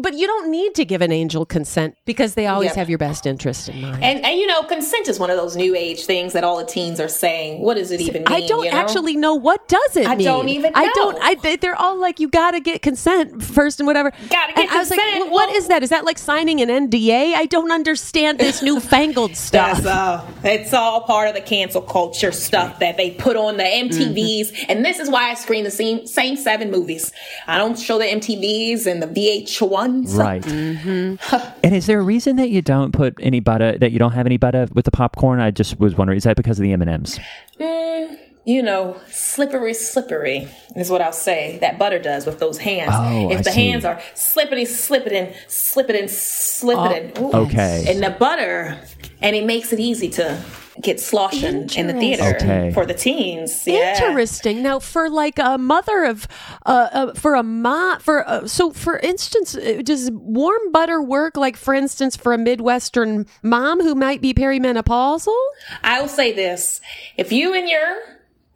but 0.00 0.14
you 0.14 0.26
don't 0.26 0.50
need 0.50 0.74
to 0.74 0.84
give 0.84 1.00
an 1.00 1.10
angel 1.12 1.46
consent 1.46 1.96
because 2.04 2.34
they 2.34 2.46
always 2.46 2.68
Yep. 2.70 2.76
have 2.76 2.88
your 2.90 2.98
best 2.98 3.26
interest 3.26 3.68
in 3.70 3.80
mind. 3.80 4.02
And, 4.04 4.24
and 4.26 4.38
you 4.38 4.46
know, 4.46 4.62
consent 4.62 5.08
is 5.08 5.18
one 5.18 5.30
of 5.30 5.36
those 5.36 5.56
new 5.56 5.74
age 5.74 6.04
things 6.04 6.32
that 6.34 6.44
all 6.44 6.58
the 6.58 6.64
teens 6.66 7.00
are 7.00 7.08
saying. 7.08 7.60
What 7.62 7.74
does 7.74 7.90
it 7.90 8.00
even 8.02 8.24
mean? 8.24 8.42
I 8.42 8.46
don't 8.46 8.64
you 8.66 8.70
know? 8.72 8.76
actually 8.78 9.16
know 9.16 9.34
what 9.34 9.66
does 9.68 9.96
it 9.96 10.06
I 10.06 10.16
mean. 10.16 10.26
don't 10.26 10.48
even 10.50 10.72
I 10.74 10.90
don't. 10.94 11.16
I 11.22 11.34
they- 11.36 11.56
they're 11.56 11.76
all 11.76 11.96
like 11.98 12.20
you 12.20 12.28
got 12.28 12.50
to 12.52 12.60
get 12.60 12.82
consent 12.82 13.42
first 13.42 13.80
and 13.80 13.86
whatever. 13.86 14.10
Gotta 14.28 14.52
get 14.52 14.58
and 14.64 14.70
I 14.70 14.78
was 14.78 14.90
like, 14.90 15.00
consent. 15.00 15.28
"Wh- 15.28 15.32
what 15.32 15.48
Well- 15.48 15.56
is 15.56 15.68
that? 15.68 15.82
Is 15.82 15.90
that 15.90 16.04
like 16.04 16.18
signing 16.18 16.60
an 16.60 16.68
NDA? 16.68 17.34
I 17.34 17.46
don't 17.46 17.72
understand 17.72 18.38
this 18.38 18.62
newfangled 18.68 19.36
stuff. 19.36 19.80
That's 19.82 19.86
uh, 19.86 20.26
it's 20.44 20.72
all 20.74 21.02
part 21.02 21.28
of 21.28 21.34
the 21.34 21.40
cancel 21.40 21.82
culture 21.82 22.32
stuff 22.32 22.78
that 22.80 22.96
they 22.96 23.10
put 23.12 23.36
on 23.36 23.56
the 23.56 23.62
MTVs, 23.64 24.52
Mm-hmm. 24.52 24.70
and 24.70 24.84
this 24.84 24.98
is 24.98 25.08
why 25.10 25.30
I 25.30 25.34
screen 25.34 25.64
the 25.64 25.70
same 25.70 26.06
same 26.06 26.36
seven 26.36 26.70
movies. 26.70 27.12
I 27.46 27.58
don't 27.58 27.78
show 27.78 27.98
the 27.98 28.04
MTVs 28.04 28.86
and 28.86 29.02
the 29.02 29.06
VH1s. 29.06 30.16
Right. 30.16 30.42
Mm-hmm. 30.42 31.36
And 31.64 31.74
is 31.76 31.86
there 31.86 32.00
a 32.00 32.02
reason 32.02 32.36
that 32.36 32.50
you 32.50 32.60
don't 32.62 32.92
put 32.92 33.14
any 33.20 33.40
butter, 33.40 33.78
that 33.78 33.92
you 33.92 33.98
don't 33.98 34.12
have 34.12 34.26
any 34.26 34.36
butter 34.36 34.66
with 34.74 34.84
the 34.84 34.90
popcorn? 34.90 35.38
I 35.40 35.50
just 35.50 35.78
was 35.78 35.94
wondering, 35.96 36.16
is 36.16 36.24
that 36.24 36.36
because 36.36 36.58
of 36.58 36.62
the 36.64 36.72
M&Ms? 36.72 37.20
Mm, 37.60 38.18
you 38.44 38.62
know, 38.62 38.96
slippery, 39.08 39.72
slippery 39.74 40.48
is 40.74 40.90
what 40.90 41.00
I'll 41.00 41.12
say. 41.12 41.58
That 41.60 41.78
butter 41.78 42.00
does 42.00 42.26
with 42.26 42.40
those 42.40 42.58
hands. 42.58 42.90
Oh, 42.92 43.30
if 43.30 43.38
I 43.38 43.42
the 43.42 43.50
see. 43.52 43.60
hands 43.68 43.84
are 43.84 44.00
slippity, 44.14 44.62
slippity, 44.66 45.12
and 45.16 45.34
slippity, 45.48 46.00
and 46.00 46.08
slippity, 46.08 47.20
ooh. 47.20 47.32
Okay. 47.46 47.84
and 47.88 48.02
the 48.02 48.10
butter, 48.10 48.78
and 49.22 49.36
it 49.36 49.44
makes 49.46 49.72
it 49.72 49.80
easy 49.80 50.08
to 50.10 50.42
get 50.80 50.98
sloshing 50.98 51.68
in 51.76 51.86
the 51.86 51.92
theater 51.92 52.36
Okay. 52.36 52.70
for 52.72 52.86
the 52.86 52.94
teens. 52.94 53.66
Yeah. 53.66 54.06
Interesting. 54.06 54.62
Now, 54.62 54.78
for 54.78 55.10
like 55.10 55.38
a 55.38 55.58
mother 55.58 56.04
of, 56.04 56.26
uh, 56.64 56.88
uh 56.92 57.14
for 57.14 57.34
a 57.34 57.42
mom, 57.42 58.00
for 58.00 58.28
uh, 58.28 58.46
so 58.46 58.72
for 58.72 58.98
instance, 58.98 59.54
uh, 59.54 59.82
does 59.84 60.10
warm 60.12 60.72
butter 60.72 61.02
work? 61.02 61.36
Like 61.36 61.56
for 61.56 61.74
instance, 61.74 62.16
for 62.16 62.32
a 62.32 62.38
midwestern 62.38 63.26
mom 63.42 63.80
who 63.80 63.94
might 63.94 64.20
be 64.20 64.32
perimenopausal. 64.34 65.36
I'll 65.84 66.08
say 66.08 66.32
this: 66.32 66.80
if 67.16 67.32
you 67.32 67.54
and 67.54 67.68
your 67.68 67.98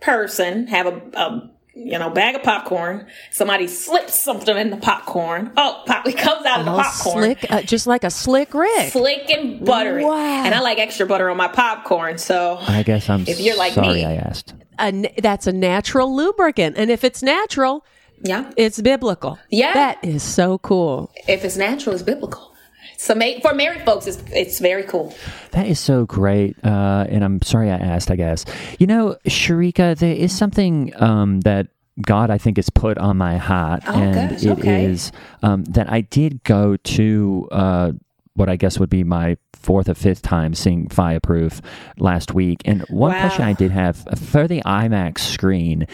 person 0.00 0.66
have 0.68 0.87
a, 0.87 1.02
a 1.14 1.50
you 1.77 1.99
know 1.99 2.09
bag 2.11 2.35
of 2.35 2.43
popcorn, 2.43 3.07
somebody 3.31 3.67
slips 3.69 4.15
something 4.15 4.57
in 4.57 4.71
the 4.71 4.77
popcorn. 4.79 5.53
Oh, 5.57 5.83
pop! 5.87 6.07
It 6.07 6.17
comes 6.17 6.47
out 6.47 6.61
of 6.61 6.65
the 6.67 6.73
All 6.73 6.83
popcorn. 6.83 7.19
slick, 7.19 7.47
uh, 7.53 7.62
just 7.62 7.87
like 7.87 8.03
a 8.03 8.11
slick 8.11 8.55
Rick. 8.55 8.93
Slick 8.93 9.29
and 9.31 9.65
buttery, 9.65 10.05
Wow. 10.05 10.17
and 10.45 10.55
I 10.55 10.61
like 10.61 10.79
extra 10.79 11.07
butter 11.07 11.29
on 11.31 11.37
my 11.37 11.49
popcorn. 11.49 12.19
So 12.19 12.59
I 12.61 12.83
guess 12.83 13.09
I'm 13.11 13.25
If 13.29 13.39
you're 13.41 13.57
like 13.57 13.75
sorry 13.75 13.88
me. 13.94 14.05
I 14.07 14.15
asked. 14.15 14.55
A 14.79 14.90
that's 15.23 15.46
a 15.46 15.53
natural 15.53 16.15
lubricant, 16.17 16.77
and 16.79 16.90
if 16.90 17.05
it's 17.05 17.23
natural, 17.23 17.85
yeah, 18.23 18.50
it's 18.57 18.81
biblical. 18.81 19.38
Yeah. 19.50 19.75
that 19.75 19.98
is 20.03 20.23
so 20.23 20.59
cool. 20.59 21.11
if 21.29 21.44
it's 21.44 21.57
natural, 21.57 21.94
it's 21.94 22.03
biblical. 22.03 22.53
So 22.98 23.15
for 23.42 23.53
married 23.53 23.83
folks, 23.85 24.07
it's, 24.07 24.23
it's 24.33 24.59
very 24.59 24.83
cool. 24.83 25.15
That 25.50 25.67
is 25.67 25.79
so 25.79 26.07
great. 26.07 26.57
Uh, 26.65 27.05
and 27.11 27.23
I'm 27.23 27.42
sorry 27.42 27.71
I 27.71 27.77
asked, 27.77 28.11
I 28.11 28.17
guess. 28.17 28.46
You 28.79 28.87
know, 28.87 29.17
Sharika, 29.29 29.98
there 29.98 30.15
is 30.15 30.37
something 30.37 30.92
um, 30.96 31.40
that 31.42 31.67
God, 32.01 32.31
I 32.31 32.38
think, 32.38 32.59
has 32.59 32.69
put 32.71 32.99
on 32.99 33.17
my 33.17 33.38
heart. 33.38 33.83
Oh, 33.87 33.92
and 33.94 34.31
gosh, 34.31 34.44
it 34.44 34.59
okay. 34.59 34.85
is 34.85 35.13
um, 35.42 35.65
that 35.65 35.90
I 35.90 36.03
did 36.03 36.42
go 36.44 36.77
to 36.77 37.49
uh, 37.51 37.92
what 38.35 38.49
I 38.49 38.57
guess 38.57 38.79
would 38.79 38.90
be 38.90 39.03
my 39.05 39.37
fourth 39.55 39.88
or 39.88 39.94
fifth 39.94 40.23
time 40.23 40.55
seeing 40.55 40.88
Fireproof 40.88 41.61
last 41.99 42.35
week. 42.35 42.61
And 42.65 42.83
one 42.83 43.13
Wow. 43.13 43.21
question 43.21 43.44
I 43.44 43.55
did 43.55 43.71
have 43.71 43.97
for 44.19 44.47
the 44.47 44.63
IMAX 44.63 45.21
screen. 45.21 45.87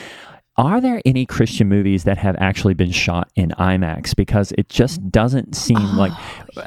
Are 0.59 0.83
there 0.83 1.01
any 1.07 1.25
Christian 1.25 1.69
movies 1.69 2.05
that 2.05 2.19
have 2.19 2.37
actually 2.39 2.75
been 2.75 2.91
shot 2.91 3.31
in 3.37 3.55
IMAX? 3.59 4.15
Because 4.15 4.53
it 4.59 4.69
just 4.69 5.11
doesn't 5.11 5.57
seem 5.57 5.97
like, 5.97 6.13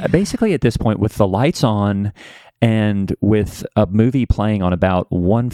basically, 0.10 0.54
at 0.54 0.62
this 0.62 0.76
point, 0.76 1.00
with 1.00 1.16
the 1.18 1.28
lights 1.28 1.64
on 1.64 2.12
and 2.62 3.16
with 3.22 3.66
a 3.76 3.86
movie 3.86 4.26
playing 4.26 4.62
on 4.64 4.74
about 4.74 5.12
one 5.12 5.49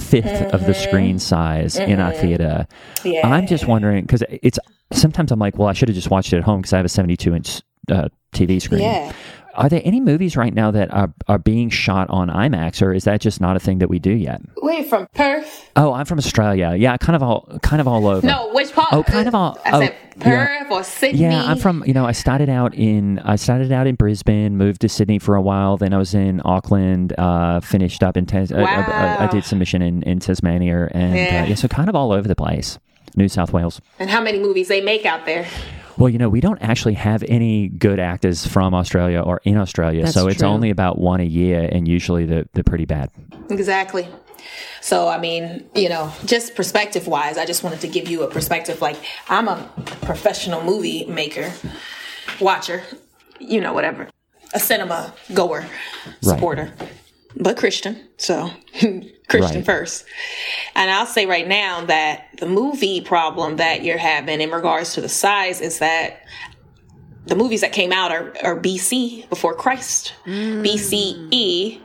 of 0.54 0.66
the 0.66 0.74
screen 0.74 1.20
size 1.20 1.76
in 1.78 2.00
our 2.00 2.14
theater, 2.14 2.68
Yeah. 3.04 3.28
I'm 3.28 3.48
just 3.48 3.68
wondering 3.68 4.04
because 4.06 4.24
it's 4.30 4.60
sometimes 4.94 5.32
I'm 5.32 5.40
like, 5.40 5.58
well, 5.58 5.68
I 5.68 5.74
should 5.74 5.90
have 5.90 5.96
just 5.96 6.10
watched 6.10 6.34
it 6.34 6.38
at 6.38 6.44
home 6.44 6.62
because 6.62 6.74
I 6.74 6.78
have 6.78 6.86
a 6.86 6.90
72 6.90 7.34
inch 7.36 7.62
uh, 7.92 8.10
TV 8.34 8.62
screen. 8.62 8.82
Yeah. 8.82 9.12
Are 9.56 9.70
there 9.70 9.82
any 9.84 10.00
movies 10.00 10.38
right 10.38 10.54
now 10.54 10.72
that 10.72 10.94
are, 10.94 11.14
are 11.28 11.40
being 11.40 11.70
shot 11.70 12.10
on 12.10 12.30
IMAX, 12.30 12.82
or 12.82 12.94
is 12.94 13.04
that 13.04 13.22
just 13.22 13.42
not 13.42 13.56
a 13.56 13.60
thing 13.60 13.80
that 13.80 13.90
we 13.90 14.00
do 14.00 14.12
yet? 14.12 14.42
Wait, 14.58 14.88
from 14.88 15.08
Perth? 15.14 15.70
Oh, 15.76 15.94
I'm 15.94 16.06
from 16.06 16.18
Australia. 16.18 16.74
Yeah, 16.78 16.98
kind 16.98 17.16
of 17.16 17.24
all, 17.24 17.60
kind 17.62 17.82
of 17.82 17.88
all 17.88 18.08
over. 18.08 18.26
No, 18.26 18.52
which 18.54 18.72
part? 18.74 18.90
Oh, 18.92 19.04
kind 19.04 19.28
of 19.28 19.36
all. 19.36 19.58
I 19.66 19.72
oh, 19.72 19.80
said 19.82 19.96
yeah. 20.18 20.24
Perth 20.24 20.72
or 20.72 20.84
Sydney. 20.84 21.22
Yeah, 21.22 21.44
I'm 21.44 21.58
from. 21.58 21.84
You 21.86 21.94
know, 21.94 22.06
I 22.06 22.12
started 22.12 22.50
out 22.50 22.74
in. 22.76 23.20
I 23.20 23.36
started 23.36 23.72
out 23.72 23.88
in 23.88 23.96
Brisbane, 23.96 24.58
moved 24.58 24.82
to 24.82 24.90
Sydney 24.90 25.20
for 25.20 25.36
a 25.36 25.42
while. 25.42 25.78
Then 25.78 25.94
I 25.94 25.98
was 25.98 26.14
in 26.14 26.42
Auckland. 26.46 27.14
Uh, 27.18 27.60
finished 27.60 28.04
up 28.04 28.18
in. 28.18 28.26
Tas- 28.26 28.52
uh, 28.52 28.56
uh, 28.56 28.60
uh, 28.62 29.18
I 29.20 29.28
did 29.28 29.44
some 29.44 29.60
mission 29.60 29.82
in, 29.82 30.04
in 30.04 30.20
Tasmania, 30.20 30.90
and 30.92 31.16
Yeah. 31.16 31.44
uh, 31.44 31.48
yeah, 31.48 31.56
so 31.56 31.68
kind 31.68 31.90
of 31.90 31.96
all 31.96 32.12
over 32.12 32.28
the 32.28 32.36
place. 32.36 32.80
New 33.16 33.28
South 33.28 33.52
Wales. 33.52 33.82
And 34.00 34.10
how 34.10 34.22
many 34.22 34.40
movies 34.40 34.68
they 34.70 34.82
make 34.82 35.06
out 35.06 35.26
there? 35.26 35.46
Well, 36.02 36.10
you 36.10 36.18
know, 36.18 36.30
we 36.30 36.42
don't 36.42 36.60
actually 36.64 36.96
have 36.96 37.24
any 37.28 37.68
good 37.68 38.00
actors 38.00 38.44
from 38.44 38.74
Australia 38.74 39.20
or 39.20 39.40
in 39.44 39.56
Australia, 39.56 40.02
That's 40.02 40.16
so 40.16 40.28
it's 40.28 40.40
true. 40.40 40.48
only 40.48 40.72
about 40.72 40.98
one 40.98 41.20
a 41.20 41.26
year, 41.26 41.70
and 41.72 41.88
usually 41.88 42.26
they're, 42.26 42.46
they're 42.54 42.64
pretty 42.64 42.86
bad. 42.86 43.12
Exactly. 43.52 44.08
So, 44.82 45.08
I 45.08 45.20
mean, 45.20 45.70
you 45.76 45.90
know, 45.90 46.12
just 46.26 46.56
perspective 46.56 47.06
wise, 47.06 47.38
I 47.38 47.46
just 47.46 47.64
wanted 47.64 47.82
to 47.82 47.88
give 47.88 48.08
you 48.08 48.24
a 48.24 48.28
perspective. 48.28 48.82
Like, 48.82 48.98
I'm 49.30 49.48
a 49.48 49.70
professional 50.02 50.64
movie 50.64 51.06
maker, 51.06 51.54
watcher, 52.40 52.82
you 53.40 53.62
know, 53.62 53.72
whatever, 53.72 54.08
a 54.56 54.60
cinema 54.60 55.14
goer, 55.36 55.68
supporter, 56.24 56.74
but 57.36 57.58
Christian. 57.58 58.08
So, 58.18 58.50
Christian 59.28 59.58
Right. 59.58 59.66
first. 59.66 60.06
And 60.76 60.92
I'll 60.92 61.06
say 61.06 61.26
right 61.26 61.48
now 61.48 61.86
that 61.86 62.28
the 62.38 62.46
movie 62.48 63.02
problem 63.02 63.58
that 63.58 63.84
you're 63.84 63.98
having 63.98 64.42
in 64.42 64.52
regards 64.52 64.94
to 64.96 65.02
the 65.02 65.10
size 65.10 65.62
is 65.62 65.80
that 65.80 66.22
the 67.26 67.36
movies 67.36 67.62
that 67.62 67.72
came 67.72 67.92
out 67.92 68.12
are, 68.12 68.34
are 68.44 68.60
BC 68.60 69.30
before 69.30 69.54
Christ, 69.54 70.14
BCE, 70.26 71.80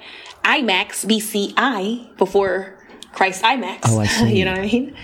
IMAX, 0.45 1.05
BCI 1.07 2.17
before 2.17 2.79
Christ 3.13 3.43
IMAX. 3.43 3.81
Oh, 3.85 3.99
I 4.01 4.07
see. 4.07 4.39
you 4.39 4.45
know 4.45 4.53
what 4.53 4.61
I 4.61 4.67
mean? 4.67 4.97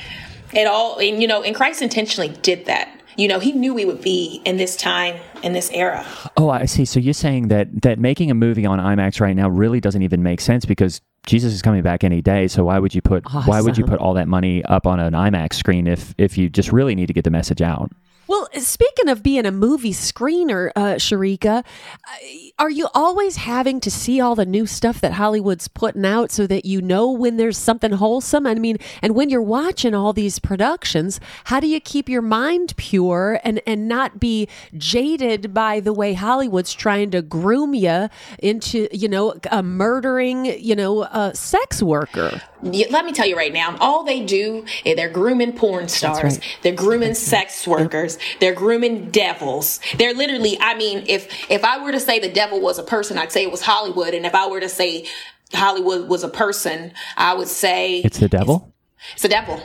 It 0.52 0.66
all, 0.66 0.98
and 0.98 1.20
you 1.20 1.28
know, 1.28 1.42
and 1.42 1.54
Christ 1.54 1.82
intentionally 1.82 2.28
did 2.42 2.66
that. 2.66 3.01
You 3.16 3.28
know, 3.28 3.38
he 3.38 3.52
knew 3.52 3.74
we 3.74 3.84
would 3.84 4.02
be 4.02 4.40
in 4.44 4.56
this 4.56 4.76
time, 4.76 5.16
in 5.42 5.52
this 5.52 5.70
era. 5.72 6.04
Oh, 6.36 6.50
I 6.50 6.66
see. 6.66 6.84
So 6.84 6.98
you're 7.00 7.12
saying 7.14 7.48
that 7.48 7.82
that 7.82 7.98
making 7.98 8.30
a 8.30 8.34
movie 8.34 8.66
on 8.66 8.78
IMAX 8.78 9.20
right 9.20 9.36
now 9.36 9.48
really 9.48 9.80
doesn't 9.80 10.02
even 10.02 10.22
make 10.22 10.40
sense 10.40 10.64
because 10.64 11.00
Jesus 11.26 11.52
is 11.52 11.62
coming 11.62 11.82
back 11.82 12.04
any 12.04 12.22
day. 12.22 12.48
So 12.48 12.64
why 12.64 12.78
would 12.78 12.94
you 12.94 13.02
put 13.02 13.24
why 13.46 13.60
would 13.60 13.78
you 13.78 13.84
put 13.84 14.00
all 14.00 14.14
that 14.14 14.28
money 14.28 14.64
up 14.64 14.86
on 14.86 14.98
an 14.98 15.12
IMAX 15.12 15.54
screen 15.54 15.86
if 15.86 16.14
if 16.18 16.36
you 16.38 16.48
just 16.48 16.72
really 16.72 16.94
need 16.94 17.06
to 17.06 17.12
get 17.12 17.24
the 17.24 17.30
message 17.30 17.62
out? 17.62 17.90
Well, 18.28 18.48
speaking 18.58 19.08
of 19.08 19.22
being 19.22 19.46
a 19.46 19.50
movie 19.50 19.92
screener, 19.92 20.70
uh, 20.76 20.94
Sharika, 20.94 21.58
uh, 21.58 22.16
are 22.58 22.70
you 22.70 22.88
always 22.94 23.36
having 23.36 23.80
to 23.80 23.90
see 23.90 24.20
all 24.20 24.34
the 24.34 24.46
new 24.46 24.66
stuff 24.66 25.00
that 25.00 25.12
Hollywood's 25.12 25.66
putting 25.66 26.06
out 26.06 26.30
so 26.30 26.46
that 26.46 26.64
you 26.64 26.80
know 26.80 27.10
when 27.10 27.36
there's 27.36 27.58
something 27.58 27.92
wholesome? 27.92 28.46
I 28.46 28.54
mean, 28.54 28.78
and 29.02 29.16
when 29.16 29.28
you're 29.28 29.42
watching 29.42 29.94
all 29.94 30.12
these 30.12 30.38
productions, 30.38 31.18
how 31.44 31.58
do 31.58 31.66
you 31.66 31.80
keep 31.80 32.08
your 32.08 32.22
mind 32.22 32.74
pure 32.76 33.40
and, 33.42 33.60
and 33.66 33.88
not 33.88 34.20
be 34.20 34.48
jaded 34.76 35.52
by 35.52 35.80
the 35.80 35.92
way 35.92 36.14
Hollywood's 36.14 36.72
trying 36.72 37.10
to 37.10 37.22
groom 37.22 37.74
you 37.74 38.08
into, 38.38 38.88
you 38.92 39.08
know, 39.08 39.34
a 39.50 39.62
murdering, 39.62 40.44
you 40.44 40.76
know, 40.76 41.02
a 41.02 41.34
sex 41.34 41.82
worker? 41.82 42.40
Let 42.62 43.04
me 43.04 43.12
tell 43.12 43.26
you 43.26 43.36
right 43.36 43.52
now, 43.52 43.76
all 43.80 44.04
they 44.04 44.24
do 44.24 44.64
is 44.84 44.94
they're 44.94 45.10
grooming 45.10 45.54
porn 45.54 45.88
stars, 45.88 46.38
they're 46.62 46.72
grooming 46.72 47.14
sex 47.14 47.66
workers, 47.66 48.11
they're 48.40 48.54
grooming 48.54 49.10
devils. 49.10 49.80
They're 49.98 50.14
literally, 50.14 50.58
I 50.60 50.74
mean, 50.74 51.04
if 51.08 51.50
if 51.50 51.64
I 51.64 51.82
were 51.82 51.92
to 51.92 52.00
say 52.00 52.18
the 52.18 52.30
devil 52.32 52.60
was 52.60 52.78
a 52.78 52.82
person, 52.82 53.18
I'd 53.18 53.32
say 53.32 53.42
it 53.42 53.50
was 53.50 53.62
Hollywood, 53.62 54.14
and 54.14 54.24
if 54.26 54.34
I 54.34 54.46
were 54.48 54.60
to 54.60 54.68
say 54.68 55.06
Hollywood 55.52 56.08
was 56.08 56.22
a 56.24 56.28
person, 56.28 56.92
I 57.16 57.34
would 57.34 57.48
say 57.48 58.00
It's 58.00 58.18
the 58.18 58.28
devil. 58.28 58.72
it's 59.12 59.22
the 59.22 59.28
devil. 59.28 59.60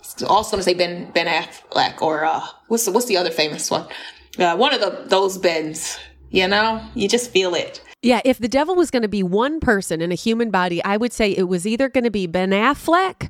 It's 0.00 0.22
also 0.22 0.52
going 0.52 0.60
to 0.60 0.64
say 0.64 0.74
Ben 0.74 1.10
Ben 1.12 1.26
Affleck 1.26 2.02
or 2.02 2.24
uh, 2.24 2.40
what's 2.68 2.84
the, 2.84 2.92
what's 2.92 3.06
the 3.06 3.16
other 3.16 3.30
famous 3.30 3.70
one? 3.70 3.86
Uh, 4.38 4.56
one 4.56 4.72
of 4.74 4.80
the 4.80 5.04
those 5.06 5.38
Bens. 5.38 5.98
You 6.30 6.48
know, 6.48 6.82
you 6.94 7.08
just 7.08 7.30
feel 7.30 7.54
it. 7.54 7.82
Yeah, 8.00 8.22
if 8.24 8.38
the 8.38 8.48
devil 8.48 8.74
was 8.74 8.90
going 8.90 9.02
to 9.02 9.08
be 9.08 9.22
one 9.22 9.60
person 9.60 10.00
in 10.00 10.10
a 10.10 10.14
human 10.14 10.50
body, 10.50 10.82
I 10.82 10.96
would 10.96 11.12
say 11.12 11.30
it 11.32 11.42
was 11.46 11.66
either 11.66 11.90
going 11.90 12.04
to 12.04 12.10
be 12.10 12.26
Ben 12.26 12.50
Affleck 12.52 13.28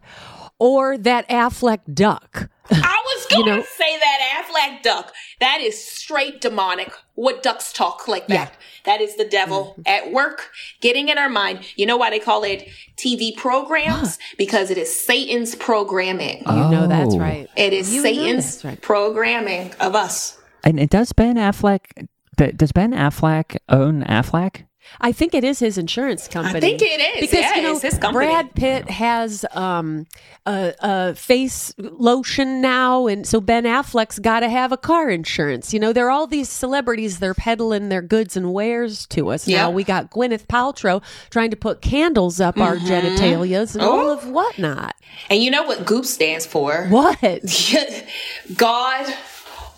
or 0.60 0.96
that 0.98 1.28
Affleck 1.28 1.80
duck. 1.92 2.48
I 2.70 3.02
was 3.04 3.26
going 3.26 3.46
know- 3.46 3.62
to 3.62 3.66
say 3.66 3.98
that 3.98 4.44
Affleck 4.44 4.82
duck. 4.82 5.12
That 5.40 5.60
is 5.60 5.82
straight 5.82 6.40
demonic. 6.40 6.92
What 7.14 7.42
ducks 7.42 7.72
talk 7.72 8.06
like 8.08 8.28
that? 8.28 8.54
That 8.84 9.00
is 9.00 9.16
the 9.16 9.24
devil 9.24 9.74
mm-hmm. 9.78 9.82
at 9.86 10.12
work, 10.12 10.50
getting 10.80 11.08
in 11.08 11.18
our 11.18 11.28
mind. 11.28 11.60
You 11.76 11.86
know 11.86 11.96
why 11.96 12.10
they 12.10 12.18
call 12.18 12.42
it 12.44 12.68
TV 12.96 13.36
programs? 13.36 14.18
Because 14.38 14.70
it 14.70 14.78
is 14.78 14.94
Satan's 14.94 15.54
programming. 15.54 16.38
You 16.46 16.52
know 16.70 16.86
that's 16.86 17.14
Oh. 17.14 17.18
right. 17.18 17.48
It 17.56 17.72
is 17.72 17.92
You 17.92 18.02
Satan's 18.02 18.64
right. 18.64 18.80
programming 18.80 19.72
of 19.80 19.94
us. 19.94 20.38
And, 20.64 20.78
and 20.78 20.88
does 20.88 21.12
Ben 21.12 21.36
Affleck 21.36 22.06
does 22.36 22.72
Ben 22.72 22.92
Affleck 22.92 23.56
own 23.68 24.02
Affleck? 24.04 24.64
I 25.00 25.12
think 25.12 25.34
it 25.34 25.44
is 25.44 25.58
his 25.58 25.78
insurance 25.78 26.28
company. 26.28 26.56
I 26.58 26.60
think 26.60 26.82
it 26.82 27.00
is. 27.16 27.20
because 27.20 27.38
Yeah, 27.40 27.56
you 27.56 27.62
know 27.62 27.72
it's 27.72 27.82
his 27.82 27.98
company. 27.98 28.26
Brad 28.26 28.54
Pitt 28.54 28.90
has 28.90 29.44
um, 29.52 30.06
a, 30.46 30.74
a 30.80 31.14
face 31.14 31.72
lotion 31.78 32.60
now, 32.60 33.06
and 33.06 33.26
so 33.26 33.40
Ben 33.40 33.64
Affleck's 33.64 34.18
got 34.18 34.40
to 34.40 34.48
have 34.48 34.72
a 34.72 34.76
car 34.76 35.08
insurance. 35.10 35.72
You 35.72 35.80
know, 35.80 35.92
there 35.92 36.06
are 36.06 36.10
all 36.10 36.26
these 36.26 36.48
celebrities 36.48 37.18
they're 37.20 37.34
peddling 37.34 37.88
their 37.88 38.02
goods 38.02 38.36
and 38.36 38.52
wares 38.52 39.06
to 39.08 39.28
us. 39.30 39.46
Now 39.48 39.70
we 39.70 39.84
got 39.84 40.10
Gwyneth 40.10 40.46
Paltrow 40.46 41.02
trying 41.30 41.50
to 41.50 41.56
put 41.56 41.80
candles 41.80 42.40
up 42.40 42.58
our 42.58 42.76
Mm-hmm. 42.76 42.86
genitalias 42.86 43.74
and 43.74 43.82
all 43.82 44.10
Oh. 44.10 44.12
of 44.12 44.28
whatnot. 44.28 44.94
And 45.30 45.42
you 45.42 45.50
know 45.50 45.62
what 45.62 45.84
Goop 45.86 46.04
stands 46.04 46.44
for? 46.46 46.86
What? 46.88 47.18
God 48.56 49.14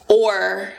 or 0.09 0.72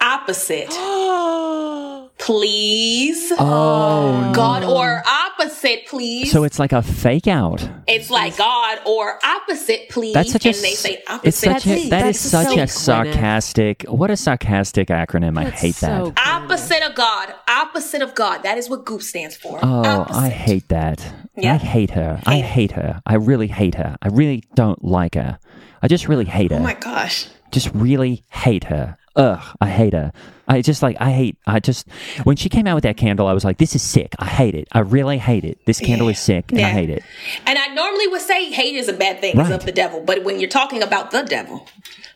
opposite. 0.00 0.70
please. 2.18 3.32
Oh, 3.38 4.32
God 4.34 4.62
or 4.64 5.02
opposite, 5.06 5.86
please. 5.86 6.30
so 6.30 6.44
it's 6.44 6.58
like 6.58 6.72
a 6.72 6.82
fake 6.82 7.26
out. 7.26 7.66
it's 7.88 8.10
like 8.10 8.36
God 8.36 8.78
or 8.86 9.18
opposite, 9.24 9.88
please. 9.88 10.14
That's 10.14 10.32
such 10.32 10.46
a 10.46 10.50
and 10.50 10.58
they 10.58 10.74
say 10.74 11.02
opposite, 11.08 11.28
it's 11.28 11.38
such 11.38 11.66
a, 11.66 11.74
please. 11.74 11.90
that 11.90 12.06
is 12.06 12.30
That's 12.30 12.46
such 12.46 12.46
so 12.46 12.52
a 12.52 12.56
Gwyneth. 12.64 12.70
sarcastic. 12.70 13.82
What 13.88 14.10
a 14.10 14.16
sarcastic 14.16 14.88
acronym! 14.88 15.38
I 15.38 15.44
hate 15.50 15.76
that. 15.76 16.04
so 16.04 16.12
opposite 16.18 16.82
of 16.82 16.94
God. 16.94 17.34
Opposite 17.48 18.02
of 18.02 18.14
God. 18.14 18.42
That 18.42 18.58
is 18.58 18.68
what 18.68 18.84
Goop 18.84 19.02
stands 19.02 19.36
for. 19.36 19.58
Oh, 19.62 19.82
opposite. 19.82 20.20
I 20.20 20.28
hate 20.28 20.68
that. 20.68 21.12
Yeah. 21.36 21.54
I 21.54 21.56
hate 21.56 21.90
her. 21.90 22.20
I 22.26 22.40
hate 22.40 22.72
her. 22.72 23.00
I 23.06 23.14
really 23.14 23.48
hate 23.48 23.76
her. 23.76 23.96
I 24.02 24.08
really 24.08 24.44
don't 24.54 24.84
like 24.84 25.14
her. 25.14 25.38
I 25.82 25.88
just 25.88 26.06
really 26.06 26.26
hate 26.26 26.52
oh 26.52 26.56
her. 26.56 26.60
Oh 26.60 26.64
my 26.64 26.74
gosh. 26.74 27.28
just 27.50 27.70
really 27.74 28.24
hate 28.30 28.64
her. 28.64 28.98
Ugh, 29.16 29.56
I 29.60 29.68
hate 29.68 29.92
her. 29.92 30.12
I 30.50 30.62
just 30.62 30.82
like 30.82 30.96
I 31.00 31.10
hate. 31.12 31.36
I 31.46 31.60
just 31.60 31.86
when 32.24 32.36
she 32.36 32.48
came 32.48 32.66
out 32.66 32.74
with 32.74 32.82
that 32.84 32.96
candle, 32.96 33.26
I 33.28 33.32
was 33.32 33.44
like, 33.44 33.58
"This 33.58 33.74
is 33.74 33.82
sick. 33.82 34.14
I 34.18 34.26
hate 34.26 34.54
it. 34.54 34.66
I 34.72 34.80
really 34.80 35.16
hate 35.18 35.44
it. 35.44 35.58
This 35.64 35.78
candle 35.80 36.08
is 36.08 36.18
sick, 36.18 36.50
and 36.50 36.60
I 36.60 36.68
hate 36.70 36.90
it." 36.90 37.02
And 37.46 37.58
I 37.58 37.68
normally 37.74 38.08
would 38.08 38.20
say 38.20 38.50
hate 38.50 38.74
is 38.74 38.88
a 38.88 38.92
bad 38.92 39.20
thing, 39.20 39.38
it's 39.38 39.48
Right. 39.48 39.52
of 39.52 39.64
the 39.64 39.72
devil. 39.72 40.00
But 40.00 40.24
when 40.24 40.40
you're 40.40 40.50
talking 40.50 40.82
about 40.82 41.12
the 41.12 41.22
devil, 41.22 41.66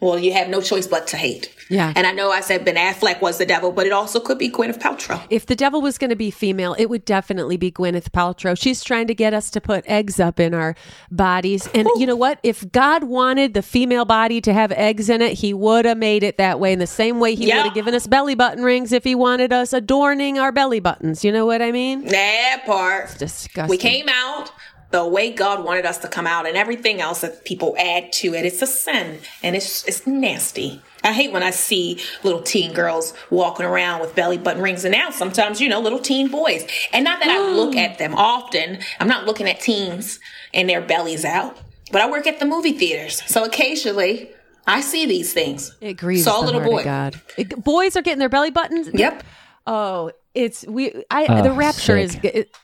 well, 0.00 0.18
you 0.18 0.32
have 0.32 0.48
no 0.48 0.60
choice 0.60 0.86
but 0.86 1.06
to 1.08 1.16
hate. 1.16 1.50
Yeah. 1.70 1.92
And 1.96 2.06
I 2.06 2.12
know 2.12 2.30
I 2.30 2.42
said 2.42 2.62
Ben 2.64 2.74
Affleck 2.76 3.22
was 3.22 3.38
the 3.38 3.46
devil, 3.46 3.72
but 3.72 3.86
it 3.86 3.92
also 3.92 4.20
could 4.20 4.36
be 4.36 4.50
Gwyneth 4.50 4.78
Paltrow. 4.78 5.18
If 5.30 5.46
the 5.46 5.56
devil 5.56 5.80
was 5.80 5.96
going 5.96 6.10
to 6.10 6.16
be 6.16 6.30
female, 6.30 6.74
it 6.78 6.90
would 6.90 7.06
definitely 7.06 7.56
be 7.56 7.70
Gwyneth 7.72 8.10
Paltrow. 8.10 8.54
She's 8.60 8.84
trying 8.84 9.06
to 9.06 9.14
get 9.14 9.32
us 9.32 9.48
to 9.52 9.60
put 9.62 9.82
eggs 9.86 10.20
up 10.20 10.38
in 10.38 10.52
our 10.52 10.74
bodies. 11.10 11.68
And 11.74 11.88
you 11.96 12.06
know 12.06 12.16
what? 12.16 12.38
If 12.42 12.70
God 12.72 13.04
wanted 13.04 13.54
the 13.54 13.62
female 13.62 14.04
body 14.04 14.40
to 14.42 14.52
have 14.52 14.72
eggs 14.72 15.08
in 15.08 15.22
it, 15.22 15.34
he 15.34 15.54
would 15.54 15.84
have 15.86 15.96
made 15.98 16.22
it 16.22 16.36
that 16.38 16.60
way 16.60 16.72
in 16.72 16.80
the 16.80 16.86
same 16.86 17.18
way 17.18 17.34
he 17.34 17.46
Yeah. 17.48 17.56
would 17.58 17.64
have 17.66 17.74
given 17.74 17.94
us 17.94 18.06
belly 18.06 18.23
belly 18.24 18.34
button 18.34 18.64
rings 18.64 18.90
if 18.90 19.04
he 19.04 19.14
wanted 19.14 19.52
us 19.52 19.74
adorning 19.74 20.38
our 20.38 20.50
belly 20.50 20.80
buttons. 20.80 21.22
You 21.22 21.30
know 21.30 21.44
what 21.44 21.60
I 21.60 21.70
mean? 21.72 22.06
That 22.06 22.62
part. 22.64 23.18
Disgusting. 23.18 23.68
We 23.68 23.76
came 23.76 24.08
out 24.08 24.50
the 24.92 25.06
way 25.06 25.30
God 25.30 25.62
wanted 25.62 25.84
us 25.84 25.98
to 25.98 26.08
come 26.08 26.26
out, 26.26 26.46
and 26.46 26.56
everything 26.56 27.02
else 27.02 27.20
that 27.20 27.44
people 27.44 27.74
add 27.78 28.14
to 28.14 28.32
it. 28.32 28.46
It's 28.46 28.62
a 28.62 28.66
sin, 28.66 29.18
and 29.42 29.54
it's 29.54 29.86
it's 29.86 30.06
nasty. 30.06 30.80
I 31.02 31.12
hate 31.12 31.32
when 31.32 31.42
I 31.42 31.50
see 31.50 32.00
little 32.22 32.40
teen 32.40 32.72
girls 32.72 33.12
walking 33.28 33.66
around 33.66 34.00
with 34.00 34.14
belly 34.14 34.38
button 34.38 34.62
rings, 34.62 34.86
and 34.86 34.92
now 34.92 35.10
sometimes 35.10 35.60
you 35.60 35.68
know 35.68 35.80
little 35.80 35.98
teen 35.98 36.28
boys. 36.28 36.66
And 36.94 37.04
not 37.04 37.20
that 37.20 37.28
I 37.28 37.50
look 37.54 37.76
at 37.76 37.98
them 37.98 38.14
often. 38.14 38.78
I'm 39.00 39.08
not 39.08 39.26
looking 39.26 39.46
at 39.50 39.60
teens 39.60 40.18
and 40.54 40.66
their 40.66 40.80
bellies 40.80 41.26
out, 41.26 41.58
but 41.92 42.00
I 42.00 42.10
work 42.10 42.26
at 42.26 42.38
the 42.38 42.46
movie 42.46 42.72
theaters, 42.72 43.22
so 43.26 43.44
occasionally 43.44 44.30
I 44.66 44.80
see 44.80 45.06
these 45.06 45.32
things. 45.32 45.74
It 45.80 45.94
grieves 45.94 46.24
Saw 46.24 46.38
a 46.38 46.40
the 46.40 46.46
little 46.46 46.60
heart 46.62 46.72
boy. 46.72 46.84
God. 46.84 47.20
It- 47.36 47.62
boys 47.62 47.96
are 47.96 48.02
getting 48.02 48.18
their 48.18 48.28
belly 48.28 48.50
buttons. 48.50 48.88
Yep. 48.92 49.22
Oh, 49.66 50.10
it's 50.34 50.66
we. 50.66 50.92
I 51.10 51.26
Oh, 51.28 51.42
the 51.42 51.52
rapture 51.52 52.06
sick. 52.08 52.24
is. 52.24 52.30
It, 52.34 52.56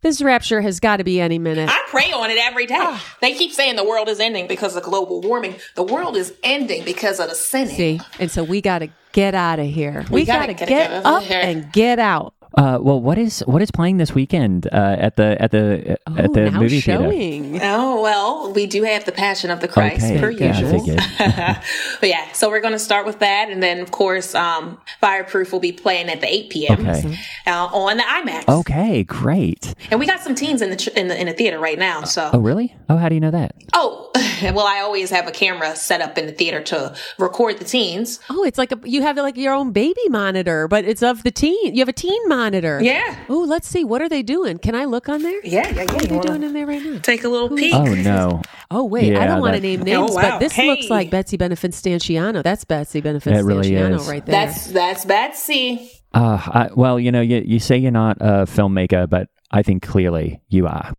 this 0.00 0.22
rapture 0.22 0.60
has 0.60 0.78
got 0.78 0.98
to 0.98 1.04
be 1.04 1.20
any 1.20 1.40
minute. 1.40 1.68
I 1.68 1.84
pray 1.88 2.12
on 2.12 2.30
it 2.30 2.38
every 2.38 2.66
day. 2.66 2.76
Ah. 2.78 3.16
They 3.20 3.34
keep 3.34 3.52
saying 3.52 3.74
the 3.74 3.84
world 3.84 4.08
is 4.08 4.20
ending 4.20 4.46
because 4.46 4.76
of 4.76 4.84
global 4.84 5.20
warming. 5.20 5.56
The 5.74 5.82
world 5.82 6.16
is 6.16 6.32
ending 6.44 6.84
because 6.84 7.18
of 7.18 7.28
the 7.28 7.34
sinning. 7.34 7.74
See, 7.74 8.00
and 8.20 8.30
so 8.30 8.44
we 8.44 8.60
got 8.60 8.78
to 8.78 8.88
get 9.12 9.34
out 9.34 9.58
of 9.58 9.66
here. 9.66 10.04
We, 10.08 10.20
We 10.20 10.24
got 10.24 10.40
gotta 10.42 10.54
get 10.54 10.68
get, 10.68 11.04
up 11.04 11.24
here. 11.24 11.40
and 11.40 11.72
get 11.72 11.98
out. 11.98 12.32
Uh, 12.58 12.76
well, 12.80 13.00
what 13.00 13.16
is 13.18 13.40
what 13.46 13.62
is 13.62 13.70
playing 13.70 13.98
this 13.98 14.12
weekend 14.14 14.66
uh, 14.72 14.96
at 14.98 15.14
the 15.16 15.40
at 15.40 15.52
the 15.52 15.96
Oh, 16.08 16.16
at 16.16 16.32
the 16.32 16.50
now 16.50 16.58
movie 16.60 16.80
theater? 16.80 17.04
showing. 17.04 17.60
Oh 17.62 18.02
well, 18.02 18.52
we 18.52 18.66
do 18.66 18.82
have 18.82 19.04
the 19.04 19.12
Passion 19.12 19.50
of 19.50 19.60
the 19.60 19.68
Christ 19.68 20.04
Okay, 20.04 20.18
per 20.20 20.30
yeah, 20.30 20.56
I 20.56 20.60
usual. 20.60 20.96
but 22.00 22.08
yeah, 22.08 22.32
so 22.32 22.48
we're 22.50 22.60
going 22.60 22.72
to 22.72 22.78
start 22.78 23.06
with 23.06 23.20
that, 23.20 23.48
and 23.50 23.62
then 23.62 23.78
of 23.80 23.92
course, 23.92 24.34
um, 24.34 24.78
Fireproof 25.00 25.52
will 25.52 25.60
be 25.60 25.70
playing 25.70 26.08
at 26.08 26.20
the 26.20 26.26
8 26.32 26.50
p.m. 26.50 26.80
Okay. 26.88 27.16
Uh, 27.46 27.66
on 27.66 27.96
the 27.96 28.02
IMAX. 28.02 28.48
Okay, 28.60 29.04
great. 29.04 29.74
And 29.92 30.00
we 30.00 30.06
got 30.06 30.20
some 30.20 30.34
teens 30.34 30.60
in 30.60 30.70
the 30.70 30.76
tr- 30.76 30.90
in 30.96 31.06
the 31.08 31.20
in 31.20 31.26
the 31.28 31.34
theater 31.34 31.60
right 31.60 31.78
now. 31.78 32.02
So 32.02 32.30
Oh, 32.32 32.40
really? 32.40 32.74
Oh, 32.88 32.96
how 32.96 33.08
do 33.08 33.14
you 33.14 33.20
know 33.20 33.30
that? 33.30 33.54
oh, 33.74 34.10
well, 34.42 34.66
I 34.66 34.80
always 34.80 35.10
have 35.10 35.28
a 35.28 35.30
camera 35.32 35.76
set 35.76 36.00
up 36.00 36.18
in 36.18 36.26
the 36.26 36.32
theater 36.32 36.60
to 36.62 36.94
record 37.18 37.58
the 37.58 37.64
teens. 37.64 38.18
Oh, 38.30 38.42
it's 38.44 38.58
like 38.58 38.72
a, 38.72 38.78
you 38.84 39.02
have 39.02 39.16
like 39.16 39.36
your 39.36 39.54
own 39.54 39.70
baby 39.72 40.08
monitor, 40.08 40.66
but 40.66 40.84
it's 40.84 41.02
of 41.02 41.22
the 41.22 41.30
teen. 41.30 41.74
You 41.74 41.80
have 41.82 41.88
a 41.88 41.92
teen 41.92 42.20
monitor. 42.28 42.47
Yeah. 42.54 43.16
Oh, 43.28 43.44
let's 43.48 43.66
see. 43.68 43.84
What 43.84 44.00
are 44.02 44.08
they 44.08 44.22
doing? 44.22 44.58
Can 44.58 44.74
I 44.74 44.84
look 44.84 45.08
on 45.08 45.22
there? 45.22 45.40
Yeah, 45.44 45.68
yeah, 45.68 45.82
yeah. 45.82 45.92
What 45.92 46.04
are 46.04 46.06
they 46.06 46.18
doing 46.20 46.42
in 46.42 46.52
there 46.52 46.66
right 46.66 46.82
now? 46.82 46.98
Take 47.00 47.24
a 47.24 47.28
little 47.28 47.48
peek. 47.50 47.74
Oh 47.74 47.84
no, 47.94 48.42
Oh 48.70 48.84
wait, 48.84 49.16
I 49.16 49.26
don't 49.26 49.40
want 49.40 49.54
to 49.54 49.60
that- 49.60 49.66
name 49.66 49.80
Oh, 49.80 49.84
names, 49.84 50.10
wow. 50.14 50.22
but 50.22 50.38
this 50.40 50.56
looks 50.58 50.90
like 50.90 51.10
Betsy 51.10 51.36
Benefistanciano. 51.38 52.42
That's 52.42 52.64
Betsy 52.64 53.00
Benefistanciano 53.02 53.38
It 53.38 53.42
really 53.44 53.74
is. 53.74 54.08
right 54.08 54.24
there. 54.24 54.46
That's 54.46 54.66
that's 54.68 55.04
Betsy. 55.04 55.90
uh, 56.14 56.40
I, 56.44 56.68
well, 56.74 56.98
you 56.98 57.12
know, 57.12 57.20
you 57.20 57.42
you 57.44 57.58
say 57.60 57.76
you're 57.76 57.90
not 57.90 58.16
a 58.20 58.44
filmmaker, 58.46 59.08
but 59.08 59.28
I 59.50 59.62
think 59.62 59.82
clearly 59.82 60.40
you 60.48 60.66
are. 60.66 60.92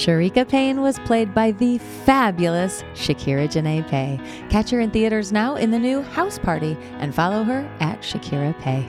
Sharika 0.00 0.48
Paye 0.48 0.72
was 0.72 0.98
played 1.00 1.34
by 1.34 1.50
the 1.50 1.76
fabulous 1.76 2.82
Shakira 2.94 3.46
Ja'nai 3.46 3.86
Paye. 3.86 4.18
Catch 4.48 4.70
her 4.70 4.80
in 4.80 4.90
theaters 4.90 5.30
now 5.30 5.56
in 5.56 5.70
the 5.70 5.78
new 5.78 6.00
House 6.00 6.38
Party 6.38 6.74
and 7.00 7.14
follow 7.14 7.42
her 7.42 7.70
at 7.80 8.00
Shakira 8.00 8.58
Paye. 8.60 8.88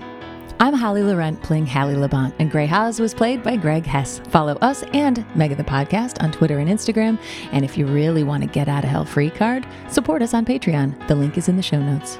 I'm 0.62 0.74
Holly 0.74 1.04
Laurent 1.04 1.44
playing 1.44 1.68
Hallie 1.68 1.96
Labont, 1.96 2.34
and 2.40 2.50
Grey 2.50 2.66
Haas 2.66 2.98
was 2.98 3.14
played 3.14 3.44
by 3.44 3.58
Greg 3.58 3.86
Hess. 3.86 4.22
Follow 4.30 4.54
us 4.62 4.84
and 4.94 5.26
Mega 5.36 5.56
the 5.56 5.66
Podcast 5.66 6.24
on 6.24 6.32
Twitter 6.32 6.60
and 6.60 6.70
Instagram. 6.70 7.20
And 7.52 7.66
if 7.66 7.78
you 7.78 7.88
really 7.88 8.24
want 8.24 8.44
to 8.44 8.50
get 8.50 8.70
out 8.70 8.86
of 8.86 8.90
hell 8.90 9.04
free 9.04 9.32
card, 9.32 9.68
support 9.90 10.22
us 10.22 10.34
on 10.34 10.46
Patreon. 10.46 11.10
The 11.10 11.16
link 11.16 11.38
is 11.38 11.50
in 11.50 11.58
the 11.58 11.62
show 11.62 11.82
notes. 11.82 12.20